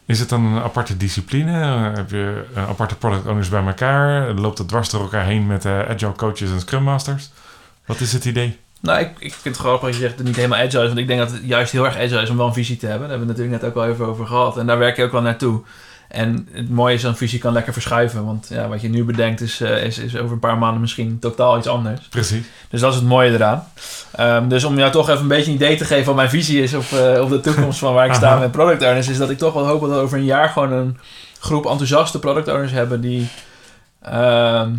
is 0.07 0.20
het 0.20 0.29
dan 0.29 0.44
een 0.44 0.62
aparte 0.62 0.96
discipline? 0.96 1.53
Heb 1.94 2.11
je 2.11 2.44
aparte 2.55 2.96
product 2.96 3.27
owners 3.27 3.49
bij 3.49 3.66
elkaar? 3.66 4.33
Loopt 4.33 4.59
het 4.59 4.68
dwars 4.68 4.90
door 4.90 5.01
elkaar 5.01 5.25
heen 5.25 5.46
met 5.46 5.66
agile 5.66 6.12
coaches 6.12 6.51
en 6.51 6.61
scrum 6.61 6.83
masters? 6.83 7.31
Wat 7.87 8.01
is 8.01 8.12
het 8.12 8.25
idee? 8.25 8.59
Nou, 8.81 9.01
ik, 9.01 9.11
ik 9.18 9.33
vind 9.33 9.57
het 9.57 9.57
grappig 9.57 9.81
dat 9.81 9.94
je 9.94 10.01
zegt 10.01 10.11
dat 10.11 10.18
het 10.18 10.27
niet 10.27 10.37
helemaal 10.37 10.59
agile 10.59 10.83
is. 10.83 10.88
Want 10.88 10.99
ik 10.99 11.07
denk 11.07 11.20
dat 11.20 11.31
het 11.31 11.40
juist 11.44 11.72
heel 11.72 11.85
erg 11.85 11.96
agile 11.96 12.22
is 12.22 12.31
om 12.31 12.37
wel 12.37 12.46
een 12.46 12.53
visie 12.53 12.77
te 12.77 12.87
hebben. 12.87 13.09
Daar 13.09 13.18
hebben 13.18 13.27
we 13.27 13.33
het 13.33 13.42
natuurlijk 13.42 13.72
net 13.75 13.83
ook 13.83 13.85
al 13.85 13.92
even 13.92 14.07
over 14.07 14.27
gehad. 14.27 14.57
En 14.59 14.66
daar 14.66 14.79
werk 14.79 14.96
je 14.96 15.05
ook 15.05 15.12
wel 15.12 15.22
naartoe. 15.22 15.62
En 16.09 16.49
het 16.53 16.70
mooie 16.70 16.94
is, 16.94 17.03
een 17.03 17.16
visie 17.16 17.38
kan 17.38 17.53
lekker 17.53 17.72
verschuiven. 17.72 18.25
Want 18.25 18.46
ja, 18.51 18.68
wat 18.68 18.81
je 18.81 18.88
nu 18.88 19.05
bedenkt 19.05 19.40
is, 19.40 19.61
eh, 19.61 19.85
is, 19.85 19.99
is 19.99 20.16
over 20.16 20.33
een 20.33 20.38
paar 20.38 20.59
maanden 20.59 20.81
misschien 20.81 21.18
totaal 21.18 21.59
iets 21.59 21.66
anders. 21.66 22.01
Precies. 22.09 22.46
Dus 22.68 22.81
dat 22.81 22.90
is 22.92 22.99
het 22.99 23.09
mooie 23.09 23.33
eraan. 23.33 23.64
Ehm, 24.12 24.49
dus 24.49 24.64
om 24.64 24.79
jou 24.79 24.92
toch 24.92 25.09
even 25.09 25.22
een 25.22 25.29
beetje 25.29 25.51
een 25.51 25.57
idee 25.57 25.77
te 25.77 25.85
geven 25.85 26.07
wat 26.07 26.14
mijn 26.14 26.31
visie 26.31 26.62
is 26.62 26.75
op, 26.75 26.92
eh, 26.92 27.22
op 27.22 27.29
de 27.29 27.40
toekomst 27.40 27.79
van 27.79 27.94
waar 27.94 28.07
ik 28.07 28.14
sta 28.14 28.38
met 28.38 28.51
product 28.51 28.83
owners, 28.83 29.09
is 29.09 29.18
dat 29.18 29.31
ik 29.31 29.38
toch 29.38 29.55
wel 29.55 29.66
hoop 29.66 29.81
dat 29.81 29.90
we 29.90 29.96
over 29.96 30.18
een 30.18 30.25
jaar 30.25 30.49
gewoon 30.49 30.72
een 30.72 30.99
groep 31.38 31.66
enthousiaste 31.66 32.18
product 32.18 32.49
owners 32.49 32.72
hebben 32.72 33.01
die, 33.01 33.29
ehm, 34.03 34.70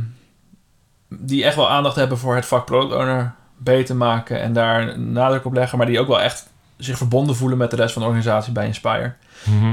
die 1.10 1.43
echt 1.43 1.56
wel 1.56 1.70
aandacht 1.70 1.96
hebben 1.96 2.17
voor 2.17 2.36
het 2.36 2.46
vak 2.46 2.65
product 2.65 2.93
owner 2.93 3.34
beter 3.58 3.96
maken 3.96 4.41
en 4.41 4.54
daar 4.54 5.00
nadruk 5.00 5.46
op 5.46 5.54
leggen, 5.54 5.78
maar 5.78 5.88
die 5.88 6.00
ook 6.00 6.08
wel 6.08 6.22
echt 6.22 6.50
zich 6.78 6.98
verbonden 6.98 7.36
voelen 7.36 7.58
met 7.58 7.70
de 7.70 7.76
rest 7.76 7.93
van 7.93 8.02
de 8.02 8.08
organisatie 8.08 8.54
bij 8.54 8.65
Inspire. 8.65 9.13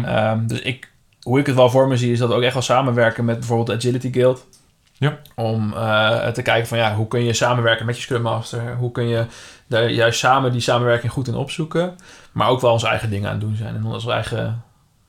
Ehm, 0.05 0.47
dus 0.47 0.61
ik, 0.61 0.91
hoe 1.23 1.39
ik 1.39 1.47
het 1.47 1.55
wel 1.55 1.71
voor 1.71 1.89
me 1.89 1.97
zie, 1.97 2.13
is 2.13 2.19
dat 2.19 2.33
ook 2.33 2.43
echt 2.43 2.53
wel 2.53 2.63
samenwerken 2.63 3.25
met 3.25 3.39
bijvoorbeeld 3.39 3.67
de 3.67 3.75
Agility 3.75 4.13
Guild. 4.13 4.47
Ja. 4.93 5.19
Om 5.35 5.73
eh, 5.73 6.27
te 6.29 6.43
kijken 6.43 6.69
van 6.69 6.79
ja, 6.79 6.95
hoe 6.95 7.09
kun 7.09 7.25
je 7.25 7.33
samenwerken 7.33 7.87
met 7.87 7.97
je 7.97 8.03
Scrum 8.03 8.23
Master? 8.23 8.75
Hoe 8.75 8.91
kun 8.91 9.09
je 9.09 9.27
daar 9.67 9.91
juist 9.91 10.19
samen 10.19 10.53
die 10.53 10.61
samenwerking 10.61 11.13
goed 11.13 11.29
in 11.29 11.35
opzoeken? 11.35 11.97
Maar 12.33 12.49
ook 12.49 12.61
wel 12.61 12.73
onze 12.73 12.89
eigen 12.89 13.11
dingen 13.11 13.27
aan 13.27 13.35
het 13.35 13.45
doen 13.45 13.57
zijn 13.57 13.75
en 13.75 13.85
onze 13.85 14.11
eigen 14.11 14.63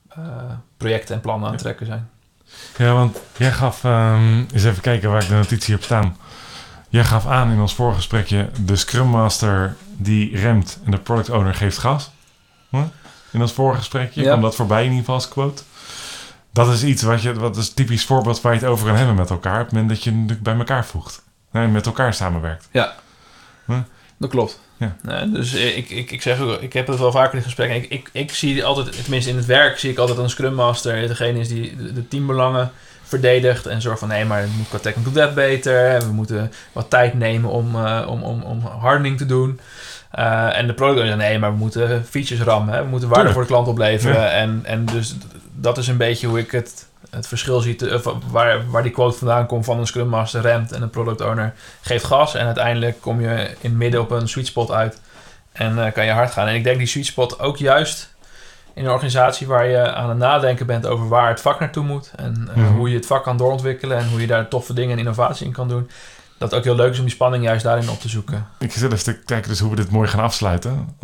eh, 0.08 0.24
projecten 0.76 1.14
en 1.14 1.20
plannen 1.20 1.46
aan 1.46 1.52
het 1.52 1.62
trekken 1.62 1.86
zijn. 1.86 2.10
Ja, 2.76 2.92
want 2.92 3.16
jij 3.36 3.52
gaf, 3.52 3.84
ehm, 3.84 4.38
eens 4.52 4.64
even 4.64 4.82
kijken 4.82 5.10
waar 5.10 5.22
ik 5.22 5.28
de 5.28 5.34
notitie 5.34 5.74
heb 5.74 5.82
staan. 5.84 6.16
Jij 6.88 7.04
gaf 7.04 7.26
aan 7.26 7.50
in 7.50 7.60
ons 7.60 7.74
voorgesprekje, 7.74 8.48
de 8.60 8.76
Scrum 8.76 9.06
Master 9.06 9.76
die 9.96 10.36
remt 10.36 10.78
en 10.84 10.90
de 10.90 10.98
Product 10.98 11.30
Owner 11.30 11.54
geeft 11.54 11.78
gas. 11.78 12.10
In 13.30 13.40
ons 13.40 13.52
voorgesprekje 13.52 14.20
Ja. 14.22 14.26
kwam 14.28 14.40
dat 14.40 14.54
voorbij 14.54 14.78
in 14.78 14.84
ieder 14.84 14.98
geval 14.98 15.14
als 15.14 15.28
quote. 15.28 15.62
Dat 16.52 16.68
is 16.72 16.84
iets 16.84 17.02
wat 17.02 17.22
je, 17.22 17.34
wat 17.34 17.56
is 17.56 17.72
typisch 17.74 18.04
voorbeeld 18.04 18.40
waar 18.40 18.52
je 18.54 18.58
het 18.58 18.68
over 18.68 18.86
kan 18.86 18.96
hebben 18.96 19.14
met 19.14 19.30
elkaar. 19.30 19.54
Op 19.60 19.64
het 19.66 19.72
moment 19.72 19.88
dat 19.90 20.02
je 20.04 20.24
het 20.26 20.42
bij 20.42 20.56
elkaar 20.56 20.84
voegt. 20.86 21.22
Nee, 21.50 21.66
met 21.66 21.86
elkaar 21.86 22.14
samenwerkt. 22.14 22.68
Dat 24.18 24.30
klopt. 24.30 24.60
Ja. 24.76 24.96
Nee, 25.02 25.30
dus 25.30 25.54
ik, 25.54 25.90
ik, 25.90 26.10
ik 26.10 26.22
zeg 26.22 26.40
ook, 26.40 26.60
ik 26.60 26.72
heb 26.72 26.86
het 26.86 26.98
wel 26.98 27.12
vaker 27.12 27.36
in 27.36 27.42
gesprekken. 27.42 27.76
Ik, 27.76 27.90
ik, 27.90 28.08
ik 28.12 28.32
zie 28.32 28.64
altijd, 28.64 29.02
tenminste 29.02 29.30
in 29.30 29.36
het 29.36 29.46
werk, 29.46 29.78
zie 29.78 29.90
ik 29.90 29.98
altijd 29.98 30.18
een 30.18 30.30
Scrum 30.30 30.54
Master. 30.54 31.08
Degene 31.08 31.38
is 31.38 31.48
die 31.48 31.76
de, 31.76 31.92
de 31.92 32.08
teambelangen 32.08 32.70
verdedigt 33.02 33.66
en 33.66 33.80
zorgt 33.80 33.98
van 33.98 34.08
nee, 34.08 34.24
maar 34.24 34.40
het 34.40 34.56
moet 34.56 34.68
qua 34.68 34.78
technical 34.78 35.12
debt 35.12 35.34
beter. 35.34 35.90
En 35.90 36.00
we 36.00 36.12
moeten 36.12 36.52
wat 36.72 36.90
tijd 36.90 37.14
nemen 37.14 37.50
om, 37.50 37.74
eh, 37.74 38.06
om, 38.08 38.22
om, 38.22 38.42
om 38.42 38.60
hardening 38.60 39.18
te 39.18 39.26
doen. 39.26 39.60
Eh, 40.10 40.58
en 40.58 40.66
de 40.66 40.74
product 40.74 40.98
owner 41.00 41.16
zegt 41.16 41.28
nee, 41.28 41.38
maar 41.38 41.52
we 41.52 41.58
moeten 41.58 42.04
features 42.04 42.42
rammen. 42.42 42.74
Hè? 42.74 42.82
We 42.82 42.88
moeten 42.88 43.08
waarde 43.08 43.32
voor 43.32 43.42
de 43.42 43.48
klant 43.48 43.68
opleveren. 43.68 44.20
Ja. 44.20 44.30
En, 44.30 44.60
en 44.64 44.84
dus 44.84 45.16
dat 45.54 45.78
is 45.78 45.88
een 45.88 45.96
beetje 45.96 46.26
hoe 46.26 46.38
ik 46.38 46.50
het, 46.50 46.86
het 47.10 47.26
verschil 47.28 47.60
zie. 47.60 47.74
te- 47.76 47.94
of 47.94 48.14
waar, 48.30 48.70
waar 48.70 48.82
die 48.82 48.92
quote 48.92 49.18
vandaan 49.18 49.46
komt 49.46 49.64
van 49.64 49.78
een 49.78 49.86
Scrum 49.86 50.08
Master 50.08 50.40
remt 50.40 50.72
en 50.72 50.82
een 50.82 50.90
product 50.90 51.20
owner 51.20 51.54
geeft 51.80 52.04
gas. 52.04 52.34
En 52.34 52.46
uiteindelijk 52.46 53.00
kom 53.00 53.20
je 53.20 53.28
in 53.60 53.70
het 53.70 53.78
midden 53.78 54.00
op 54.00 54.10
een 54.10 54.28
sweet 54.28 54.46
spot 54.46 54.70
uit. 54.70 55.00
En 55.52 55.86
eh, 55.86 55.92
kan 55.92 56.04
je 56.04 56.10
hard 56.12 56.30
gaan. 56.32 56.46
En 56.48 56.54
ik 56.54 56.64
denk 56.64 56.78
die 56.78 56.86
sweet 56.86 57.06
spot 57.06 57.40
ook 57.40 57.56
juist 57.56 58.14
in 58.74 58.84
een 58.84 58.90
organisatie 58.90 59.46
waar 59.46 59.66
je 59.66 59.92
aan 59.94 60.08
het 60.08 60.18
nadenken 60.18 60.66
bent 60.66 60.86
over 60.86 61.08
waar 61.08 61.28
het 61.28 61.40
vak 61.40 61.60
naartoe 61.60 61.84
moet. 61.84 62.12
En 62.16 62.48
eh, 62.50 62.56
Mhm. 62.56 62.72
hoe 62.74 62.88
je 62.90 62.96
het 62.96 63.06
vak 63.06 63.22
kan 63.24 63.36
doorontwikkelen. 63.36 63.98
En 63.98 64.08
hoe 64.08 64.20
je 64.20 64.26
daar 64.26 64.48
toffe 64.48 64.72
dingen 64.72 64.92
en 64.92 64.98
innovatie 64.98 65.46
in 65.46 65.52
kan 65.52 65.68
doen. 65.68 65.90
Dat 66.38 66.50
het 66.50 66.58
ook 66.58 66.64
heel 66.64 66.74
leuk 66.74 66.92
is 66.92 66.98
om 66.98 67.04
die 67.04 67.14
spanning 67.14 67.44
juist 67.44 67.64
daarin 67.64 67.88
op 67.90 68.00
te 68.00 68.08
zoeken. 68.08 68.46
Ik 68.58 68.72
zit 68.72 68.92
even 68.92 69.04
te 69.04 69.18
kijken 69.18 69.48
dus 69.50 69.58
hoe 69.60 69.70
we 69.70 69.76
dit 69.76 69.90
mooi 69.90 70.08
gaan 70.08 70.20
afsluiten. 70.20 70.96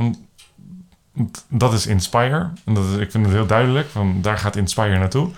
Dat 1.48 1.72
is 1.72 1.86
Inspire. 1.86 2.48
En 2.64 2.74
dat 2.74 2.84
is, 2.84 2.96
ik 2.96 3.10
vind 3.10 3.24
het 3.26 3.34
heel 3.34 3.46
duidelijk. 3.46 3.88
Van 3.88 4.18
daar 4.22 4.38
gaat 4.38 4.56
Inspire 4.56 4.98
naartoe. 4.98 5.30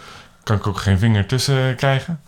Kan 0.44 0.56
ik 0.56 0.66
ook 0.66 0.78
geen 0.78 0.98
vinger 0.98 1.26
tussen 1.26 1.76
krijgen. 1.76 2.20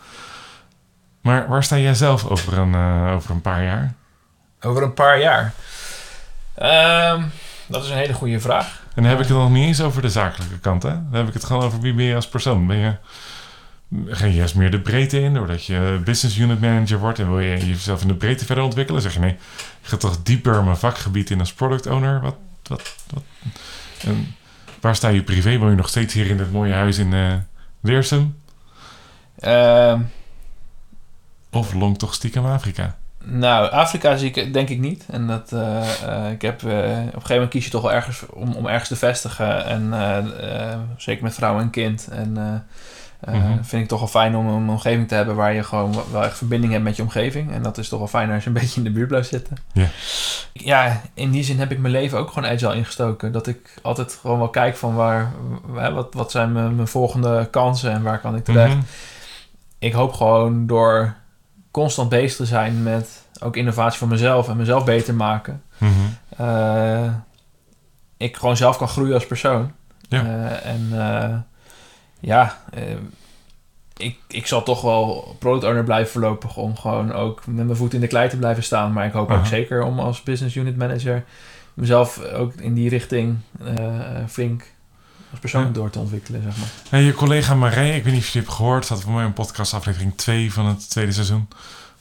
Maar 1.20 1.48
waar 1.48 1.64
sta 1.64 1.78
jij 1.78 1.94
zelf 1.94 2.24
over 2.26 2.58
een, 2.58 2.74
eh, 2.74 3.12
over 3.14 3.30
een 3.30 3.40
paar 3.40 3.64
jaar? 3.64 3.94
Over 4.60 4.82
een 4.82 4.94
paar 4.94 5.20
jaar. 5.20 5.52
Ehm, 6.54 7.22
dat 7.66 7.84
is 7.84 7.90
een 7.90 7.96
hele 7.96 8.12
goede 8.12 8.40
vraag. 8.40 8.82
En 8.94 9.02
dan 9.02 9.10
heb 9.10 9.20
ik 9.20 9.28
het 9.28 9.36
nog 9.36 9.50
niet 9.50 9.66
eens 9.66 9.80
over 9.80 10.02
de 10.02 10.10
zakelijke 10.10 10.58
kant. 10.58 10.82
Hè? 10.82 10.88
Dan 10.88 11.14
heb 11.14 11.28
ik 11.28 11.34
het 11.34 11.44
gewoon 11.44 11.62
over 11.62 11.80
wie 11.80 11.94
ben 11.94 12.04
je 12.04 12.14
als 12.14 12.28
persoon. 12.28 12.66
Ben 12.66 12.76
je, 12.76 12.94
ga 14.06 14.26
je 14.26 14.34
juist 14.34 14.54
meer 14.54 14.70
de 14.70 14.80
breedte 14.80 15.20
in 15.20 15.34
doordat 15.34 15.64
je 15.64 16.00
business 16.04 16.38
unit 16.38 16.60
manager 16.60 16.98
wordt 16.98 17.18
en 17.18 17.28
wil 17.28 17.40
je 17.40 17.66
jezelf 17.66 18.02
in 18.02 18.08
de 18.08 18.14
breedte 18.14 18.44
verder 18.44 18.64
ontwikkelen? 18.64 19.02
Zeg 19.02 19.12
je 19.12 19.20
nee, 19.20 19.36
ik 19.82 19.88
ga 19.88 19.96
toch 19.96 20.22
dieper 20.22 20.64
mijn 20.64 20.76
vakgebied 20.76 21.30
in 21.30 21.40
als 21.40 21.52
product 21.52 21.86
owner? 21.86 22.20
Wat, 22.20 22.36
wat, 22.62 22.94
wat? 23.12 23.22
En 24.04 24.34
waar 24.80 24.96
sta 24.96 25.08
je 25.08 25.22
privé? 25.22 25.58
Woon 25.58 25.70
je 25.70 25.76
nog 25.76 25.88
steeds 25.88 26.14
hier 26.14 26.26
in 26.26 26.36
dit 26.36 26.52
mooie 26.52 26.72
huis 26.72 26.98
in 26.98 27.12
eh 27.12 27.32
Leersum? 27.86 28.36
Ehm, 29.38 30.00
Of 31.50 31.74
longt 31.74 31.98
toch 31.98 32.14
stiekem 32.14 32.46
Afrika? 32.46 32.96
nou, 33.28 33.70
Afrika 33.70 34.16
zie 34.16 34.30
ik 34.30 34.52
denk 34.52 34.68
ik 34.68 34.78
niet. 34.78 35.04
En 35.10 35.26
dat, 35.26 35.52
eh, 35.52 36.02
eh, 36.02 36.30
ik 36.30 36.42
heb, 36.42 36.62
eh, 36.62 36.68
op 36.68 36.74
een 36.74 37.10
gegeven 37.12 37.34
moment 37.34 37.50
kies 37.50 37.64
je 37.64 37.70
toch 37.70 37.82
wel 37.82 37.92
ergens 37.92 38.26
om, 38.26 38.52
om 38.52 38.66
ergens 38.66 38.88
te 38.88 38.96
vestigen. 38.96 39.64
En 39.64 39.92
zeker 40.96 41.22
met 41.22 41.34
vrouw 41.34 41.60
en 41.60 41.70
kind. 41.70 42.08
En 42.08 42.64
eh, 43.20 43.34
Mhm. 43.34 43.62
vind 43.62 43.82
ik 43.82 43.88
toch 43.88 43.98
wel 43.98 44.08
fijn 44.08 44.36
om 44.36 44.46
een 44.48 44.68
omgeving 44.68 45.08
te 45.08 45.14
hebben 45.14 45.34
waar 45.34 45.52
je 45.52 45.62
gewoon 45.62 45.94
wel- 46.12 46.24
echt 46.24 46.36
verbinding 46.36 46.72
hebt 46.72 46.84
met 46.84 46.96
je 46.96 47.02
omgeving. 47.02 47.52
En 47.52 47.62
dat 47.62 47.78
is 47.78 47.88
toch 47.88 47.98
wel 47.98 48.08
fijn 48.08 48.30
als 48.30 48.42
je 48.42 48.48
een 48.48 48.54
beetje 48.60 48.76
in 48.80 48.84
de 48.84 48.90
buurt 48.92 49.08
blijft 49.08 49.28
zitten. 49.28 49.56
Ja. 49.72 49.86
Ja, 50.52 51.00
in 51.14 51.30
die 51.30 51.44
zin 51.44 51.58
heb 51.58 51.70
ik 51.70 51.78
mijn 51.78 51.92
leven 51.92 52.18
ook 52.18 52.28
gewoon 52.32 52.48
agile 52.50 52.74
ingestoken. 52.74 53.32
Dat 53.32 53.46
ik 53.46 53.74
altijd 53.82 54.18
gewoon 54.20 54.38
wel 54.38 54.48
kijk 54.48 54.76
van 54.76 54.94
waar, 54.94 55.32
wat, 55.94 56.14
wat 56.14 56.30
zijn 56.30 56.52
mijn, 56.52 56.74
mijn 56.76 56.88
volgende 56.88 57.48
kansen 57.50 57.92
en 57.92 58.02
waar 58.02 58.20
kan 58.20 58.36
ik 58.36 58.44
terecht 58.44 58.74
Mhm. 58.74 58.84
ik 59.78 59.92
hoop 59.92 60.12
gewoon 60.12 60.66
door 60.66 61.14
constant 61.70 62.08
bezig 62.08 62.36
te 62.36 62.46
zijn 62.46 62.82
met 62.82 63.24
ook 63.40 63.56
innovatie 63.56 63.98
van 63.98 64.08
mezelf 64.08 64.48
en 64.48 64.56
mezelf 64.56 64.84
beter 64.84 65.14
maken. 65.14 65.62
Mhm. 65.78 65.90
eh, 66.36 67.12
ik 68.16 68.36
gewoon 68.36 68.56
zelf 68.56 68.76
kan 68.76 68.88
groeien 68.88 69.14
als 69.14 69.26
persoon. 69.26 69.72
Ja. 70.08 70.22
Eh, 70.24 70.70
en 70.72 70.88
ja, 72.26 72.62
eh, 72.72 72.82
ik, 73.96 74.18
ik 74.28 74.46
zal 74.46 74.62
toch 74.62 74.82
wel 74.82 75.36
product 75.38 75.64
owner 75.64 75.84
blijven 75.84 76.12
voorlopig 76.12 76.56
om 76.56 76.76
gewoon 76.76 77.12
ook 77.12 77.46
met 77.46 77.64
mijn 77.64 77.76
voet 77.76 77.94
in 77.94 78.00
de 78.00 78.06
klei 78.06 78.28
te 78.28 78.36
blijven 78.36 78.62
staan. 78.62 78.92
Maar 78.92 79.06
ik 79.06 79.12
hoop 79.12 79.30
ook 79.30 79.46
zeker 79.46 79.82
om 79.82 79.98
als 80.00 80.22
business 80.22 80.54
unit 80.56 80.76
manager 80.76 81.24
mezelf 81.74 82.18
ook 82.22 82.54
in 82.54 82.74
die 82.74 82.88
richting 82.88 83.36
eh, 83.64 84.00
flink 84.28 84.64
als 85.30 85.40
persoon 85.40 85.64
Ja. 85.64 85.70
door 85.70 85.90
te 85.90 85.98
ontwikkelen, 85.98 86.42
zeg 86.42 86.56
maar. 86.56 86.68
Hey, 86.90 87.02
je 87.02 87.12
collega 87.14 87.54
Marij, 87.54 87.96
ik 87.96 88.04
weet 88.04 88.12
niet 88.12 88.22
of 88.22 88.26
je 88.26 88.32
die 88.32 88.42
hebt 88.42 88.54
gehoord, 88.54 88.84
staat 88.84 89.00
voor 89.02 89.12
mij 89.12 89.24
in 89.24 89.32
podcast 89.32 89.74
aflevering 89.74 90.16
2 90.16 90.52
van 90.52 90.66
het 90.66 90.90
tweede 90.90 91.12
seizoen, 91.12 91.48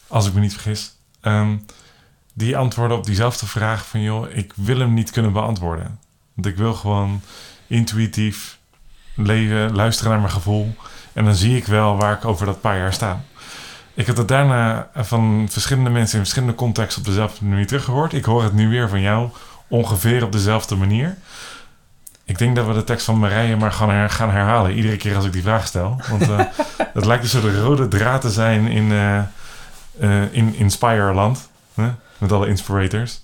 als 0.07 0.27
ik 0.27 0.33
me 0.33 0.39
niet 0.39 0.53
vergis. 0.53 0.93
Ehm, 1.21 1.55
die 2.33 2.57
antwoordde 2.57 2.95
op 2.95 3.05
diezelfde 3.05 3.45
vraag 3.45 3.87
van, 3.87 4.01
joh, 4.01 4.29
ik 4.29 4.53
wil 4.55 4.79
hem 4.79 4.93
niet 4.93 5.11
kunnen 5.11 5.33
beantwoorden. 5.33 5.99
Want 6.33 6.47
ik 6.47 6.55
wil 6.55 6.73
gewoon 6.73 7.21
intuïtief 7.67 8.59
leven, 9.15 9.75
luisteren 9.75 10.11
naar 10.11 10.19
mijn 10.21 10.31
gevoel. 10.33 10.75
En 11.13 11.25
dan 11.25 11.35
zie 11.35 11.57
ik 11.57 11.65
wel 11.65 11.97
waar 11.97 12.13
ik 12.13 12.25
over 12.25 12.45
dat 12.45 12.61
paar 12.61 12.77
jaar 12.77 12.93
sta. 12.93 13.21
Ik 13.93 14.05
heb 14.07 14.17
het 14.17 14.27
daarna 14.27 14.87
van 14.95 15.47
verschillende 15.49 15.89
mensen 15.89 16.13
in 16.17 16.23
verschillende 16.23 16.55
contexten 16.55 17.01
op 17.01 17.07
dezelfde 17.07 17.45
manier 17.45 17.67
teruggehoord. 17.67 18.13
Ik 18.13 18.25
hoor 18.25 18.43
het 18.43 18.53
nu 18.53 18.69
weer 18.69 18.89
van 18.89 19.01
jou 19.01 19.29
ongeveer 19.67 20.23
op 20.23 20.31
dezelfde 20.31 20.75
manier. 20.75 21.17
Ik 22.25 22.37
denk 22.37 22.55
dat 22.55 22.67
we 22.67 22.73
de 22.73 22.83
tekst 22.83 23.05
van 23.05 23.19
Marije 23.19 23.55
maar 23.55 23.71
gaan, 23.71 23.89
her- 23.89 24.09
gaan 24.09 24.31
herhalen. 24.31 24.71
Iedere 24.73 24.97
keer 24.97 25.15
als 25.15 25.25
ik 25.25 25.33
die 25.33 25.41
vraag 25.41 25.67
stel. 25.67 26.01
Want 26.09 26.21
eh 26.29 26.39
het 26.93 27.05
lijkt 27.05 27.23
een 27.23 27.29
soort 27.29 27.55
rode 27.55 27.87
draad 27.87 28.21
te 28.21 28.29
zijn 28.31 28.67
in, 28.67 28.91
eh, 29.99 30.21
in 30.33 30.55
Inspire-land. 30.55 31.49
Hè? 31.73 31.91
Met 32.17 32.31
alle 32.31 32.47
inspirators. 32.47 33.23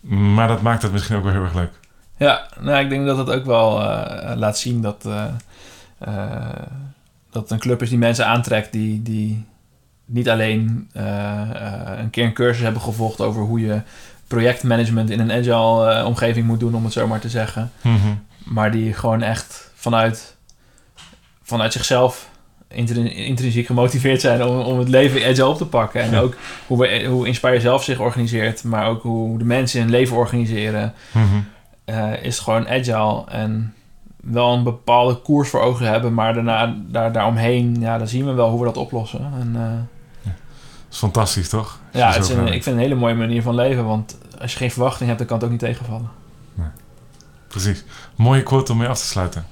Maar 0.00 0.48
dat 0.48 0.62
maakt 0.62 0.82
het 0.82 0.92
misschien 0.92 1.16
ook 1.16 1.22
wel 1.24 1.32
heel 1.32 1.42
erg 1.42 1.54
leuk. 1.54 1.72
Ja, 2.20 2.46
nou, 2.60 2.84
ik 2.84 2.88
denk 2.90 3.06
dat 3.06 3.16
het 3.18 3.30
ook 3.30 3.44
wel 3.44 3.82
eh, 3.82 4.36
laat 4.36 4.58
zien 4.58 4.82
dat, 4.82 5.06
eh, 5.06 5.24
eh, 5.98 6.64
dat 7.30 7.42
het 7.42 7.50
een 7.50 7.58
club 7.58 7.82
is 7.82 7.88
die 7.88 7.98
mensen 7.98 8.26
aantrekt 8.26 8.72
die, 8.72 9.02
die 9.02 9.44
niet 10.04 10.28
alleen 10.28 10.90
een 11.98 12.10
keer 12.10 12.24
een 12.24 12.32
cursus 12.32 12.62
hebben 12.62 12.82
gevolgd 12.82 13.20
over 13.20 13.42
hoe 13.42 13.60
je 13.60 13.80
projectmanagement 14.26 15.10
in 15.10 15.20
een 15.20 15.32
agile 15.32 16.04
omgeving 16.04 16.46
moet 16.46 16.60
doen, 16.60 16.74
om 16.74 16.84
het 16.84 16.92
zo 16.92 17.06
maar 17.06 17.20
te 17.20 17.28
zeggen. 17.28 17.70
Mhm. 17.80 17.96
Maar 18.44 18.70
die 18.70 18.92
gewoon 18.92 19.22
echt 19.22 19.70
vanuit, 19.74 20.36
vanuit 21.42 21.72
zichzelf 21.72 22.30
intrin- 22.68 23.12
intrinsiek 23.12 23.66
gemotiveerd 23.66 24.20
zijn 24.20 24.44
om, 24.44 24.58
om 24.58 24.78
het 24.78 24.88
leven 24.88 25.24
agile 25.24 25.46
op 25.46 25.56
te 25.56 25.66
pakken. 25.66 26.00
En 26.02 26.10
Ja. 26.10 26.18
ook 26.20 26.36
hoe, 26.66 26.78
we, 26.78 27.04
hoe 27.04 27.26
Inspire 27.26 27.60
zelf 27.60 27.84
zich 27.84 27.98
organiseert, 27.98 28.64
maar 28.64 28.86
ook 28.86 29.02
hoe 29.02 29.38
de 29.38 29.44
mensen 29.44 29.80
hun 29.80 29.90
leven 29.90 30.16
organiseren, 30.16 30.92
Mhm. 31.12 31.36
Eh, 31.90 32.24
is 32.24 32.38
gewoon 32.38 32.68
agile. 32.68 33.24
En 33.28 33.74
wel 34.20 34.52
een 34.52 34.62
bepaalde 34.62 35.14
koers 35.14 35.48
voor 35.48 35.60
ogen 35.60 35.86
hebben, 35.86 36.14
maar 36.14 36.34
daarna, 36.34 36.76
daar, 36.86 37.12
daaromheen, 37.12 37.76
ja, 37.80 37.98
dan 37.98 38.08
zien 38.08 38.24
we 38.26 38.32
wel 38.32 38.50
hoe 38.50 38.58
we 38.58 38.64
dat 38.64 38.76
oplossen. 38.76 39.32
En, 39.40 39.52
eh, 39.54 39.62
Dat 40.22 40.32
is 40.90 40.98
fantastisch, 40.98 41.48
toch? 41.48 41.80
Als 41.92 42.02
ja, 42.02 42.12
het 42.12 42.22
is 42.22 42.28
een, 42.28 42.46
ik 42.46 42.52
vind 42.52 42.64
het 42.64 42.74
een 42.74 42.80
hele 42.80 42.94
mooie 42.94 43.14
manier 43.14 43.42
van 43.42 43.54
leven, 43.54 43.84
want 43.84 44.18
als 44.40 44.52
je 44.52 44.58
geen 44.58 44.70
verwachting 44.70 45.06
hebt, 45.06 45.18
dan 45.18 45.28
kan 45.28 45.36
het 45.36 45.44
ook 45.44 45.52
niet 45.52 45.60
tegenvallen. 45.60 46.08
Precies. 47.48 47.84
Mooie 48.14 48.42
quote 48.42 48.72
om 48.72 48.78
mee 48.78 48.88
af 48.88 48.98
te 48.98 49.06
sluiten. 49.06 49.46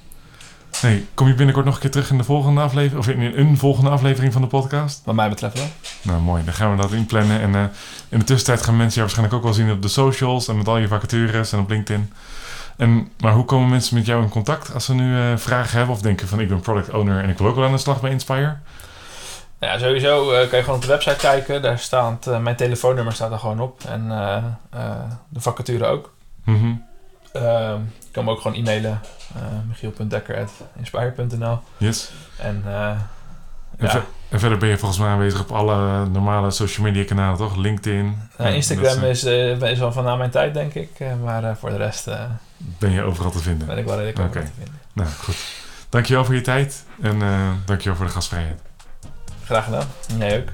Hey, 0.77 1.05
kom 1.13 1.27
je 1.27 1.33
binnenkort 1.33 1.65
nog 1.65 1.75
een 1.75 1.81
keer 1.81 1.91
terug 1.91 2.09
in 2.09 2.17
de 2.17 2.23
volgende 2.23 2.61
aflevering? 2.61 2.99
Of 2.99 3.07
in 3.07 3.21
een 3.21 3.57
volgende 3.57 3.89
aflevering 3.89 4.33
van 4.33 4.41
de 4.41 4.47
podcast? 4.47 5.01
Wat 5.05 5.15
mij 5.15 5.29
betreft 5.29 5.57
wel. 5.57 5.67
Nou, 6.01 6.21
mooi. 6.21 6.43
Dan 6.43 6.53
gaan 6.53 6.75
we 6.75 6.81
dat 6.81 6.91
inplannen. 6.91 7.41
En 7.41 7.55
eh, 7.55 7.63
in 8.09 8.19
de 8.19 8.25
tussentijd 8.25 8.65
gaan 8.65 8.77
mensen 8.77 9.01
jou 9.01 9.01
waarschijnlijk 9.01 9.37
ook 9.37 9.43
wel 9.43 9.53
zien 9.53 9.71
op 9.71 9.81
de 9.81 9.87
socials 9.87 10.47
en 10.47 10.57
met 10.57 10.67
al 10.67 10.77
je 10.77 10.87
vacatures 10.87 11.51
en 11.51 11.59
op 11.59 11.69
LinkedIn. 11.69 12.13
En, 12.77 13.11
maar 13.19 13.33
hoe 13.33 13.45
komen 13.45 13.69
mensen 13.69 13.95
met 13.95 14.05
jou 14.05 14.23
in 14.23 14.29
contact 14.29 14.73
als 14.73 14.85
ze 14.85 14.93
nu 14.93 15.17
eh, 15.17 15.37
vragen 15.37 15.77
hebben 15.77 15.95
of 15.95 16.01
denken 16.01 16.27
van 16.27 16.39
ik 16.39 16.47
ben 16.47 16.59
product 16.59 16.89
owner 16.89 17.23
en 17.23 17.29
ik 17.29 17.37
wil 17.37 17.47
ook 17.47 17.55
wel 17.55 17.65
aan 17.65 17.71
de 17.71 17.77
slag 17.77 18.01
bij 18.01 18.11
Inspire? 18.11 18.55
Ja, 19.59 19.77
sowieso 19.77 20.31
eh, 20.31 20.49
kan 20.49 20.57
je 20.57 20.63
gewoon 20.63 20.79
op 20.79 20.85
de 20.85 20.91
website 20.91 21.15
kijken. 21.15 21.61
Daar 21.61 21.79
staat, 21.79 22.41
mijn 22.41 22.55
telefoonnummer 22.55 23.13
staat 23.13 23.31
er 23.31 23.39
gewoon 23.39 23.59
op. 23.59 23.83
En 23.83 24.07
de 25.29 25.39
vacature 25.39 25.85
ook. 25.85 26.13
Mhm. 26.43 26.73
Eh, 27.33 27.41
je 27.99 28.11
kan 28.11 28.25
me 28.25 28.31
ook 28.31 28.41
gewoon 28.41 28.57
e-mailen. 28.57 28.99
eh 29.35 29.41
michiel.dekker.inspire.nl 29.67 31.59
Yes. 31.77 32.11
En 32.37 32.63
eh, 32.65 32.89
En, 32.89 33.85
ja, 33.85 33.89
ver- 33.91 34.05
en 34.29 34.39
verder 34.39 34.57
ben 34.57 34.69
je 34.69 34.77
volgens 34.77 34.99
mij 34.99 35.09
aanwezig 35.09 35.39
op 35.41 35.51
alle 35.51 36.05
normale 36.05 36.51
social 36.51 36.85
media 36.85 37.03
kanalen, 37.03 37.37
toch? 37.37 37.55
LinkedIn. 37.55 38.17
eh, 38.37 38.53
Instagram 38.55 39.03
is, 39.03 39.23
eh, 39.23 39.61
is 39.61 39.79
wel 39.79 39.91
van 39.91 40.03
na 40.03 40.15
mijn 40.15 40.29
tijd, 40.29 40.53
denk 40.53 40.73
ik. 40.73 40.89
Eh, 40.99 41.07
maar 41.23 41.43
eh, 41.43 41.55
voor 41.59 41.69
de 41.69 41.77
rest 41.77 42.07
eh, 42.07 42.21
Ben 42.57 42.91
je 42.91 43.01
overal 43.01 43.31
te 43.31 43.39
vinden. 43.39 43.67
ben 43.67 43.77
ik 43.77 43.85
wel 43.85 43.95
redelijk 43.95 44.19
over 44.19 44.31
te 44.41 44.51
vinden. 44.57 44.73
Nou, 44.93 45.09
goed. 45.09 45.35
Dankjewel 45.89 46.25
voor 46.25 46.35
je 46.35 46.41
tijd 46.41 46.85
en 47.01 47.21
eh 47.21 47.49
dankjewel 47.65 47.97
voor 47.97 48.05
de 48.05 48.11
gastvrijheid. 48.11 48.61
Graag 49.45 49.63
gedaan. 49.63 49.87
Jij 50.17 50.39
ook. 50.39 50.47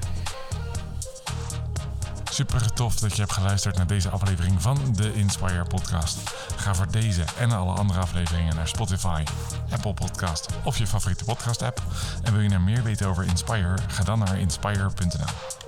Super 2.36 2.62
dat 3.00 3.14
je 3.14 3.20
hebt 3.20 3.32
geluisterd 3.32 3.76
naar 3.76 3.86
deze 3.86 4.08
aflevering 4.08 4.62
van 4.62 4.78
de 4.92 5.14
Inspire 5.14 5.64
Podcast. 5.64 6.18
Ga 6.56 6.74
voor 6.74 6.90
deze 6.90 7.24
en 7.38 7.50
alle 7.50 7.72
andere 7.72 8.00
afleveringen 8.00 8.56
naar 8.56 8.68
Spotify, 8.68 9.22
Apple 9.70 9.94
Podcast 9.94 10.48
of 10.64 10.78
je 10.78 10.86
favoriete 10.86 11.24
podcast 11.24 11.62
app. 11.62 11.82
En 12.22 12.32
wil 12.32 12.42
je 12.42 12.48
nou 12.48 12.62
meer 12.62 12.82
weten 12.82 13.06
over 13.08 13.24
Inspire? 13.24 13.74
Ga 13.88 14.04
dan 14.04 14.18
naar 14.18 14.38
inspire.nl. 14.38 15.65